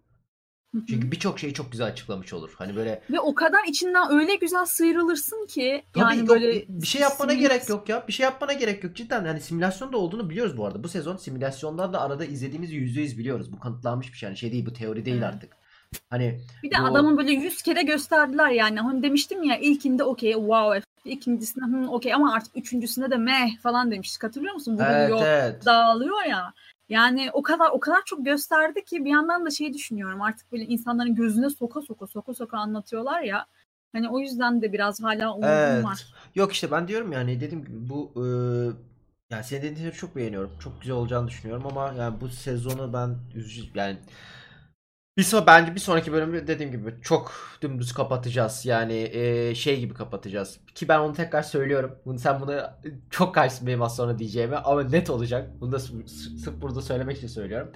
Çünkü 0.89 1.11
birçok 1.11 1.39
şeyi 1.39 1.53
çok 1.53 1.71
güzel 1.71 1.87
açıklamış 1.87 2.33
olur. 2.33 2.53
Hani 2.57 2.75
böyle 2.75 3.01
Ve 3.11 3.19
o 3.19 3.35
kadar 3.35 3.63
içinden 3.67 4.11
öyle 4.11 4.35
güzel 4.35 4.65
sıyrılırsın 4.65 5.45
ki 5.47 5.83
Tabii 5.93 6.03
yani 6.03 6.19
yok, 6.19 6.29
böyle 6.29 6.65
bir- 6.69 6.85
şey 6.85 7.01
yapmana 7.01 7.31
simülas- 7.31 7.39
gerek 7.39 7.69
yok 7.69 7.89
ya. 7.89 8.07
Bir 8.07 8.13
şey 8.13 8.23
yapmana 8.23 8.53
gerek 8.53 8.83
yok. 8.83 8.95
Cidden 8.95 9.25
hani 9.25 9.41
simülasyonda 9.41 9.97
olduğunu 9.97 10.29
biliyoruz 10.29 10.57
bu 10.57 10.65
arada. 10.65 10.83
Bu 10.83 10.87
sezon 10.87 11.17
simülasyonlarda 11.17 12.01
arada 12.01 12.25
izlediğimizi 12.25 12.75
yüz 12.75 13.17
biliyoruz. 13.17 13.51
Bu 13.51 13.59
kanıtlanmış 13.59 14.11
bir 14.13 14.17
şey. 14.17 14.27
Yani 14.29 14.37
şey 14.37 14.51
değil 14.51 14.65
bu 14.65 14.73
teori 14.73 15.05
değil 15.05 15.17
Evet. 15.17 15.27
artık. 15.27 15.53
Hani 16.09 16.39
Bir 16.63 16.71
de 16.71 16.75
Bu- 16.81 16.85
adamın 16.85 17.17
böyle 17.17 17.31
yüz 17.31 17.61
kere 17.61 17.81
gösterdiler 17.83 18.49
yani. 18.49 18.79
Hani 18.79 19.03
demiştim 19.03 19.43
ya 19.43 19.57
ilkinde 19.57 20.03
okey 20.03 20.33
wow 20.33 20.81
ikincisinde 21.05 21.65
hı, 21.65 21.89
okey 21.91 22.13
ama 22.13 22.33
artık 22.33 22.57
üçüncüsünde 22.57 23.11
de 23.11 23.17
meh 23.17 23.57
falan 23.63 23.91
demiştik. 23.91 24.23
Hatırlıyor 24.23 24.53
musun? 24.53 24.77
evet 24.81 25.09
Vuruluyor, 25.09 25.27
evet. 25.27 25.65
dağılıyor 25.65 26.23
ya. 26.29 26.53
Yani 26.93 27.29
o 27.33 27.41
kadar 27.43 27.69
o 27.71 27.79
kadar 27.79 28.01
çok 28.05 28.25
gösterdi 28.25 28.85
ki 28.85 29.05
bir 29.05 29.09
yandan 29.09 29.45
da 29.45 29.49
şey 29.49 29.73
düşünüyorum. 29.73 30.21
Artık 30.21 30.51
böyle 30.51 30.65
insanların 30.65 31.15
gözüne 31.15 31.49
soka 31.49 31.81
soka 31.81 32.07
soka 32.07 32.33
soka 32.33 32.57
anlatıyorlar 32.57 33.21
ya. 33.21 33.45
Hani 33.93 34.09
o 34.09 34.19
yüzden 34.19 34.61
de 34.61 34.73
biraz 34.73 35.03
hala 35.03 35.33
umudum 35.33 35.49
Evet. 35.49 35.85
var. 35.85 36.07
Yok 36.35 36.53
işte 36.53 36.71
ben 36.71 36.87
diyorum 36.87 37.11
yani 37.11 37.41
dediğim 37.41 37.65
gibi 37.65 37.89
bu 37.89 38.11
e, 38.15 38.25
yani 39.29 39.43
senin 39.43 39.61
dediğin 39.61 39.75
şeyleri 39.75 39.95
çok 39.95 40.15
beğeniyorum. 40.15 40.51
Çok 40.59 40.81
güzel 40.81 40.95
olacağını 40.95 41.27
düşünüyorum 41.27 41.67
ama 41.67 41.93
yani 41.97 42.21
bu 42.21 42.29
sezonu 42.29 42.93
ben 42.93 43.15
üzücü 43.35 43.69
yani 43.75 43.97
bir 45.17 45.23
so 45.23 45.45
bence 45.47 45.75
bir 45.75 45.79
sonraki 45.79 46.11
bölümü 46.11 46.47
dediğim 46.47 46.71
gibi 46.71 47.01
çok 47.01 47.33
dümdüz 47.61 47.93
kapatacağız. 47.93 48.65
Yani 48.65 48.93
e, 49.13 49.55
şey 49.55 49.79
gibi 49.79 49.93
kapatacağız. 49.93 50.59
Ki 50.75 50.87
ben 50.87 50.99
onu 50.99 51.13
tekrar 51.13 51.41
söylüyorum. 51.43 51.99
Bunu 52.05 52.19
sen 52.19 52.41
bunu 52.41 52.61
çok 53.09 53.35
karşısın 53.35 53.67
benim 53.67 53.81
az 53.81 53.95
sonra 53.95 54.19
diyeceğime 54.19 54.55
ama 54.57 54.83
net 54.83 55.09
olacak. 55.09 55.49
Bunu 55.61 55.71
da 55.71 55.79
sırf 55.79 56.61
burada 56.61 56.81
söylemek 56.81 57.17
için 57.17 57.27
söylüyorum. 57.27 57.71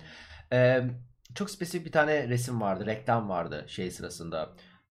E, 0.54 0.84
çok 1.36 1.50
spesifik 1.50 1.86
bir 1.86 1.92
tane 1.92 2.30
resim 2.30 2.62
vardı, 2.62 2.86
reklam 2.86 3.30
vardı 3.30 3.66
şey 3.68 3.92
sırasında. 3.92 4.50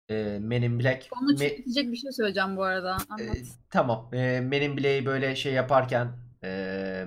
E, 0.09 0.39
Men 0.41 0.63
in 0.63 0.81
Black. 0.81 1.09
Onu 1.23 1.33
Me- 1.33 1.39
çekecek 1.39 1.93
bir 1.93 1.97
şey 1.97 2.13
söyleyeceğim 2.13 2.57
bu 2.57 2.63
arada. 2.63 2.93
Anlat. 3.09 3.37
ee, 3.37 3.43
tamam. 3.71 4.11
Ee, 4.13 4.41
Men 4.41 4.63
in 4.63 4.77
Black'i 4.77 5.07
böyle 5.07 5.37
şey 5.37 5.53
yaparken 5.53 6.13
ee, 6.45 7.07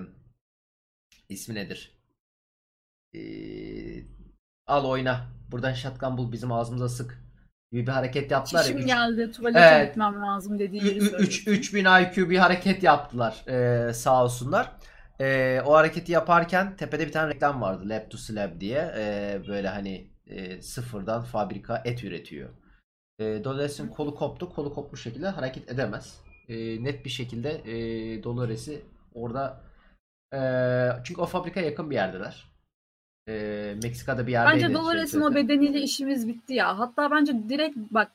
ismi 1.30 1.56
nedir? 1.56 1.98
Ee, 3.14 4.21
al 4.68 4.86
oyna. 4.86 5.22
Buradan 5.52 5.74
shotgun 5.74 6.18
bul 6.18 6.32
bizim 6.32 6.52
ağzımıza 6.52 6.90
sık. 6.90 7.22
gibi 7.72 7.88
bir 7.88 7.92
hareket 7.92 8.32
yaptılar. 8.32 8.64
Çişim 8.64 8.78
ya. 8.78 8.86
geldi 8.86 9.32
tuvalete 9.32 9.60
Evet. 9.60 9.88
gitmem 9.88 10.22
lazım 10.22 10.60
dediği 10.60 10.82
Ü- 10.82 10.86
yeri 10.88 10.98
ü- 10.98 11.02
söylüyor. 11.02 11.20
üç- 11.20 11.48
3000 11.48 11.86
IQ 11.86 12.30
bir 12.30 12.38
hareket 12.38 12.84
yaptılar 12.84 13.44
ee, 13.48 13.94
sağ 13.94 14.24
olsunlar. 14.24 14.72
Ee, 15.20 15.62
o 15.66 15.74
hareketi 15.74 16.12
yaparken 16.12 16.76
tepede 16.76 17.08
bir 17.08 17.12
tane 17.12 17.34
reklam 17.34 17.62
vardı. 17.62 17.90
Lab 17.90 18.10
to 18.10 18.18
Slab 18.18 18.60
diye. 18.60 18.92
Ee, 18.98 19.42
böyle 19.48 19.68
hani 19.68 20.12
e, 20.28 20.62
sıfırdan 20.62 21.24
fabrika 21.24 21.82
et 21.86 22.04
üretiyor. 22.04 22.50
Ee, 23.20 23.42
Dolores'in 23.44 23.88
kolu 23.88 24.16
koptu. 24.16 24.50
Kolu 24.50 24.74
kopmuş 24.74 25.04
şekilde 25.04 25.28
hareket 25.28 25.72
edemez. 25.72 26.20
Ee, 26.50 26.84
net 26.84 27.06
bir 27.06 27.10
şekilde 27.10 27.50
e, 27.52 28.24
Dolores'i 28.24 28.86
orada 29.14 29.62
e, 30.34 30.40
çünkü 31.04 31.22
o 31.22 31.26
fabrikaya 31.26 31.66
yakın 31.66 31.90
bir 31.90 31.96
yerdeler. 31.96 32.51
Ee, 33.28 33.76
Meksika'da 33.84 34.28
bir 34.28 34.32
yerdeydi. 34.32 34.56
Bence 34.64 34.68
şey 34.68 34.76
o 35.22 35.32
söyledi. 35.32 35.50
bedeniyle 35.50 35.82
işimiz 35.82 36.28
bitti 36.28 36.54
ya. 36.54 36.80
Hatta 36.80 37.12
bence 37.12 37.34
direkt 37.50 37.78
bak 37.78 38.12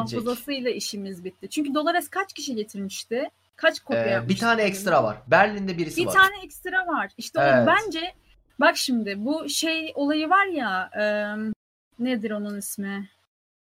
edecek. 0.00 0.18
hafızasıyla 0.18 0.70
işimiz 0.70 1.24
bitti. 1.24 1.48
Çünkü 1.48 1.74
Dolores 1.74 2.08
kaç 2.08 2.32
kişi 2.32 2.54
getirmişti? 2.54 3.30
Kaç 3.56 3.80
kopya 3.80 4.02
Ee, 4.02 4.06
bir 4.06 4.10
yapmıştı? 4.10 4.40
tane 4.40 4.62
ekstra 4.62 5.04
var. 5.04 5.18
Berlin'de 5.26 5.78
birisi 5.78 6.00
Bir 6.00 6.06
var. 6.06 6.12
tane 6.12 6.34
ekstra 6.44 6.86
var. 6.86 7.10
İşte 7.18 7.40
Evet. 7.42 7.54
o 7.62 7.66
bence 7.66 8.14
bak 8.60 8.76
şimdi 8.76 9.14
bu 9.24 9.48
şey 9.48 9.92
olayı 9.94 10.28
var 10.30 10.46
ya 10.46 10.90
e, 11.00 11.04
nedir 12.04 12.30
onun 12.30 12.58
ismi? 12.58 13.08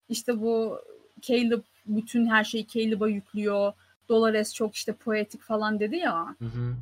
İşte 0.09 0.41
bu 0.41 0.79
Caleb 1.21 1.61
bütün 1.85 2.25
her 2.25 2.43
şeyi 2.43 2.67
Caleb'a 2.67 3.07
yüklüyor. 3.07 3.73
Dolores 4.09 4.53
çok 4.53 4.75
işte 4.75 4.93
poetik 4.93 5.41
falan 5.41 5.79
dedi 5.79 5.95
ya. 5.95 6.35
Hı 6.39 6.45
hı. 6.45 6.75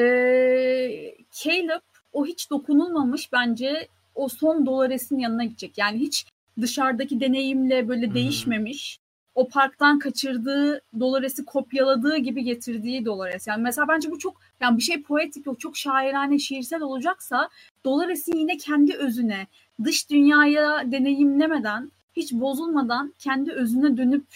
Ee, 0.00 1.14
Caleb 1.30 1.80
o 2.16 2.26
hiç 2.26 2.50
dokunulmamış 2.50 3.32
bence 3.32 3.88
o 4.14 4.28
son 4.28 4.66
Dolores'in 4.66 5.18
yanına 5.18 5.44
gidecek. 5.44 5.78
Yani 5.78 5.98
hiç 5.98 6.26
dışarıdaki 6.60 7.20
deneyimle 7.20 7.88
böyle 7.88 8.06
hı. 8.06 8.14
değişmemiş. 8.14 8.98
O 9.34 9.48
parktan 9.48 9.98
kaçırdığı 9.98 10.80
Dolores'i 11.00 11.44
kopyaladığı 11.44 12.16
gibi 12.16 12.44
getirdiği 12.44 13.04
Dolores. 13.04 13.46
Yani 13.46 13.62
mesela 13.62 13.88
bence 13.88 14.10
bu 14.10 14.18
çok 14.18 14.40
yani 14.60 14.76
bir 14.76 14.82
şey 14.82 15.02
poetik 15.02 15.46
yok 15.46 15.60
çok 15.60 15.76
şairane 15.76 16.38
şiirsel 16.38 16.80
olacaksa 16.80 17.48
Dolores'in 17.84 18.36
yine 18.36 18.56
kendi 18.56 18.94
özüne 18.94 19.46
dış 19.84 20.10
dünyaya 20.10 20.92
deneyimlemeden 20.92 21.92
hiç 22.12 22.32
bozulmadan 22.32 23.14
kendi 23.18 23.52
özüne 23.52 23.96
dönüp 23.96 24.26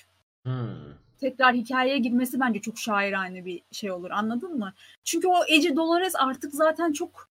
Hmm. 0.45 0.95
tekrar 1.20 1.55
hikayeye 1.55 1.99
girmesi 1.99 2.41
bence 2.41 2.61
çok 2.61 2.78
şairane 2.78 3.45
bir 3.45 3.62
şey 3.72 3.91
olur 3.91 4.11
anladın 4.11 4.59
mı? 4.59 4.72
Çünkü 5.05 5.28
o 5.28 5.35
Ece 5.49 5.76
Dolores 5.76 6.16
artık 6.16 6.55
zaten 6.55 6.93
çok 6.93 7.30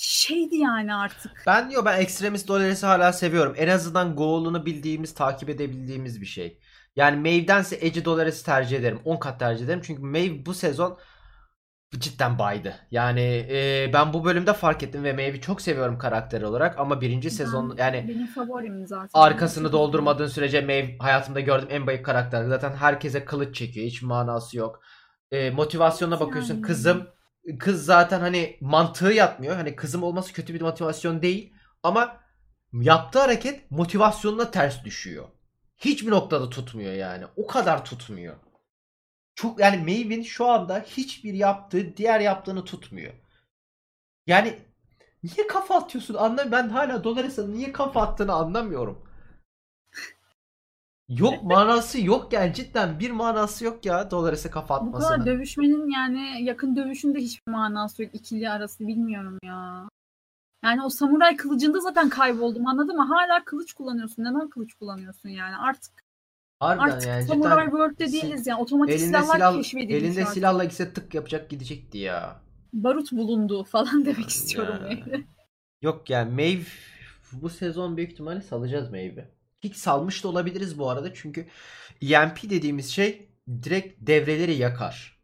şeydi 0.00 0.56
yani 0.56 0.94
artık. 0.94 1.42
Ben 1.46 1.70
diyor 1.70 1.84
ben 1.84 2.00
Extremis 2.00 2.48
Dolores'i 2.48 2.86
hala 2.86 3.12
seviyorum. 3.12 3.54
En 3.56 3.68
azından 3.68 4.16
goal'unu 4.16 4.66
bildiğimiz, 4.66 5.14
takip 5.14 5.48
edebildiğimiz 5.48 6.20
bir 6.20 6.26
şey. 6.26 6.60
Yani 6.96 7.16
Maeve'dense 7.16 7.78
Ece 7.80 8.04
Dolores'i 8.04 8.44
tercih 8.44 8.78
ederim. 8.78 9.00
10 9.04 9.16
kat 9.16 9.38
tercih 9.40 9.64
ederim. 9.64 9.80
Çünkü 9.84 10.02
Maeve 10.02 10.46
bu 10.46 10.54
sezon 10.54 10.98
cidden 11.98 12.38
baydı. 12.38 12.74
Yani 12.90 13.46
e, 13.50 13.90
ben 13.92 14.12
bu 14.12 14.24
bölümde 14.24 14.52
fark 14.52 14.82
ettim 14.82 15.04
ve 15.04 15.12
Maeve'i 15.12 15.40
çok 15.40 15.60
seviyorum 15.60 15.98
karakter 15.98 16.42
olarak 16.42 16.78
ama 16.78 17.00
birinci 17.00 17.30
sezon 17.30 17.70
Ben- 17.70 17.84
yani 17.84 18.06
benim 18.08 18.26
favorim 18.26 18.86
zaten. 18.86 19.08
arkasını 19.14 19.72
doldurmadığın 19.72 20.26
sürece 20.26 20.60
Maeve 20.60 20.96
hayatımda 20.98 21.40
gördüğüm 21.40 21.68
en 21.70 21.86
bayık 21.86 22.04
karakter. 22.04 22.44
Zaten 22.44 22.72
herkese 22.76 23.24
kılıç 23.24 23.56
çekiyor. 23.56 23.86
Hiç 23.86 24.02
manası 24.02 24.56
yok. 24.58 24.80
E, 25.30 25.50
motivasyonuna 25.50 26.20
bakıyorsun. 26.20 26.54
Yani. 26.54 26.62
Kızım 26.62 27.06
kız 27.58 27.84
zaten 27.84 28.20
hani 28.20 28.58
mantığı 28.60 29.12
yatmıyor. 29.12 29.56
Hani 29.56 29.76
kızım 29.76 30.02
olması 30.02 30.32
kötü 30.32 30.54
bir 30.54 30.60
motivasyon 30.60 31.22
değil. 31.22 31.54
Ama 31.82 32.20
yaptığı 32.72 33.18
hareket 33.18 33.70
motivasyonuna 33.70 34.50
ters 34.50 34.84
düşüyor. 34.84 35.28
Hiçbir 35.76 36.10
noktada 36.10 36.50
tutmuyor 36.50 36.92
yani. 36.92 37.24
O 37.36 37.46
kadar 37.46 37.84
tutmuyor. 37.84 38.36
Çok 39.34 39.60
yani 39.60 39.76
Maeve'in 39.76 40.22
şu 40.22 40.46
anda 40.46 40.80
hiçbir 40.80 41.34
yaptığı 41.34 41.96
diğer 41.96 42.20
yaptığını 42.20 42.64
tutmuyor. 42.64 43.12
Yani 44.26 44.58
niye 45.22 45.46
kafa 45.46 45.76
atıyorsun? 45.76 46.14
Anlam 46.14 46.52
ben 46.52 46.68
hala 46.68 47.04
Dolores'e 47.04 47.50
niye 47.50 47.72
kafa 47.72 48.02
attığını 48.02 48.32
anlamıyorum. 48.32 49.07
Yok 51.08 51.42
manası 51.42 52.00
yok 52.04 52.32
yani 52.32 52.54
cidden 52.54 53.00
bir 53.00 53.10
manası 53.10 53.64
yok 53.64 53.86
ya 53.86 54.10
Dolores'e 54.10 54.50
kafa 54.50 54.86
Bu 54.86 54.92
kadar 54.92 55.04
atmasının. 55.04 55.26
dövüşmenin 55.26 55.90
yani 55.90 56.42
yakın 56.44 56.76
dövüşünde 56.76 57.18
hiçbir 57.18 57.52
manası 57.52 58.02
yok. 58.02 58.14
İkili 58.14 58.50
arası 58.50 58.86
bilmiyorum 58.86 59.38
ya. 59.44 59.88
Yani 60.64 60.82
o 60.82 60.88
samuray 60.88 61.36
kılıcında 61.36 61.80
zaten 61.80 62.08
kayboldum 62.08 62.66
anladın 62.66 62.96
mı? 62.96 63.02
Hala 63.02 63.44
kılıç 63.44 63.72
kullanıyorsun. 63.72 64.24
Neden 64.24 64.48
kılıç 64.50 64.74
kullanıyorsun 64.74 65.28
yani? 65.28 65.56
Artık 65.56 65.92
Harbiden 66.60 66.90
artık 66.90 67.08
yani 67.08 67.22
samuray 67.26 67.50
cidden 67.66 67.70
World'de 67.70 68.08
si- 68.08 68.22
değiliz 68.22 68.46
yani. 68.46 68.60
Otomatik 68.60 68.94
elinde 68.94 69.06
silahlar 69.06 69.34
silah 69.36 69.56
keşfedilmiş 69.56 69.94
elinde 70.02 70.20
artık. 70.20 70.34
silahla 70.34 70.64
gitse 70.64 70.92
tık 70.92 71.14
yapacak 71.14 71.50
gidecekti 71.50 71.98
ya. 71.98 72.40
Barut 72.72 73.12
bulundu 73.12 73.64
falan 73.64 74.04
demek 74.04 74.28
istiyorum 74.28 74.78
Ya. 74.82 74.88
yani. 74.90 75.24
Yok 75.82 76.10
yani 76.10 76.34
Maeve 76.34 76.64
bu 77.32 77.48
sezon 77.48 77.96
büyük 77.96 78.12
ihtimalle 78.12 78.40
salacağız 78.40 78.90
Maeve'i. 78.90 79.28
Hiç 79.60 79.76
salmış 79.76 80.24
da 80.24 80.28
olabiliriz 80.28 80.78
bu 80.78 80.90
arada 80.90 81.14
çünkü 81.14 81.46
EMP 82.02 82.50
dediğimiz 82.50 82.90
şey 82.90 83.28
direkt 83.62 83.94
devreleri 84.00 84.54
yakar. 84.54 85.18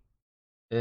Ee, 0.73 0.77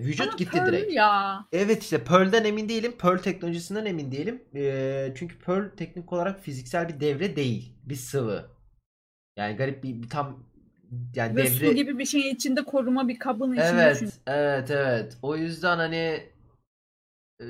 vücut 0.00 0.28
Ama 0.28 0.36
gitti 0.38 0.50
Pearl 0.52 0.72
direkt. 0.72 0.92
ya. 0.92 1.44
Evet 1.52 1.82
işte 1.82 2.04
Pearl'den 2.04 2.44
emin 2.44 2.68
değilim. 2.68 2.92
Pearl 2.98 3.18
teknolojisinden 3.18 3.84
emin 3.86 4.12
değilim. 4.12 4.44
Ee, 4.54 5.14
çünkü 5.16 5.38
Pearl 5.38 5.70
teknik 5.76 6.12
olarak 6.12 6.40
fiziksel 6.40 6.88
bir 6.88 7.00
devre 7.00 7.36
değil. 7.36 7.72
Bir 7.84 7.96
sıvı. 7.96 8.50
Yani 9.36 9.56
garip 9.56 9.84
bir, 9.84 10.02
bir 10.02 10.08
tam 10.08 10.44
yani 11.14 11.36
Ve 11.36 11.44
devre 11.44 11.66
su 11.66 11.74
gibi 11.74 11.98
bir 11.98 12.04
şeyin 12.04 12.34
içinde 12.34 12.64
koruma 12.64 13.08
bir 13.08 13.18
kabın 13.18 13.52
içinde 13.52 13.62
Evet, 13.62 13.94
düşün. 13.94 14.12
evet, 14.26 14.70
evet. 14.70 15.16
O 15.22 15.36
yüzden 15.36 15.76
hani 15.76 16.30
e, 17.40 17.46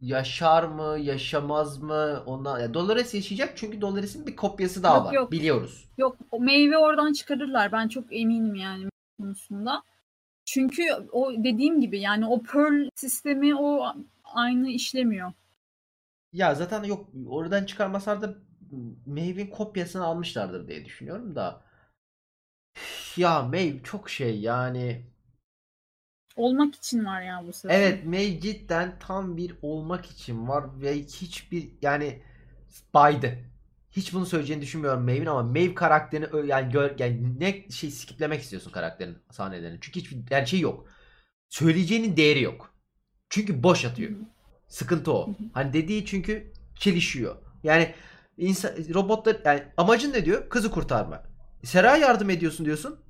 yaşar 0.00 0.64
mı, 0.64 0.98
yaşamaz 0.98 1.78
mı? 1.82 2.22
Ondan 2.26 2.60
ya 2.60 2.74
Dolores 2.74 3.14
yaşayacak 3.14 3.52
çünkü 3.56 3.80
Dolores'in 3.80 4.26
bir 4.26 4.36
kopyası 4.36 4.82
daha 4.82 4.96
Yok, 4.96 5.06
var. 5.06 5.12
yok. 5.12 5.32
Biliyoruz. 5.32 5.88
Yok 5.98 6.16
o 6.30 6.40
meyve 6.40 6.78
oradan 6.78 7.12
çıkarırlar. 7.12 7.72
Ben 7.72 7.88
çok 7.88 8.04
eminim 8.10 8.54
yani 8.54 8.84
konusunda. 9.20 9.82
Çünkü 10.44 10.82
o 11.12 11.32
dediğim 11.32 11.80
gibi 11.80 12.00
yani 12.00 12.26
o 12.26 12.42
Pearl 12.42 12.88
sistemi 12.94 13.56
o 13.56 13.86
aynı 14.24 14.68
işlemiyor. 14.70 15.32
Ya 16.32 16.54
zaten 16.54 16.84
yok 16.84 17.08
oradan 17.28 17.64
çıkarmasalar 17.64 18.22
da 18.22 18.34
Maeve'in 19.06 19.46
kopyasını 19.46 20.04
almışlardır 20.04 20.68
diye 20.68 20.84
düşünüyorum 20.84 21.36
da. 21.36 21.62
Ya 23.16 23.42
Maeve 23.42 23.82
çok 23.82 24.10
şey 24.10 24.40
yani. 24.40 25.06
Olmak 26.38 26.74
için 26.74 27.04
var 27.04 27.22
ya 27.22 27.44
bu 27.46 27.52
sefer. 27.52 27.80
Evet 27.80 28.04
Maeve 28.04 28.40
cidden 28.40 28.98
tam 29.00 29.36
bir 29.36 29.54
olmak 29.62 30.06
için 30.06 30.48
var 30.48 30.80
ve 30.80 30.98
hiçbir 31.02 31.68
yani 31.82 32.22
baydı. 32.94 33.38
Hiç 33.90 34.14
bunu 34.14 34.26
söyleyeceğini 34.26 34.62
düşünmüyorum 34.62 35.04
Maeve'in 35.04 35.26
ama 35.26 35.42
Maeve 35.42 35.74
karakterini 35.74 36.50
yani 36.50 36.72
gör 36.72 36.98
yani 36.98 37.40
ne 37.40 37.70
şey 37.70 37.90
skiplemek 37.90 38.42
istiyorsun 38.42 38.70
karakterin 38.70 39.18
sahnelerini. 39.30 39.78
Çünkü 39.80 40.00
hiçbir 40.00 40.30
yani 40.30 40.48
şey 40.48 40.60
yok. 40.60 40.88
Söyleyeceğinin 41.48 42.16
değeri 42.16 42.42
yok. 42.42 42.74
Çünkü 43.30 43.62
boş 43.62 43.84
atıyor. 43.84 44.10
Sıkıntı 44.68 45.12
o. 45.12 45.30
Hani 45.52 45.72
dediği 45.72 46.06
çünkü 46.06 46.52
çelişiyor. 46.76 47.36
Yani 47.62 47.94
insan 48.36 48.70
robotlar 48.94 49.36
yani 49.44 49.62
amacın 49.76 50.12
ne 50.12 50.24
diyor? 50.24 50.48
Kızı 50.48 50.70
kurtarma. 50.70 51.22
Sera'ya 51.64 51.96
yardım 51.96 52.30
ediyorsun 52.30 52.66
diyorsun. 52.66 53.00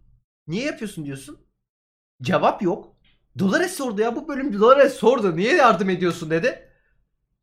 Niye 0.47 0.65
yapıyorsun 0.65 1.05
diyorsun. 1.05 1.39
Cevap 2.23 2.63
yok. 2.63 2.98
Dolores 3.39 3.77
sordu 3.77 4.01
ya 4.01 4.17
bu 4.17 4.29
bölüm 4.29 4.61
Dolores 4.61 4.95
sordu. 4.95 5.37
Niye 5.37 5.55
yardım 5.57 5.91
ediyorsun 5.91 6.31
dedi. 6.31 6.69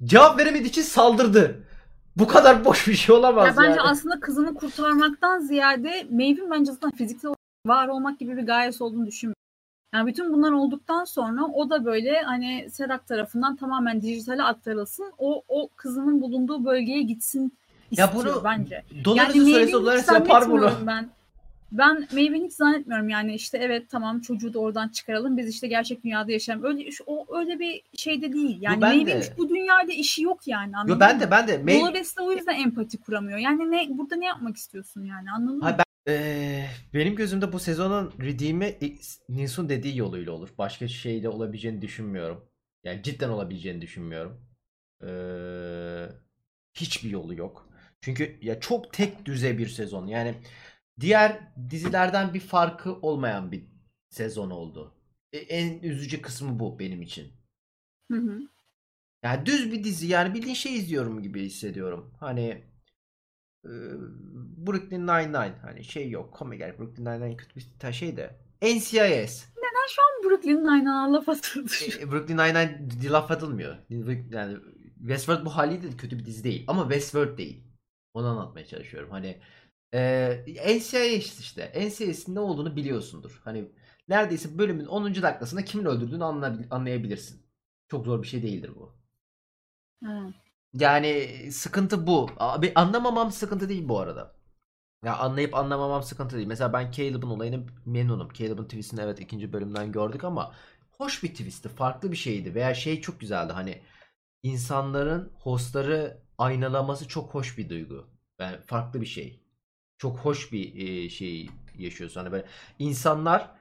Cevap 0.03 0.39
veremediği 0.39 0.69
için 0.69 0.81
saldırdı. 0.81 1.63
Bu 2.15 2.27
kadar 2.27 2.65
boş 2.65 2.87
bir 2.87 2.93
şey 2.93 3.15
olamaz 3.15 3.47
Ya 3.47 3.53
bence 3.57 3.69
yani. 3.69 3.81
aslında 3.81 4.19
kızını 4.19 4.53
kurtarmaktan 4.53 5.39
ziyade 5.39 6.07
Maeve'in 6.09 6.51
bence 6.51 6.71
zaten 6.71 6.91
fiziksel 6.91 7.33
var 7.65 7.87
olmak 7.87 8.19
gibi 8.19 8.37
bir 8.37 8.43
gayesi 8.43 8.83
olduğunu 8.83 9.05
düşünmüyorum. 9.05 9.35
Yani 9.95 10.07
bütün 10.07 10.33
bunlar 10.33 10.51
olduktan 10.51 11.03
sonra 11.03 11.45
o 11.45 11.69
da 11.69 11.85
böyle 11.85 12.21
hani 12.21 12.67
Serak 12.71 13.07
tarafından 13.07 13.55
tamamen 13.55 14.01
dijitale 14.01 14.43
aktarılsın. 14.43 15.13
O 15.17 15.43
o 15.47 15.69
kızının 15.75 16.21
bulunduğu 16.21 16.65
bölgeye 16.65 17.01
gitsin 17.01 17.57
Ya 17.91 18.05
istiyor 18.05 18.35
bunu 18.35 18.43
bence. 18.43 18.83
Dolores'e 19.05 19.39
Maeve'in 19.39 19.53
söylese 19.53 19.73
Dolores 19.73 20.07
yapar 20.07 20.51
bunu. 20.51 20.71
Ben 20.87 21.09
ben 21.72 22.07
Maeve'in 22.13 22.45
hiç 22.45 22.53
zannetmiyorum 22.53 23.09
yani 23.09 23.36
işte 23.36 23.57
evet 23.57 23.89
tamam 23.89 24.22
çocuğu 24.22 24.53
da 24.53 24.59
oradan 24.59 24.89
çıkaralım 24.89 25.38
biz 25.38 25.49
işte 25.49 25.68
gerçek 25.68 26.03
dünyada 26.03 26.32
yaşayalım. 26.32 26.66
Öyle 26.66 26.89
o 27.05 27.38
öyle 27.39 27.59
bir 27.59 27.82
şeyde 27.97 28.34
değil. 28.34 28.57
Yani 28.61 29.05
de. 29.05 29.20
hiç 29.20 29.38
bu 29.38 29.49
dünyada 29.49 29.91
işi 29.91 30.24
yok 30.24 30.47
yani 30.47 30.78
anladın 30.78 30.93
Yo 30.93 30.99
ben 30.99 31.16
mı? 31.16 31.22
de 31.22 31.32
ben 31.32 31.47
de 31.47 31.57
Maeve 31.57 31.80
Dolores 31.80 32.18
de 32.18 32.22
o 32.22 32.32
yüzden 32.32 32.59
empati 32.59 32.97
kuramıyor. 32.97 33.38
Yani 33.38 33.72
ne 33.72 33.97
burada 33.97 34.16
ne 34.16 34.26
yapmak 34.26 34.57
istiyorsun 34.57 35.05
yani 35.05 35.32
anladın 35.32 35.57
mı? 35.57 35.63
Hayır, 35.63 35.78
ben, 35.78 35.86
Ee, 36.07 36.66
benim 36.93 37.16
gözümde 37.16 37.53
bu 37.53 37.59
sezonun 37.59 38.13
redeem'i 38.22 38.78
Nils'un 39.30 39.70
dediği 39.70 39.97
yoluyla 39.97 40.32
olur. 40.32 40.49
Başka 40.57 40.88
şeyle 40.88 41.30
olabileceğini 41.30 41.82
düşünmüyorum. 41.82 42.45
Yani 42.84 43.03
cidden 43.03 43.30
olabileceğini 43.30 43.82
düşünmüyorum. 43.82 44.41
Ee, 45.03 46.05
hiçbir 46.74 47.09
yolu 47.09 47.36
yok. 47.36 47.70
Çünkü 48.01 48.38
ya 48.41 48.59
çok 48.59 48.93
tek 48.93 49.26
düze 49.26 49.57
bir 49.57 49.68
sezon. 49.68 50.07
Yani 50.07 50.36
diğer 50.99 51.39
dizilerden 51.69 52.33
bir 52.33 52.39
farkı 52.39 52.93
olmayan 52.93 53.51
bir 53.51 53.63
sezon 54.09 54.49
oldu. 54.49 54.95
E, 55.33 55.37
en 55.37 55.79
üzücü 55.79 56.21
kısmı 56.21 56.59
bu 56.59 56.79
benim 56.79 57.01
için. 57.01 57.33
Hı 58.11 58.17
hı. 58.17 58.39
Yani 59.23 59.45
düz 59.45 59.71
bir 59.71 59.83
dizi 59.83 60.07
yani 60.07 60.33
bildiğin 60.33 60.55
şey 60.55 60.75
izliyorum 60.75 61.21
gibi 61.23 61.43
hissediyorum. 61.43 62.13
Hani 62.19 62.63
e, 63.65 63.71
Brooklyn 64.67 65.07
Nine-Nine 65.07 65.55
hani 65.61 65.83
şey 65.83 66.09
yok. 66.09 66.33
Komik 66.33 66.61
yani 66.61 66.79
Brooklyn 66.79 67.05
Nine-Nine 67.05 67.37
kötü 67.37 67.55
bir 67.55 67.93
şey 67.93 68.17
de. 68.17 68.35
NCIS. 68.61 69.45
Brooklyn 70.23 70.57
Nine-Nine'a 70.57 71.13
laf 71.13 71.29
atıldı. 71.29 71.71
E, 72.01 72.11
Brooklyn 72.11 72.37
Nine-Nine 72.37 73.09
laf 73.09 73.31
atılmıyor. 73.31 73.77
Yani 74.29 74.57
Westworld 74.97 75.45
bu 75.45 75.55
haliyle 75.55 75.91
de 75.91 75.97
kötü 75.97 76.19
bir 76.19 76.25
dizi 76.25 76.43
değil. 76.43 76.63
Ama 76.67 76.81
Westworld 76.81 77.37
değil. 77.37 77.63
Onu 78.13 78.27
anlatmaya 78.27 78.65
çalışıyorum. 78.65 79.11
Hani 79.11 79.39
e, 79.95 80.45
NCIS 80.77 81.39
işte. 81.39 81.73
NCIS'in 81.75 82.35
ne 82.35 82.39
olduğunu 82.39 82.75
biliyorsundur. 82.75 83.41
Hani 83.45 83.71
neredeyse 84.09 84.57
bölümün 84.57 84.85
10. 84.85 85.23
dakikasında 85.23 85.65
kimin 85.65 85.85
öldürdüğünü 85.85 86.23
anlayabil- 86.23 86.67
anlayabilirsin. 86.71 87.45
Çok 87.89 88.05
zor 88.05 88.23
bir 88.23 88.27
şey 88.27 88.43
değildir 88.43 88.71
bu. 88.75 88.95
Ha. 90.03 90.33
Yani 90.73 91.29
sıkıntı 91.51 92.07
bu. 92.07 92.29
Abi 92.37 92.71
anlamamam 92.75 93.31
sıkıntı 93.31 93.69
değil 93.69 93.89
bu 93.89 93.99
arada. 93.99 94.35
Ya 95.05 95.17
anlayıp 95.17 95.55
anlamamam 95.55 96.03
sıkıntı 96.03 96.37
değil. 96.37 96.47
Mesela 96.47 96.73
ben 96.73 96.91
Caleb'ın 96.91 97.29
olayını 97.29 97.67
memnunum. 97.85 98.33
Caleb'ın 98.33 98.65
twistini 98.65 99.01
evet 99.01 99.21
ikinci 99.21 99.53
bölümden 99.53 99.93
gördük 99.93 100.25
ama 100.25 100.55
hoş 100.91 101.23
bir 101.23 101.29
twistti. 101.29 101.69
Farklı 101.69 102.11
bir 102.11 102.17
şeydi. 102.17 102.55
Veya 102.55 102.75
şey 102.75 103.01
çok 103.01 103.21
güzeldi. 103.21 103.53
Hani 103.53 103.81
insanların 104.43 105.33
hostları 105.35 106.21
aynalaması 106.39 107.09
çok 107.09 107.35
hoş 107.35 107.59
bir 107.59 107.69
duygu. 107.69 108.07
Yani 108.39 108.57
farklı 108.67 109.01
bir 109.01 109.05
şey. 109.07 109.44
Çok 109.97 110.19
hoş 110.19 110.51
bir 110.51 110.87
e, 110.87 111.09
şey 111.09 111.49
yaşıyorsun. 111.77 112.21
Hani 112.21 112.31
böyle 112.31 112.45
insanlar 112.79 113.51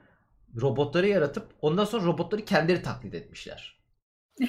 robotları 0.61 1.09
yaratıp 1.09 1.49
ondan 1.63 1.85
sonra 1.85 2.05
robotları 2.07 2.45
kendileri 2.45 2.83
taklit 2.83 3.15
etmişler. 3.15 3.79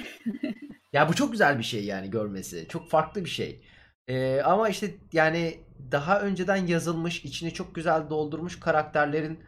Ya 0.93 1.09
bu 1.09 1.13
çok 1.15 1.31
güzel 1.31 1.59
bir 1.59 1.63
şey 1.63 1.85
yani 1.85 2.09
görmesi. 2.09 2.65
Çok 2.69 2.89
farklı 2.89 3.25
bir 3.25 3.29
şey. 3.29 3.61
Ee, 4.07 4.41
ama 4.41 4.69
işte 4.69 4.95
yani 5.13 5.59
daha 5.91 6.21
önceden 6.21 6.67
yazılmış, 6.67 7.25
içini 7.25 7.53
çok 7.53 7.75
güzel 7.75 8.09
doldurmuş 8.09 8.59
karakterlerin 8.59 9.39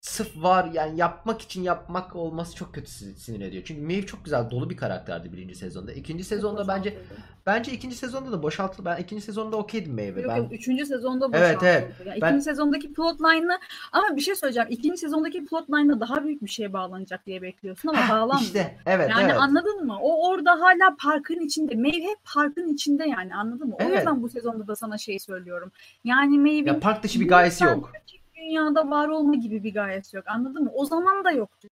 sırf 0.00 0.42
var 0.42 0.70
yani 0.72 1.00
yapmak 1.00 1.42
için 1.42 1.62
yapmak 1.62 2.16
olması 2.16 2.56
çok 2.56 2.74
kötü 2.74 2.90
sin- 2.90 3.14
sinir 3.14 3.40
ediyor. 3.40 3.62
Çünkü 3.66 3.82
Maeve 3.82 4.06
çok 4.06 4.24
güzel 4.24 4.50
dolu 4.50 4.70
bir 4.70 4.76
karakterdi 4.76 5.32
birinci 5.32 5.54
sezonda. 5.54 5.92
İkinci 5.92 6.24
sezonda 6.24 6.68
bence 6.68 6.98
bence 7.46 7.72
ikinci 7.72 7.96
sezonda 7.96 8.32
da 8.32 8.42
boşaltıldı. 8.42 8.84
Ben 8.88 8.96
ikinci 9.02 9.22
sezonda 9.24 9.56
okeydim 9.56 9.94
Maeve'e. 9.94 10.22
Yok 10.22 10.30
Ben 10.30 10.36
yok 10.36 10.52
üçüncü 10.52 10.86
sezonda 10.86 11.26
Evet, 11.32 11.56
boşaltıldı. 11.56 11.66
evet. 11.70 11.92
Yani 12.06 12.20
Ben- 12.20 12.28
ikinci 12.28 12.44
sezondaki 12.44 12.92
plotline'ı 12.92 13.58
ama 13.92 14.16
bir 14.16 14.20
şey 14.20 14.34
söyleyeceğim. 14.34 14.68
İkinci 14.70 14.96
sezondaki 14.98 15.44
plotline'da 15.44 16.00
daha 16.00 16.24
büyük 16.24 16.42
bir 16.44 16.50
şeye 16.50 16.72
bağlanacak 16.72 17.26
diye 17.26 17.42
bekliyorsun 17.42 17.88
ama 17.88 18.08
bağlanmıyor. 18.14 18.40
işte 18.40 18.76
evet 18.86 19.10
yani 19.10 19.24
evet. 19.24 19.36
anladın 19.40 19.86
mı? 19.86 19.98
O 20.00 20.28
orada 20.28 20.50
hala 20.50 20.96
parkın 21.02 21.40
içinde. 21.40 21.74
Maeve 21.74 22.02
hep 22.02 22.18
parkın 22.34 22.74
içinde 22.74 23.04
yani 23.08 23.34
anladın 23.34 23.68
mı? 23.68 23.74
O 23.80 23.82
Evet. 23.82 23.96
yüzden 23.96 24.22
bu 24.22 24.28
sezonda 24.28 24.66
da 24.66 24.76
sana 24.76 24.98
şey 24.98 25.18
söylüyorum. 25.18 25.72
Yani 26.04 26.38
Maeve'in 26.38 26.66
Ya 26.66 26.80
park 26.80 27.02
dışı 27.02 27.20
bir 27.20 27.28
gayesi 27.28 27.64
yok. 27.64 27.90
gerçek 27.92 28.20
dünyada 28.40 28.90
var 28.90 29.08
olma 29.08 29.34
gibi 29.34 29.64
bir 29.64 29.74
gayesi 29.74 30.16
yok. 30.16 30.24
Anladın 30.28 30.64
mı? 30.64 30.70
O 30.74 30.84
zaman 30.84 31.24
da 31.24 31.30
yoktu. 31.30 31.68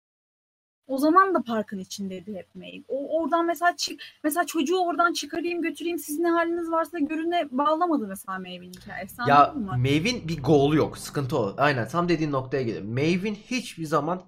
O 0.86 0.98
zaman 0.98 1.34
da 1.34 1.42
parkın 1.42 1.78
içindeydi 1.78 2.34
hep 2.34 2.54
Maeve. 2.54 2.82
O 2.88 3.20
oradan 3.20 3.46
mesela 3.46 3.76
çık, 3.76 4.00
mesela 4.24 4.46
çocuğu 4.46 4.78
oradan 4.78 5.12
çıkarayım 5.12 5.62
götüreyim 5.62 5.98
siz 5.98 6.18
ne 6.18 6.30
haliniz 6.30 6.70
varsa 6.70 6.98
görüne 6.98 7.48
bağlamadı 7.50 8.06
mesela 8.06 8.38
Maeve'in 8.38 8.72
hikayesi. 8.72 9.22
Ya? 9.28 9.54
Maeve'in 9.76 10.28
bir 10.28 10.42
goal'u 10.42 10.76
yok. 10.76 10.98
Sıkıntı 10.98 11.38
o. 11.38 11.54
Aynen 11.58 11.88
tam 11.88 12.08
dediğin 12.08 12.32
noktaya 12.32 12.62
geliyor. 12.62 12.84
Maeve'in 12.84 13.34
hiçbir 13.34 13.84
zaman 13.84 14.22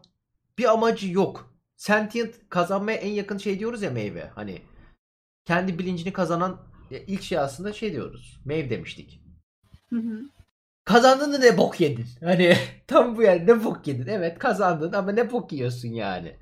bir 0.59 0.73
amacı 0.73 1.13
yok. 1.13 1.55
Sentient 1.77 2.35
kazanmaya 2.49 2.99
en 2.99 3.13
yakın 3.13 3.39
şey 3.39 3.59
diyoruz 3.59 3.83
ya 3.83 3.91
Maeve. 3.91 4.31
Hani 4.35 4.63
kendi 5.45 5.79
bilincini 5.79 6.13
kazanan 6.13 6.57
ilk 6.91 7.23
şey 7.23 7.39
aslında 7.39 7.73
şey 7.73 7.93
diyoruz. 7.93 8.41
Maeve 8.45 8.71
demiştik. 8.71 9.21
Hı 9.91 9.97
hı. 9.97 10.21
Kazandın 10.89 11.33
da 11.33 11.39
ne 11.39 11.59
bok 11.59 11.81
yedin. 11.81 12.07
Hani 12.21 12.55
tam 12.87 13.17
bu 13.17 13.23
yani 13.23 13.47
ne 13.47 13.65
bok 13.65 13.87
yedin. 13.87 14.07
Evet 14.07 14.39
kazandın 14.39 14.93
ama 14.93 15.13
ne 15.13 15.33
bok 15.33 15.53
yiyorsun 15.53 15.89
yani. 15.89 16.37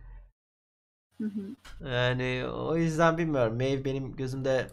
Hı 1.21 1.25
hı. 1.25 1.57
Yani 1.89 2.47
o 2.49 2.77
yüzden 2.77 3.19
bilmiyorum. 3.19 3.57
Maeve 3.57 3.85
benim 3.85 4.17
gözümde 4.17 4.67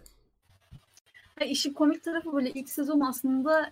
Ha, 1.39 1.45
işin 1.45 1.73
komik 1.73 2.03
tarafı 2.03 2.33
böyle 2.33 2.51
ilk 2.51 2.69
sezon 2.69 2.99
aslında 2.99 3.71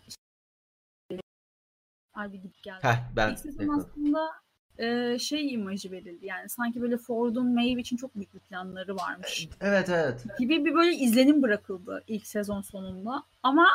Ay 2.13 2.33
bir 2.33 2.37
gidip 2.37 2.63
geldi. 2.63 2.79
Heh 2.81 3.15
ben 3.15 3.29
İlk 3.29 3.39
sezon 3.39 3.79
aslında 3.79 4.29
e, 4.77 5.19
şey 5.19 5.53
imajı 5.53 5.91
verildi. 5.91 6.25
Yani 6.25 6.49
sanki 6.49 6.81
böyle 6.81 6.97
Ford'un 6.97 7.53
Maeve 7.53 7.81
için 7.81 7.97
çok 7.97 8.15
büyük 8.15 8.33
bir 8.33 8.39
planları 8.39 8.95
varmış 8.95 9.49
Evet 9.61 9.89
evet. 9.89 10.25
gibi 10.39 10.65
bir 10.65 10.73
böyle 10.73 10.95
izlenim 10.95 11.41
bırakıldı 11.41 12.03
ilk 12.07 12.27
sezon 12.27 12.61
sonunda. 12.61 13.23
Ama 13.43 13.67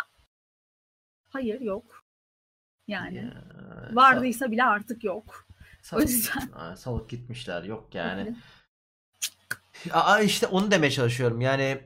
hayır 1.28 1.60
yok. 1.60 2.05
Yani 2.88 3.16
Ya, 3.16 3.32
vardıysa 3.92 4.50
bile 4.50 4.64
artık 4.64 5.04
yok. 5.04 5.46
sa- 5.82 5.96
o 5.96 6.00
yüzden. 6.00 6.48
Aa, 6.54 6.76
salıp 6.76 7.10
gitmişler. 7.10 7.62
Yok 7.62 7.94
yani. 7.94 8.20
Evet. 8.20 8.36
Aa 9.94 10.20
işte 10.20 10.46
onu 10.46 10.70
demeye 10.70 10.90
çalışıyorum. 10.90 11.40
Yani 11.40 11.80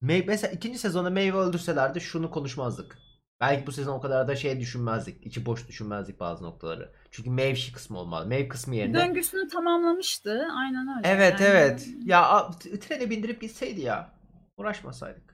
May 0.00 0.24
mesela 0.26 0.52
ikinci 0.52 0.78
sezonda 0.78 1.10
Meyve 1.10 1.36
öldürselerdi 1.36 2.00
şunu 2.00 2.30
konuşmazdık. 2.30 2.98
Belki 3.40 3.66
bu 3.66 3.72
sezon 3.72 3.94
o 3.94 4.00
kadar 4.00 4.28
da 4.28 4.36
şey 4.36 4.60
düşünmezdik. 4.60 5.26
içi 5.26 5.46
boş 5.46 5.68
düşünmezdik 5.68 6.20
bazı 6.20 6.44
noktaları. 6.44 6.92
Çünkü 7.10 7.30
Maeve 7.30 7.72
kısmı 7.74 7.98
olmalı. 7.98 8.26
Maeve 8.26 8.48
kısmı 8.48 8.76
yerine. 8.76 8.98
Döngüsünü 8.98 9.48
tamamlamıştı. 9.48 10.46
Aynen 10.56 10.96
öyle. 10.96 11.08
Evet 11.08 11.40
Yani- 11.40 11.50
evet. 11.50 11.88
Ya 12.04 12.50
trene 12.80 13.10
bindirip 13.10 13.40
gitseydi 13.40 13.80
ya. 13.80 14.10
Uğraşmasaydık. 14.56 15.27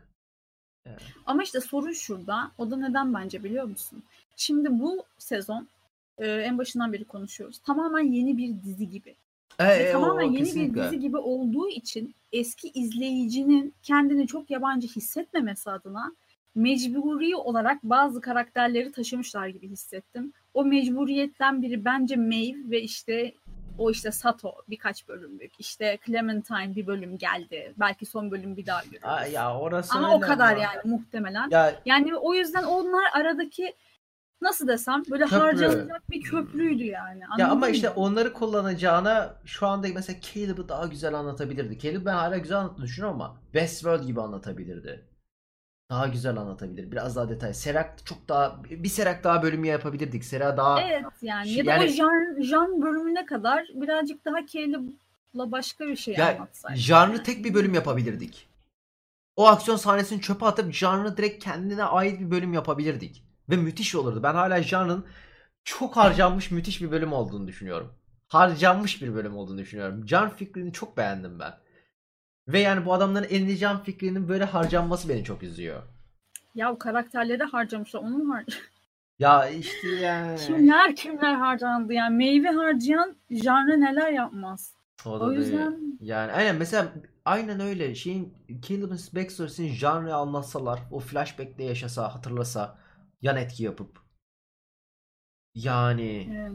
Ama 1.27 1.43
işte 1.43 1.61
sorun 1.61 1.93
şurada. 1.93 2.51
O 2.59 2.71
da 2.71 2.77
neden 2.77 3.15
bence 3.15 3.45
biliyor 3.45 3.65
musun? 3.65 4.03
Şimdi 4.37 4.81
bu 4.81 5.05
sezon 5.19 5.69
e, 6.19 6.27
en 6.27 6.59
başından 6.59 6.93
beri 6.93 7.05
konuşuyoruz. 7.05 7.59
Tamamen 7.59 8.13
yeni 8.13 8.37
bir 8.37 8.63
dizi 8.65 8.91
gibi. 8.91 9.15
E, 9.59 9.65
e, 9.65 9.93
tamamen 9.93 10.29
o 10.29 10.33
yeni 10.33 10.39
kesinlikle. 10.39 10.75
bir 10.75 10.85
dizi 10.85 11.01
gibi 11.01 11.17
olduğu 11.17 11.69
için 11.69 12.15
eski 12.33 12.69
izleyicinin 12.69 13.75
kendini 13.83 14.27
çok 14.27 14.51
yabancı 14.51 14.89
hissetmemesi 14.89 15.71
adına 15.71 16.13
mecburi 16.55 17.37
olarak 17.37 17.85
bazı 17.85 18.21
karakterleri 18.21 18.93
taşımışlar 18.93 19.49
gibi 19.49 19.69
hissettim. 19.69 20.33
O 20.55 20.65
mecburiyetten 20.65 21.63
biri 21.63 21.85
bence 21.85 22.17
Maeve 22.17 22.71
ve 22.71 22.83
işte 22.83 23.33
o 23.79 23.91
işte 23.91 24.13
Sato 24.13 24.55
birkaç 24.69 25.09
bölümlük. 25.09 25.53
İşte 25.59 25.99
Clementine 26.07 26.75
bir 26.77 26.87
bölüm 26.87 27.19
geldi. 27.19 27.75
Belki 27.77 28.07
son 28.07 28.31
bölüm 28.31 28.57
bir 28.57 28.67
daha 28.67 28.85
görürüz. 28.85 29.05
Aa, 29.05 29.27
ya 29.27 29.59
orası 29.59 29.99
Ama 29.99 30.15
o 30.15 30.21
kadar 30.21 30.53
ama. 30.53 30.63
yani 30.63 30.81
muhtemelen. 30.85 31.49
Ya 31.51 31.75
Yani 31.87 32.17
o 32.17 32.35
yüzden 32.35 32.63
onlar 32.63 33.05
aradaki 33.15 33.75
nasıl 34.43 34.69
desem 34.69 35.03
böyle 35.11 35.25
Köprü. 35.25 35.37
harcanacak 35.39 36.11
bir 36.11 36.23
köprüydü 36.23 36.85
yani. 36.85 37.21
Ya 37.39 37.49
ama 37.51 37.69
işte 37.69 37.89
mı? 37.89 37.95
onları 37.97 38.33
kullanacağına 38.33 39.37
şu 39.45 39.67
anda 39.67 39.87
mesela 39.95 40.21
Caleb'ı 40.21 40.69
daha 40.69 40.87
güzel 40.87 41.15
anlatabilirdi. 41.15 41.79
Caleb 41.79 42.07
ben 42.07 42.15
hala 42.15 42.39
güzel 42.39 42.59
anlattığını 42.59 42.85
düşünüyorum 42.85 43.21
ama 43.23 43.37
Westworld 43.53 44.05
gibi 44.05 44.21
anlatabilirdi. 44.21 45.05
Daha 45.91 46.07
güzel 46.07 46.37
anlatabilir. 46.37 46.93
Biraz 46.93 47.17
daha 47.17 47.29
detay. 47.29 47.55
Serak 47.55 48.07
çok 48.07 48.29
daha 48.29 48.65
bir 48.65 48.89
Serak 48.89 49.25
daha 49.25 49.43
bölümü 49.43 49.67
yapabilirdik. 49.67 50.25
Sera 50.25 50.57
daha 50.57 50.83
Evet 50.83 51.05
yani 51.23 51.53
ya 51.53 51.67
da 51.67 51.71
yani- 51.71 51.85
o 51.85 51.89
jan, 51.89 52.43
jan 52.43 52.83
bölümüne 52.83 53.27
kadar 53.27 53.67
birazcık 53.75 54.25
daha 54.25 54.47
Caleb'la 54.47 55.53
başka 55.53 55.87
bir 55.87 55.97
şey 55.97 56.15
ya 56.15 56.35
anlatsaydı. 56.37 56.77
janrı 56.79 57.23
tek 57.23 57.45
bir 57.45 57.55
bölüm 57.55 57.75
yapabilirdik. 57.75 58.49
O 59.37 59.47
aksiyon 59.47 59.77
sahnesini 59.77 60.21
çöpe 60.21 60.47
atıp 60.47 60.73
janrı 60.73 61.17
direkt 61.17 61.45
kendine 61.45 61.85
ait 61.85 62.21
bir 62.21 62.31
bölüm 62.31 62.53
yapabilirdik. 62.53 63.25
Ve 63.51 63.57
müthiş 63.57 63.95
olurdu. 63.95 64.23
Ben 64.23 64.35
hala 64.35 64.63
janrın 64.63 65.07
çok 65.65 65.97
harcanmış 65.97 66.51
müthiş 66.51 66.83
bir 66.83 66.91
bölüm 66.91 67.13
olduğunu 67.13 67.47
düşünüyorum. 67.47 67.93
Harcanmış 68.29 69.03
bir 69.03 69.15
bölüm 69.15 69.37
olduğunu 69.37 69.59
düşünüyorum. 69.59 70.07
Can 70.07 70.31
fikrini 70.37 70.73
çok 70.73 70.97
beğendim 70.97 71.39
ben. 71.39 71.55
Ve 72.49 72.61
yani 72.61 72.87
bu 72.87 72.93
adamların 72.95 73.57
can 73.57 73.83
fikrinin 73.83 74.29
böyle 74.29 74.45
harcanması 74.45 75.09
beni 75.09 75.25
çok 75.25 75.43
üzüyor. 75.43 75.83
Ya 76.55 76.73
o 76.73 76.79
karakterleri 76.79 77.43
harcamışlar. 77.43 78.01
Onun 78.01 78.31
har 78.31 78.45
Ya 79.19 79.49
işte 79.49 79.89
yani. 79.89 80.37
kimler 80.37 80.97
kimler 80.97 81.35
harcandı 81.35 81.93
yani 81.93 82.17
meyve 82.17 82.49
harcayan 82.49 83.17
janrı 83.31 83.81
neler 83.81 84.13
yapmaz. 84.13 84.75
O 85.07 85.11
O 85.11 85.31
değil. 85.31 85.41
yüzden 85.41 85.99
Yani 86.01 86.33
aynen 86.33 86.57
mesela 86.57 86.93
aynen 87.25 87.61
öyle 87.61 87.95
şeyin 87.95 88.35
Caleb'in 88.61 88.99
backstory'sini 89.13 89.69
janrı 89.69 90.15
anlatsalar 90.15 90.81
o 90.91 91.01
flashback'te 91.01 91.65
yaşasa 91.65 92.15
hatırlasa 92.15 92.79
yan 93.23 93.37
etki 93.37 93.65
yapıp 93.65 93.99
yani 95.55 96.11
e, 96.13 96.51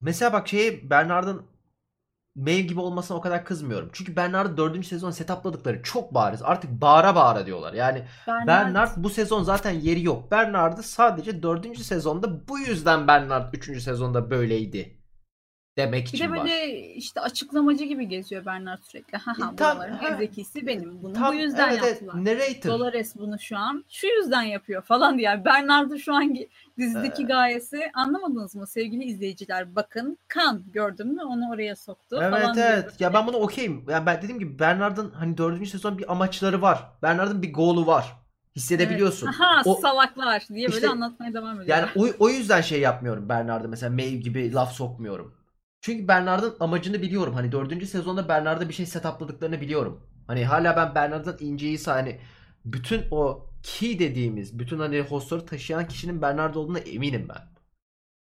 mesela 0.00 0.32
bak 0.32 0.48
şey 0.48 0.90
Bernard'ın 0.90 1.46
Maeve 2.40 2.60
gibi 2.60 2.80
olmasına 2.80 3.16
o 3.16 3.20
kadar 3.20 3.44
kızmıyorum. 3.44 3.90
Çünkü 3.92 4.16
Bernard'ı 4.16 4.56
4. 4.56 4.86
sezon 4.86 5.10
setupladıkları 5.10 5.82
çok 5.82 6.14
bariz. 6.14 6.42
Artık 6.42 6.70
bağıra 6.70 7.14
bağıra 7.14 7.46
diyorlar. 7.46 7.72
Yani 7.72 8.04
Bernard, 8.26 8.46
Bernard 8.46 8.90
bu 8.96 9.10
sezon 9.10 9.42
zaten 9.42 9.70
yeri 9.70 10.02
yok. 10.02 10.30
Bernard'ı 10.30 10.82
sadece 10.82 11.42
4. 11.42 11.78
sezonda 11.78 12.48
bu 12.48 12.58
yüzden 12.58 13.08
Bernard 13.08 13.54
3. 13.54 13.82
sezonda 13.82 14.30
böyleydi 14.30 14.99
demek 15.86 16.02
bir 16.04 16.08
için 16.08 16.24
de 16.24 16.30
var. 16.30 16.38
böyle 16.38 16.94
işte 16.94 17.20
açıklamacı 17.20 17.84
gibi 17.84 18.08
geziyor 18.08 18.46
Bernard 18.46 18.78
sürekli. 18.82 19.18
Haha 19.18 19.52
E, 19.52 19.56
tam- 19.56 19.76
buraların 19.76 19.96
ha. 19.96 20.08
en 20.08 20.16
zekisi 20.18 20.66
benim. 20.66 21.02
Bunu 21.02 21.12
Tam- 21.12 21.32
bu 21.32 21.36
yüzden 21.38 21.68
evet, 21.68 21.80
evet, 21.84 22.02
yaptılar. 22.02 22.24
narrator. 22.24 22.70
Dolores 22.70 23.16
bunu 23.16 23.38
şu 23.38 23.56
an 23.58 23.84
şu 23.88 24.06
yüzden 24.06 24.42
yapıyor 24.42 24.82
falan 24.82 25.18
diye. 25.18 25.26
Yani 25.26 25.44
Bernard'ın 25.44 25.96
şu 25.96 26.14
anki 26.14 26.48
dizideki 26.78 27.22
Ee. 27.22 27.26
gayesi 27.26 27.90
anlamadınız 27.94 28.54
mı 28.54 28.66
sevgili 28.66 29.04
izleyiciler? 29.04 29.76
Bakın 29.76 30.18
kan 30.28 30.62
gördün 30.72 31.14
mü 31.14 31.22
onu 31.22 31.50
oraya 31.50 31.76
soktu 31.76 32.18
Evet 32.22 32.30
falan 32.42 32.58
evet. 32.58 32.82
diyor. 32.82 32.92
Ya 32.98 33.14
ben 33.14 33.26
bunu 33.26 33.36
okeyim. 33.36 33.84
Yani 33.88 34.06
ben 34.06 34.16
dediğim 34.22 34.38
gibi 34.38 34.58
Bernard'ın 34.58 35.10
hani 35.10 35.38
4. 35.38 35.66
sezon 35.68 35.98
bir 35.98 36.12
amaçları 36.12 36.62
var. 36.62 36.84
Bernard'ın 37.02 37.42
bir 37.42 37.52
goal'u 37.52 37.86
var. 37.86 38.16
Hissedebiliyorsun. 38.56 39.26
Evet. 39.26 39.40
Aha 39.40 39.62
O- 39.64 39.74
salaklar 39.74 40.42
diye 40.48 40.66
böyle 40.68 40.76
İşte- 40.76 40.88
anlatmaya 40.88 41.34
devam 41.34 41.60
ediyor. 41.60 41.78
Yani 41.78 41.88
o, 41.96 42.24
o 42.24 42.28
yüzden 42.28 42.60
şey 42.60 42.80
yapmıyorum 42.80 43.28
Bernard'a 43.28 43.68
mesela 43.68 43.90
Maeve 43.90 44.10
gibi 44.16 44.52
laf 44.52 44.72
sokmuyorum. 44.72 45.34
Çünkü 45.80 46.08
Bernard'ın 46.08 46.56
amacını 46.60 47.02
biliyorum. 47.02 47.34
Hani 47.34 47.52
4. 47.52 47.86
sezonda 47.86 48.28
Bernard'a 48.28 48.68
bir 48.68 48.74
şey 48.74 48.86
setupladıklarını 48.86 49.60
biliyorum. 49.60 50.00
Hani 50.26 50.44
hala 50.44 50.76
ben 50.76 50.94
Bernard'ın 50.94 51.36
inceyi 51.40 51.78
hani 51.84 52.18
bütün 52.64 53.02
o 53.10 53.46
key 53.62 53.98
dediğimiz 53.98 54.58
bütün 54.58 54.78
hani 54.78 55.00
hostları 55.00 55.46
taşıyan 55.46 55.88
kişinin 55.88 56.22
Bernard 56.22 56.54
olduğuna 56.54 56.78
eminim 56.78 57.26
ben. 57.28 57.50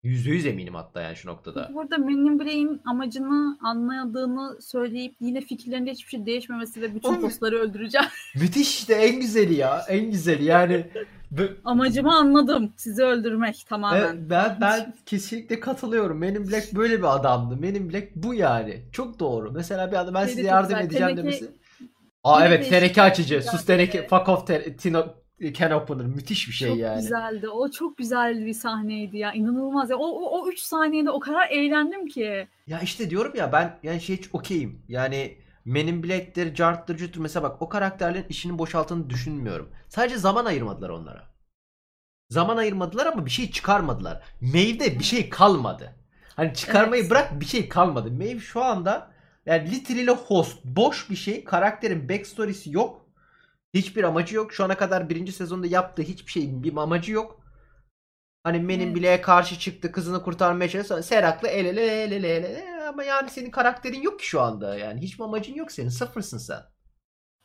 Yüzde 0.03 0.29
yüz 0.29 0.45
eminim 0.45 0.75
hatta 0.75 1.01
yani 1.01 1.15
şu 1.15 1.27
noktada. 1.29 1.71
Burada 1.73 1.97
Men 1.97 2.17
in 2.17 2.39
Black'in 2.39 2.81
amacını 2.85 3.57
anladığını 3.61 4.61
söyleyip 4.61 5.15
yine 5.19 5.41
fikirlerinde 5.41 5.91
hiçbir 5.91 6.09
şey 6.09 6.25
değişmemesi 6.25 6.81
ve 6.81 6.95
bütün 6.95 7.09
Oğlum- 7.09 7.21
postları 7.21 7.59
öldüreceğim. 7.59 8.07
Müthiş 8.35 8.79
işte 8.79 8.93
en 8.93 9.19
güzeli 9.19 9.53
ya. 9.53 9.81
En 9.89 10.11
güzeli 10.11 10.43
yani. 10.43 10.85
Amacımı 11.65 12.15
anladım. 12.15 12.73
Sizi 12.77 13.03
öldürmek 13.03 13.65
tamamen. 13.69 14.01
Evet, 14.01 14.15
ben 14.29 14.57
ben 14.61 14.95
kesinlikle 15.05 15.59
katılıyorum. 15.59 16.17
Menin 16.17 16.51
Black 16.51 16.73
böyle 16.75 16.97
bir 16.97 17.15
adamdı. 17.15 17.57
Menin 17.57 17.93
Black 17.93 18.15
bu 18.15 18.33
yani. 18.33 18.81
Çok 18.91 19.19
doğru. 19.19 19.51
Mesela 19.51 19.91
bir 19.91 19.97
adam 19.97 20.13
ben 20.13 20.25
size 20.25 20.41
çok 20.41 20.51
yardım 20.51 20.77
edeceğim 20.77 21.17
demesi. 21.17 21.51
Aa 22.23 22.45
evet 22.45 22.69
teneke 22.69 23.01
açıcı. 23.01 23.43
Sus 23.43 23.65
teneke. 23.65 24.07
Fuck 24.07 24.29
off 24.29 24.47
tino, 24.77 25.05
can 25.53 25.71
opener. 25.71 26.05
Müthiş 26.05 26.47
bir 26.47 26.53
şey 26.53 26.69
çok 26.69 26.77
yani. 26.77 27.01
güzeldi. 27.01 27.49
O 27.49 27.71
çok 27.71 27.97
güzel 27.97 28.45
bir 28.45 28.53
sahneydi 28.53 29.17
ya. 29.17 29.33
İnanılmaz 29.33 29.89
ya. 29.89 29.97
O, 29.97 30.07
o, 30.07 30.39
o 30.39 30.49
üç 30.49 30.59
saniyede 30.59 31.11
o 31.11 31.19
kadar 31.19 31.49
eğlendim 31.49 32.07
ki. 32.07 32.47
Ya 32.67 32.79
işte 32.79 33.09
diyorum 33.09 33.33
ya 33.35 33.51
ben 33.51 33.79
yani 33.83 34.01
şey 34.01 34.17
hiç 34.17 34.29
okeyim. 34.33 34.81
Yani 34.87 35.37
Men 35.65 35.87
in 35.87 36.03
Black'tir, 36.03 36.55
Jart'tır, 36.55 36.97
Jut'tur. 36.97 37.21
Mesela 37.21 37.43
bak 37.43 37.61
o 37.61 37.69
karakterlerin 37.69 38.25
işinin 38.29 38.59
boşalttığını 38.59 39.09
düşünmüyorum. 39.09 39.69
Sadece 39.89 40.17
zaman 40.17 40.45
ayırmadılar 40.45 40.89
onlara. 40.89 41.35
Zaman 42.29 42.57
ayırmadılar 42.57 43.05
ama 43.05 43.25
bir 43.25 43.31
şey 43.31 43.51
çıkarmadılar. 43.51 44.23
Maeve'de 44.41 44.99
bir 44.99 45.03
şey 45.03 45.29
kalmadı. 45.29 45.95
Hani 46.35 46.53
çıkarmayı 46.53 47.01
Evet. 47.01 47.11
bırak 47.11 47.39
bir 47.41 47.45
şey 47.45 47.69
kalmadı. 47.69 48.11
Maeve 48.11 48.39
şu 48.39 48.63
anda 48.63 49.11
yani 49.45 49.71
literally 49.71 50.11
host. 50.11 50.65
Boş 50.65 51.09
bir 51.09 51.15
şey. 51.15 51.43
Karakterin 51.43 52.09
backstory'si 52.09 52.71
yok. 52.71 53.05
Hiçbir 53.73 54.03
amacı 54.03 54.35
yok. 54.35 54.53
Şu 54.53 54.63
ana 54.63 54.77
kadar 54.77 55.09
birinci 55.09 55.31
sezonda 55.31 55.67
yaptığı 55.67 56.01
hiçbir 56.01 56.31
şeyin 56.31 56.63
bir 56.63 56.77
amacı 56.77 57.11
yok. 57.11 57.39
Hani 58.43 58.59
Men'in 58.59 58.85
Evet. 58.85 58.95
bile 58.95 59.21
karşı 59.21 59.59
çıktı 59.59 59.91
kızını 59.91 60.23
kurtarmaya 60.23 60.69
çalıştı. 60.69 61.03
Serak'la 61.03 61.47
el 61.47 61.65
ele 61.65 62.03
el 62.03 62.11
ele 62.11 62.27
el 62.27 62.43
ele. 62.43 62.74
Ama 62.87 63.03
yani 63.03 63.29
senin 63.29 63.51
karakterin 63.51 64.01
yok 64.01 64.19
ki 64.19 64.27
şu 64.27 64.41
anda. 64.41 64.75
Yani 64.77 65.01
hiçbir 65.01 65.23
amacın 65.23 65.55
yok 65.55 65.71
senin. 65.71 65.89
Sıfırsın 65.89 66.37
sen. 66.37 66.59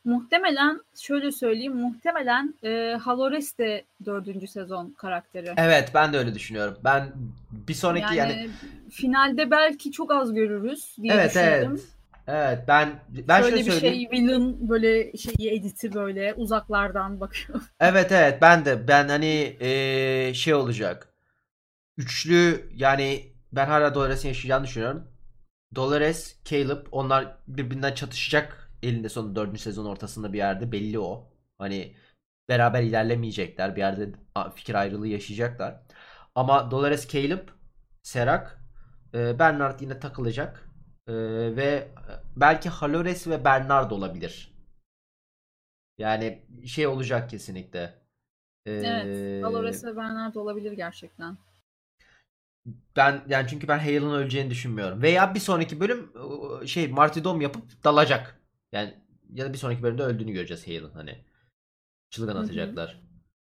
Muhtemelen 0.05 0.81
şöyle 0.95 1.31
söyleyeyim. 1.31 1.75
Muhtemelen 1.75 2.53
e, 2.63 2.95
Halores 2.95 3.57
de 3.57 3.85
dördüncü 4.05 4.47
sezon 4.47 4.89
karakteri. 4.97 5.53
Evet 5.57 5.91
ben 5.93 6.13
de 6.13 6.17
öyle 6.17 6.33
düşünüyorum. 6.35 6.77
Ben 6.83 7.11
bir 7.51 7.73
sonraki 7.73 8.15
yani, 8.15 8.31
yani, 8.31 8.49
finalde 8.91 9.51
belki 9.51 9.91
çok 9.91 10.11
az 10.11 10.33
görürüz 10.33 10.95
diye 11.01 11.13
evet 11.13 11.29
düşündüm. 11.29 11.71
evet. 11.71 11.81
Evet 12.27 12.59
ben 12.67 12.99
ben 13.09 13.41
Şöyle 13.41 13.57
şöyle 13.57 13.65
bir 13.65 13.71
söyleyeyim. 13.71 14.09
şey 14.11 14.19
villain 14.19 14.69
böyle 14.69 15.17
şeyi 15.17 15.51
editi 15.59 15.93
böyle 15.93 16.33
uzaklardan 16.33 17.19
bakıyor. 17.19 17.61
Evet 17.79 18.11
evet 18.11 18.41
ben 18.41 18.65
de 18.65 18.87
ben 18.87 19.09
hani 19.09 19.57
eee, 19.61 20.31
şey 20.35 20.53
olacak. 20.53 21.13
Üçlü 21.97 22.69
yani 22.75 23.33
ben 23.51 23.65
hala 23.67 23.95
Dolores'in 23.95 24.27
yaşayacağını 24.27 24.63
düşünüyorum. 24.65 25.10
Dolores, 25.75 26.35
Caleb 26.45 26.87
onlar 26.91 27.37
birbirinden 27.47 27.93
çatışacak 27.93 28.71
elinde 28.83 29.09
sonunda 29.09 29.35
dördüncü 29.35 29.59
sezon 29.61 29.85
ortasında 29.85 30.33
bir 30.33 30.37
yerde 30.37 30.71
belli 30.71 30.99
o. 30.99 31.31
Hani 31.57 31.95
beraber 32.49 32.83
ilerlemeyecekler. 32.83 33.75
Bir 33.75 33.81
yerde 33.81 34.11
fikir 34.55 34.75
ayrılığı 34.75 35.07
yaşayacaklar. 35.07 35.81
Ama 36.35 36.71
Dolores, 36.71 37.07
Caleb, 37.07 37.47
Serak, 38.03 38.61
e, 39.13 39.39
Bernard 39.39 39.79
yine 39.79 39.99
takılacak. 39.99 40.69
E, 41.07 41.13
ve 41.55 41.87
belki 42.35 42.69
Halores 42.69 43.27
ve 43.27 43.45
Bernard 43.45 43.91
olabilir. 43.91 44.53
Yani 45.97 46.45
şey 46.65 46.87
olacak 46.87 47.29
kesinlikle. 47.29 48.01
E, 48.65 48.71
Evet. 48.71 49.43
Halores 49.43 49.83
ve 49.83 49.95
Bernard 49.97 50.35
olabilir 50.35 50.71
gerçekten. 50.71 51.37
Ben 52.95 53.21
yani 53.27 53.47
çünkü 53.49 53.67
ben 53.67 53.79
Hale'ın 53.79 54.13
öleceğini 54.13 54.49
düşünmüyorum. 54.49 55.01
Veya 55.01 55.35
bir 55.35 55.39
sonraki 55.39 55.79
bölüm 55.79 56.11
ıı, 56.15 56.67
şey 56.67 56.87
martyrdom 56.87 57.41
yapıp 57.41 57.83
dalacak. 57.83 58.41
Yani 58.71 58.93
ya 59.33 59.45
da 59.45 59.53
bir 59.53 59.57
sonraki 59.57 59.83
bölümde 59.83 60.03
öldüğünü 60.03 60.31
göreceğiz 60.31 60.67
Hale'ın 60.67 60.91
hani. 60.91 61.17
Çılgın 62.09 62.35
atacaklar. 62.35 63.01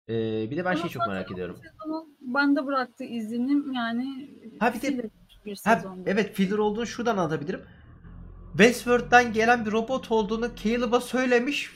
Ee, 0.10 0.52
bir 0.52 0.58
de 0.58 0.66
ben 0.66 0.76
şeyi 0.76 0.90
çok 0.90 1.08
merak 1.08 1.32
ediyorum. 1.32 1.60
Bende 2.22 2.66
bıraktığı 2.66 3.04
izlenim 3.04 3.74
yani 3.74 4.32
Ha 4.60 4.74
bir 4.74 4.82
de- 4.82 5.10
bir 5.46 5.60
Ha, 5.64 5.96
evet 6.06 6.34
filler 6.34 6.58
olduğunu 6.58 6.86
şuradan 6.88 7.18
anlatabilirim. 7.18 7.62
Westworld'dan 8.52 9.34
gelen 9.34 9.66
bir 9.66 9.72
robot 9.72 10.12
olduğunu 10.12 10.56
Caleb'a 10.56 11.02
söylemiş. 11.02 11.72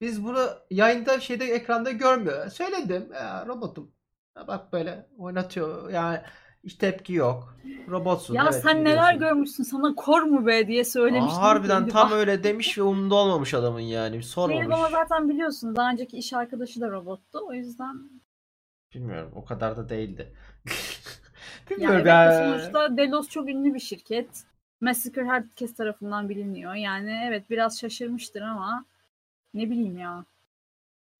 Biz 0.00 0.24
bunu 0.24 0.48
yayında 0.70 1.20
şeyde 1.20 1.44
ekranda 1.44 1.90
görmüyor. 1.90 2.48
Söyledim. 2.50 3.12
Ya, 3.14 3.46
robotum. 3.46 3.92
Ya, 4.36 4.46
bak 4.46 4.72
böyle 4.72 5.06
oynatıyor. 5.18 5.90
Yani 5.90 6.20
hiç 6.66 6.74
tepki 6.74 7.12
yok. 7.12 7.56
Robotsun. 7.90 8.34
Ya 8.34 8.42
evet, 8.52 8.62
sen 8.62 8.84
neler 8.84 9.14
biliyorsun. 9.14 9.18
görmüşsün 9.18 9.62
sana 9.62 9.94
kor 9.94 10.22
mu 10.22 10.46
be 10.46 10.66
diye 10.66 10.84
söylemiştim. 10.84 11.40
Aa, 11.40 11.42
harbiden 11.42 11.78
Şimdi 11.78 11.92
tam 11.92 12.12
öyle 12.12 12.44
demiş 12.44 12.78
ve 12.78 12.82
umurunda 12.82 13.14
olmamış 13.14 13.54
adamın 13.54 13.80
yani. 13.80 14.22
Sormamış. 14.22 14.74
ama 14.74 14.88
zaten 14.88 15.28
biliyorsun 15.28 15.76
daha 15.76 15.90
önceki 15.90 16.16
iş 16.16 16.32
arkadaşı 16.32 16.80
da 16.80 16.90
robottu. 16.90 17.40
O 17.48 17.52
yüzden 17.52 18.10
Bilmiyorum 18.94 19.32
o 19.34 19.44
kadar 19.44 19.76
da 19.76 19.88
değildi. 19.88 20.32
yani 20.66 20.76
Bilmiyorum 21.70 21.96
evet, 21.96 22.06
ya. 22.06 22.58
sonuçta 22.58 22.96
Delos 22.96 23.28
çok 23.28 23.48
ünlü 23.48 23.74
bir 23.74 23.80
şirket. 23.80 24.28
Massacre 24.80 25.24
herkes 25.24 25.74
tarafından 25.74 26.28
biliniyor. 26.28 26.74
Yani 26.74 27.22
evet 27.28 27.50
biraz 27.50 27.80
şaşırmıştır 27.80 28.40
ama 28.40 28.84
ne 29.54 29.70
bileyim 29.70 29.98
ya. 29.98 30.24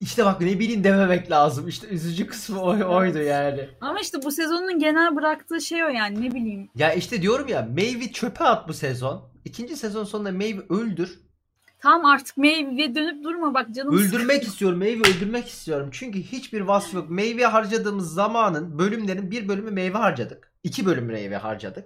İşte 0.01 0.25
bak 0.25 0.41
ne 0.41 0.59
bileyim 0.59 0.85
dememek 0.85 1.31
lazım. 1.31 1.69
İşte 1.69 1.87
üzücü 1.89 2.27
kısmı 2.27 2.61
o- 2.63 2.95
oydu 2.97 3.19
yani. 3.19 3.69
Ama 3.81 4.01
işte 4.01 4.23
bu 4.23 4.31
sezonun 4.31 4.79
genel 4.79 5.17
bıraktığı 5.17 5.61
şey 5.61 5.85
o 5.85 5.89
yani 5.89 6.21
ne 6.29 6.35
bileyim. 6.35 6.69
Ya 6.75 6.93
işte 6.93 7.23
diyorum 7.23 7.49
ya 7.49 7.63
Maeve'i 7.63 8.13
çöpe 8.13 8.45
at 8.45 8.69
bu 8.69 8.75
sezon. 8.75 9.29
İkinci 9.45 9.77
sezon 9.77 10.05
sonunda 10.05 10.33
Maeve 10.33 10.61
öldür. 10.71 11.21
Tamam 11.79 12.05
artık 12.07 12.37
Maeve'ye 12.37 12.95
dönüp 12.95 13.25
durma 13.25 13.55
bak 13.55 13.75
canım 13.75 13.99
Öldürmek 13.99 14.43
istiyorum. 14.43 14.79
Maeve'i 14.79 15.01
öldürmek 15.01 15.49
istiyorum. 15.49 15.89
Çünkü 15.93 16.23
hiçbir 16.23 16.61
vasfı 16.61 16.97
yok. 16.97 17.11
Maeve'ye 17.11 17.47
harcadığımız 17.47 18.15
zamanın 18.15 18.79
bölümlerin 18.79 19.31
bir 19.31 19.49
bölümü 19.49 19.71
Maeve 19.71 19.99
harcadık. 19.99 20.53
İki 20.65 20.87
bölüm 20.87 21.07
Maeve 21.07 21.37
harcadık. 21.37 21.85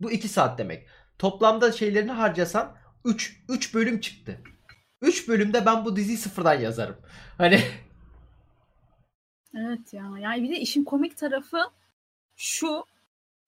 Bu 0.00 0.10
iki 0.12 0.28
saat 0.28 0.58
demek. 0.58 0.86
Toplamda 1.18 1.72
şeylerini 1.72 2.12
harcasan 2.12 2.76
3 3.04 3.42
3 3.48 3.74
bölüm 3.74 4.00
çıktı. 4.00 4.40
3 5.06 5.28
bölümde 5.28 5.66
ben 5.66 5.84
bu 5.84 5.96
diziyi 5.96 6.18
sıfırdan 6.18 6.60
yazarım. 6.60 6.96
Hani 7.38 7.60
Evet 9.56 9.92
ya. 9.92 10.12
Yani 10.20 10.42
bir 10.42 10.50
de 10.50 10.60
işin 10.60 10.84
komik 10.84 11.16
tarafı 11.16 11.58
şu. 12.36 12.84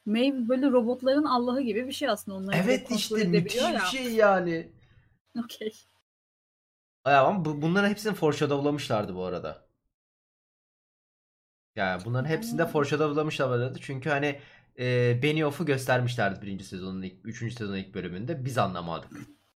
Maeve 0.06 0.48
böyle 0.48 0.70
robotların 0.70 1.24
Allah'ı 1.24 1.60
gibi 1.60 1.86
bir 1.86 1.92
şey 1.92 2.08
aslında. 2.08 2.38
Onları 2.38 2.56
evet 2.56 2.90
işte 2.90 3.24
müthiş 3.24 3.62
bir 3.62 3.72
ya. 3.72 3.80
şey 3.80 4.12
yani. 4.12 4.72
Okey. 5.44 5.72
Ama 7.04 7.44
bu, 7.44 7.62
bunların 7.62 7.88
hepsini 7.88 8.14
foreshadowlamışlardı 8.14 9.14
bu 9.14 9.24
arada. 9.24 9.68
Yani 11.76 12.02
bunların 12.04 12.28
hepsinde 12.28 12.66
foreshadowlamışlardı. 12.66 13.78
Çünkü 13.80 14.10
hani 14.10 14.40
e, 14.78 15.18
Benioff'u 15.22 15.66
göstermişlerdi 15.66 16.42
birinci 16.42 16.64
sezonun 16.64 17.02
ilk, 17.02 17.26
üçüncü 17.26 17.54
sezonun 17.54 17.76
ilk 17.76 17.94
bölümünde. 17.94 18.44
Biz 18.44 18.58
anlamadık. 18.58 19.10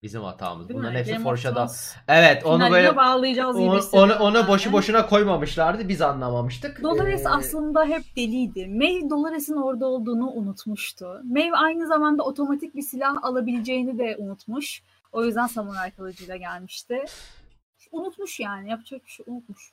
Bizim 0.02 0.22
hatamız. 0.22 0.68
Bunların 0.68 0.94
hepsi. 0.94 1.12
Thrones 1.22 1.96
Evet 2.08 2.46
onu 2.46 2.56
finaline 2.56 2.76
böyle 2.76 2.96
bağlayacağız 2.96 3.56
gibi 3.56 3.68
onu, 3.68 3.80
onu, 3.92 4.14
onu 4.14 4.48
boşu 4.48 4.72
boşuna 4.72 5.06
koymamışlardı. 5.06 5.88
Biz 5.88 6.02
anlamamıştık. 6.02 6.82
Dolores 6.82 7.26
Ee, 7.26 7.28
aslında 7.28 7.84
hep 7.84 8.16
deliydi. 8.16 8.66
Maeve 8.66 9.10
Dolores'in 9.10 9.56
orada 9.56 9.86
olduğunu 9.86 10.30
unutmuştu. 10.30 11.20
Maeve 11.24 11.56
aynı 11.56 11.86
zamanda 11.86 12.22
otomatik 12.22 12.74
bir 12.74 12.82
silah 12.82 13.16
alabileceğini 13.22 13.98
de 13.98 14.16
unutmuş. 14.18 14.82
O 15.12 15.24
yüzden 15.24 15.46
samuray 15.46 15.90
kılıcıyla 15.90 16.36
gelmişti. 16.36 17.04
Unutmuş 17.92 18.40
yani. 18.40 18.70
Yapacak 18.70 19.04
bir 19.04 19.10
şey 19.10 19.26
unutmuş. 19.28 19.72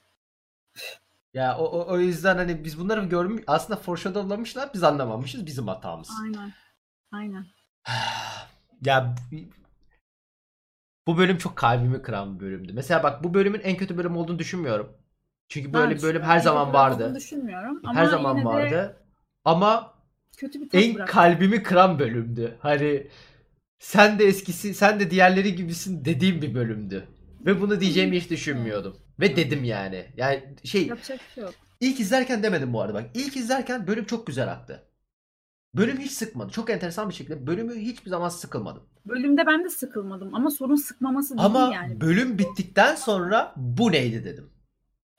Ya 1.33 1.57
o, 1.57 1.63
o, 1.63 1.93
o 1.93 1.99
yüzden 1.99 2.37
hani 2.37 2.63
biz 2.63 2.79
bunları 2.79 3.05
görmüş 3.05 3.43
aslında 3.47 3.79
foreshadowlamışlar 3.79 4.69
biz 4.73 4.83
anlamamışız 4.83 5.45
bizim 5.45 5.67
hatamız. 5.67 6.09
Aynen. 6.23 6.53
Aynen. 7.11 7.45
ya 8.85 9.15
bu- 11.07 11.17
bölüm 11.17 11.37
çok 11.37 11.55
kalbimi 11.55 12.01
kıran 12.01 12.35
bir 12.39 12.45
bölümdü. 12.45 12.73
Mesela 12.73 13.03
bak 13.03 13.23
bu 13.23 13.33
bölümün 13.33 13.59
en 13.59 13.77
kötü 13.77 13.97
bölüm 13.97 14.17
olduğunu 14.17 14.39
düşünmüyorum. 14.39 14.89
Çünkü 15.49 15.73
böyle 15.73 15.95
bir 15.95 16.01
bölüm 16.01 16.21
her 16.21 16.39
zaman 16.39 16.73
vardı. 16.73 17.15
Düşünmüyorum. 17.15 17.81
Ama 17.83 17.99
Her 17.99 18.05
zaman 18.05 18.37
de 18.37 18.45
vardı. 18.45 18.97
Ama 19.45 19.93
kötü 20.37 20.61
bir 20.61 20.69
en 20.73 20.95
bıraktı. 20.95 21.13
kalbimi 21.13 21.63
kıran 21.63 21.99
bölümdü. 21.99 22.57
Hani 22.59 23.07
sen 23.79 24.19
de 24.19 24.25
eskisi, 24.25 24.73
sen 24.73 24.99
de 24.99 25.11
diğerleri 25.11 25.55
gibisin 25.55 26.05
dediğim 26.05 26.41
bir 26.41 26.55
bölümdü. 26.55 27.07
Ve 27.45 27.61
bunu 27.61 27.79
diyeceğimi 27.81 28.17
hiç 28.19 28.29
düşünmüyordum. 28.29 28.97
Ve 29.19 29.35
dedim 29.35 29.63
yani. 29.63 30.05
Yani 30.17 30.43
şey 30.63 30.87
Yapacak 30.87 31.19
şey 31.35 31.43
yok. 31.43 31.53
ilk 31.79 31.99
izlerken 31.99 32.43
demedim 32.43 32.73
bu 32.73 32.81
arada 32.81 32.93
bak. 32.93 33.05
İlk 33.13 33.37
izlerken 33.37 33.87
bölüm 33.87 34.05
çok 34.05 34.27
güzel 34.27 34.51
aktı. 34.51 34.83
Bölüm 35.75 35.97
hiç 35.97 36.11
sıkmadı. 36.11 36.51
Çok 36.51 36.69
enteresan 36.69 37.09
bir 37.09 37.13
şekilde 37.13 37.47
bölümü 37.47 37.75
hiçbir 37.75 38.09
zaman 38.09 38.29
sıkılmadım. 38.29 38.83
Bölümde 39.09 39.45
ben 39.47 39.63
de 39.63 39.69
sıkılmadım 39.69 40.35
ama 40.35 40.51
sorun 40.51 40.75
sıkmaması 40.75 41.37
değil 41.37 41.45
Ama 41.45 41.71
yani. 41.73 42.01
bölüm 42.01 42.37
bittikten 42.37 42.95
sonra 42.95 43.53
bu 43.55 43.91
neydi 43.91 44.25
dedim. 44.25 44.49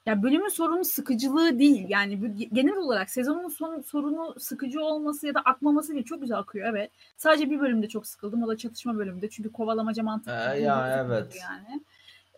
Ya 0.06 0.22
bölümün 0.22 0.48
sorunu 0.48 0.84
sıkıcılığı 0.84 1.58
değil. 1.58 1.86
Yani 1.88 2.48
genel 2.52 2.76
olarak 2.76 3.10
sezonun 3.10 3.48
son, 3.48 3.80
sorunu 3.80 4.34
sıkıcı 4.40 4.80
olması 4.80 5.26
ya 5.26 5.34
da 5.34 5.40
akmaması 5.40 5.92
değil. 5.92 6.04
Çok 6.04 6.20
güzel 6.20 6.38
akıyor 6.38 6.68
evet. 6.70 6.90
Sadece 7.16 7.50
bir 7.50 7.60
bölümde 7.60 7.88
çok 7.88 8.06
sıkıldım. 8.06 8.42
O 8.42 8.48
da 8.48 8.56
çatışma 8.56 8.96
bölümünde. 8.98 9.28
Çünkü 9.30 9.52
kovalamaca 9.52 10.02
mantığı. 10.02 10.30
Ee, 10.30 10.60
ya, 10.60 11.04
evet. 11.06 11.36
Yani. 11.42 11.84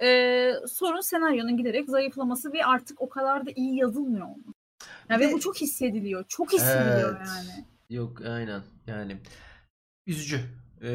Ee, 0.02 0.52
sorun 0.68 1.00
senaryonun 1.00 1.56
giderek 1.56 1.88
zayıflaması 1.88 2.52
ve 2.52 2.64
artık 2.64 3.00
o 3.00 3.08
kadar 3.08 3.46
da 3.46 3.50
iyi 3.56 3.76
yazılmıyor 3.76 4.28
Bir 5.10 5.18
ve 5.18 5.28
de- 5.28 5.32
bu 5.32 5.40
çok 5.40 5.56
hissediliyor. 5.60 6.24
Çok 6.28 6.52
hissediliyor 6.52 7.16
Evet. 7.18 7.28
yani. 7.28 7.64
Yok 7.90 8.20
aynen 8.26 8.62
yani 8.86 9.16
üzücü. 10.06 10.40
Ee, 10.80 10.88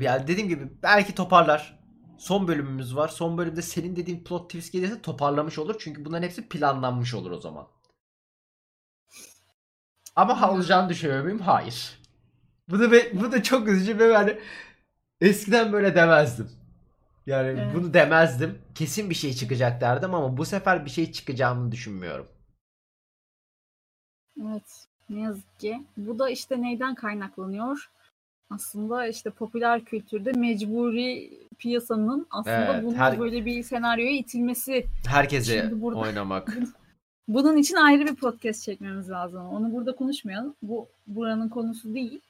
yani 0.00 0.26
dediğim 0.26 0.48
gibi 0.48 0.68
belki 0.82 1.14
toparlar. 1.14 1.78
Son 2.18 2.48
bölümümüz 2.48 2.96
var. 2.96 3.08
Son 3.08 3.38
bölümde 3.38 3.62
senin 3.62 3.96
dediğin 3.96 4.24
plot 4.24 4.50
twist 4.50 4.72
gelirse 4.72 5.02
toparlamış 5.02 5.58
olur. 5.58 5.76
Çünkü 5.78 6.04
bunların 6.04 6.22
hepsi 6.26 6.48
planlanmış 6.48 7.14
olur 7.14 7.30
o 7.30 7.40
zaman. 7.40 7.68
Ama 10.16 10.40
ha 10.40 10.52
olacağını 10.52 10.88
düşünüyor 10.88 11.22
muyum? 11.22 11.38
Hayır. 11.40 11.98
Bu 12.68 12.78
da, 12.80 12.92
be- 12.92 13.20
bu 13.20 13.32
da 13.32 13.42
çok 13.42 13.68
üzücü 13.68 13.98
ve 13.98 14.04
yani 14.04 14.38
eskiden 15.20 15.72
böyle 15.72 15.94
demezdim. 15.94 16.50
Yani 17.26 17.48
Evet. 17.48 17.74
bunu 17.74 17.94
demezdim. 17.94 18.58
Kesin 18.74 19.10
bir 19.10 19.14
şey 19.14 19.34
çıkacak 19.34 19.80
derdim 19.80 20.14
ama 20.14 20.36
bu 20.36 20.44
sefer 20.44 20.84
bir 20.84 20.90
şey 20.90 21.12
çıkacağını 21.12 21.72
düşünmüyorum. 21.72 22.28
Evet. 24.42 24.86
Ne 25.10 25.20
yazık 25.20 25.60
ki. 25.60 25.82
Bu 25.96 26.18
da 26.18 26.30
işte 26.30 26.62
neyden 26.62 26.94
kaynaklanıyor? 26.94 27.90
Aslında 28.50 29.06
işte 29.06 29.30
popüler 29.30 29.84
kültürde 29.84 30.32
mecburi 30.32 31.30
piyasanın 31.58 32.26
aslında 32.30 32.72
Evet, 32.74 32.84
bunun 32.84 32.94
her- 32.94 33.18
böyle 33.20 33.44
bir 33.44 33.62
senaryoya 33.62 34.10
itilmesi. 34.12 34.84
Herkese 35.08 35.70
burada- 35.80 35.98
oynamak. 36.00 36.56
Bunun 37.28 37.56
için 37.56 37.74
ayrı 37.76 38.06
bir 38.06 38.14
podcast 38.14 38.62
çekmemiz 38.64 39.10
lazım. 39.10 39.46
Onu 39.46 39.72
burada 39.72 39.96
konuşmayalım. 39.96 40.54
Bu 40.62 40.88
buranın 41.06 41.48
konusu 41.48 41.94
değil. 41.94 42.20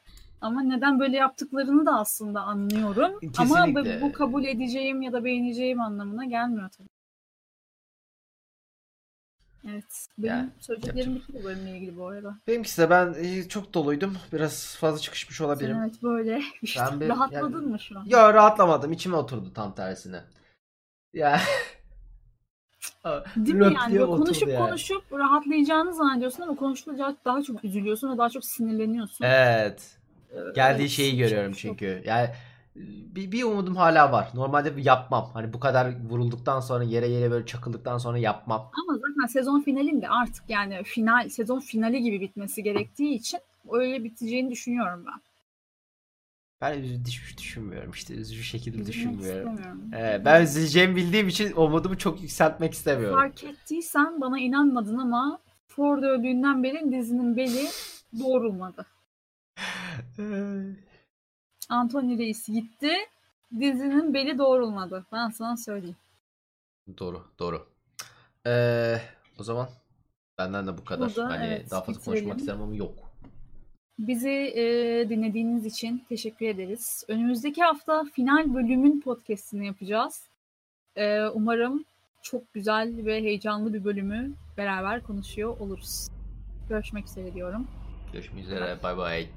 Ama 0.41 0.63
neden 0.63 1.01
böyle 1.01 1.17
yaptıklarını 1.17 1.87
da 1.87 1.99
aslında 1.99 2.41
anlıyorum. 2.41 3.13
Ama 3.39 3.57
Kesinlikle. 3.67 4.01
bu- 4.01 4.07
bu 4.09 4.13
kabul 4.13 4.45
edeceğim 4.45 5.03
ya 5.03 5.13
da 5.13 5.25
beğeneceğim 5.25 5.81
anlamına 5.81 6.25
gelmiyor 6.25 6.69
tabii. 6.79 6.89
Evet. 9.71 10.07
Benim 10.19 10.31
Yani, 10.37 10.51
söyleyeceklerim 10.61 11.15
bitti 11.15 11.33
bu 11.35 11.45
bölümle 11.45 11.71
ilgili 11.77 11.97
bu 11.97 12.07
arada. 12.07 12.39
Benimkisi 12.47 12.83
de 12.83 12.91
ben 12.91 13.15
e, 13.19 13.49
çok 13.49 13.75
doluydum. 13.75 14.17
Biraz 14.33 14.77
fazla 14.77 14.99
çıkışmış 14.99 15.41
olabilirim. 15.41 15.77
Sen 15.77 15.83
evet 15.83 16.03
böyle 16.03 16.43
işte 16.63 16.81
Ben 16.91 17.01
bir- 17.01 17.09
rahatladın 17.09 17.53
yani- 17.63 17.67
mı 17.67 17.81
şu 17.81 17.99
an? 17.99 18.05
Ya 18.07 18.35
rahatlamadım. 18.35 18.93
içime 18.93 19.17
oturdu 19.17 19.53
tam 19.55 19.75
tersine. 19.75 20.21
Ya. 21.15 21.41
Değil 23.37 23.55
mi 23.57 23.65
yani? 23.65 23.93
Böyle 23.93 24.07
konuşup 24.07 24.49
yani. 24.49 24.67
konuşup 24.67 25.13
rahatlayacağını 25.13 25.95
zannediyorsun 25.95 26.43
ama 26.43 26.57
konuşunca 26.57 27.17
daha 27.25 27.43
çok 27.43 27.65
üzülüyorsun 27.65 28.13
ve 28.15 28.19
daha 28.19 28.31
çok 28.31 28.45
sinirleniyorsun. 28.45 29.25
Evet. 29.25 29.97
Ee, 30.33 30.37
Geldiği 30.55 30.81
evet, 30.83 30.91
şeyi 30.91 31.17
görüyorum 31.17 31.53
çok- 31.53 31.59
çünkü. 31.61 32.03
Yani 32.07 32.29
bir, 33.17 33.33
bir 33.33 33.43
umudum 33.43 33.77
hala 33.77 34.13
var. 34.13 34.31
Normalde 34.35 34.73
yapmam. 34.81 35.31
Hani 35.35 35.53
bu 35.53 35.61
kadar 35.61 35.95
vurulduktan 36.11 36.61
sonra 36.61 36.85
yere 36.85 37.09
yere 37.09 37.31
böyle 37.31 37.47
çakıldıktan 37.47 37.99
sonra 37.99 38.19
yapmam. 38.19 38.71
Ama 38.83 38.99
zaten 38.99 39.27
sezon 39.27 39.61
finalinde 39.61 40.09
artık 40.09 40.45
yani 40.49 40.83
final 40.85 41.29
sezon 41.29 41.61
finali 41.61 42.03
gibi 42.03 42.21
bitmesi 42.21 42.63
gerektiği 42.63 43.15
için 43.15 43.41
öyle 43.73 44.05
biteceğini 44.05 44.51
düşünüyorum 44.51 45.05
ben. 45.07 45.21
Ben 46.61 46.79
üzü, 46.79 47.05
düş- 47.05 47.39
düşünmüyorum 47.39 47.91
işte. 47.91 48.15
Üzücü 48.15 48.43
şekilde 48.43 48.77
Üzülmek 48.79 49.19
düşünmüyorum. 49.19 49.59
Ee, 49.95 50.23
ben 50.25 50.43
üzüleceğimi 50.43 50.97
bildiğim 50.97 51.29
için 51.29 51.53
umudumu 51.57 51.99
çok 51.99 52.23
yükseltmek 52.23 52.73
istemiyorum. 52.75 53.19
Fark 53.19 53.45
ettiysen 53.45 54.21
bana 54.21 54.39
inanmadın 54.39 54.99
ama 54.99 55.39
Ford 55.69 56.03
öldüğünden 56.03 56.63
beri 56.63 56.93
dizinin 56.93 57.37
beli 57.37 57.69
doğrulmadı. 58.21 58.87
Anthony 61.69 62.19
Reis 62.19 62.49
gitti. 62.49 62.93
Dizinin 63.61 64.15
beli 64.15 64.39
doğrulmadı. 64.39 65.07
Ben 65.13 65.29
sana 65.29 65.57
söyleyeyim. 65.57 65.97
Doğru, 66.99 67.25
doğru. 67.39 67.67
Ee, 68.47 69.01
o 69.39 69.43
zaman 69.43 69.69
benden 70.39 70.67
de 70.67 70.79
bu 70.79 70.85
kadar. 70.85 71.09
Burada, 71.09 71.29
hani 71.29 71.47
evet, 71.47 71.71
daha 71.71 71.81
fazla 71.81 72.01
bitirelim. 72.01 72.21
konuşmak 72.21 72.39
isterim 72.41 72.63
ama 72.63 72.75
yok. 72.75 72.95
Bizi 73.99 74.31
e, 74.31 74.65
dinlediğiniz 75.09 75.67
için 75.67 76.05
teşekkür 76.09 76.47
ederiz. 76.47 77.05
Önümüzdeki 77.09 77.63
hafta 77.63 78.05
final 78.05 78.55
bölümün 78.55 79.01
podcastini 79.01 79.67
yapacağız. 79.67 80.23
E, 80.97 81.27
umarım 81.27 81.85
çok 82.23 82.53
güzel 82.53 83.07
ve 83.07 83.23
heyecanlı 83.23 83.75
bir 83.75 83.85
bölümü 83.85 84.33
beraber 84.57 85.03
konuşuyor 85.03 85.59
oluruz. 85.59 86.09
Görüşmek 86.69 87.07
üzere 87.07 87.35
diyorum. 87.35 87.67
Görüşmek 88.13 88.45
üzere. 88.45 88.79
Bay 88.83 88.97
bay. 88.97 89.29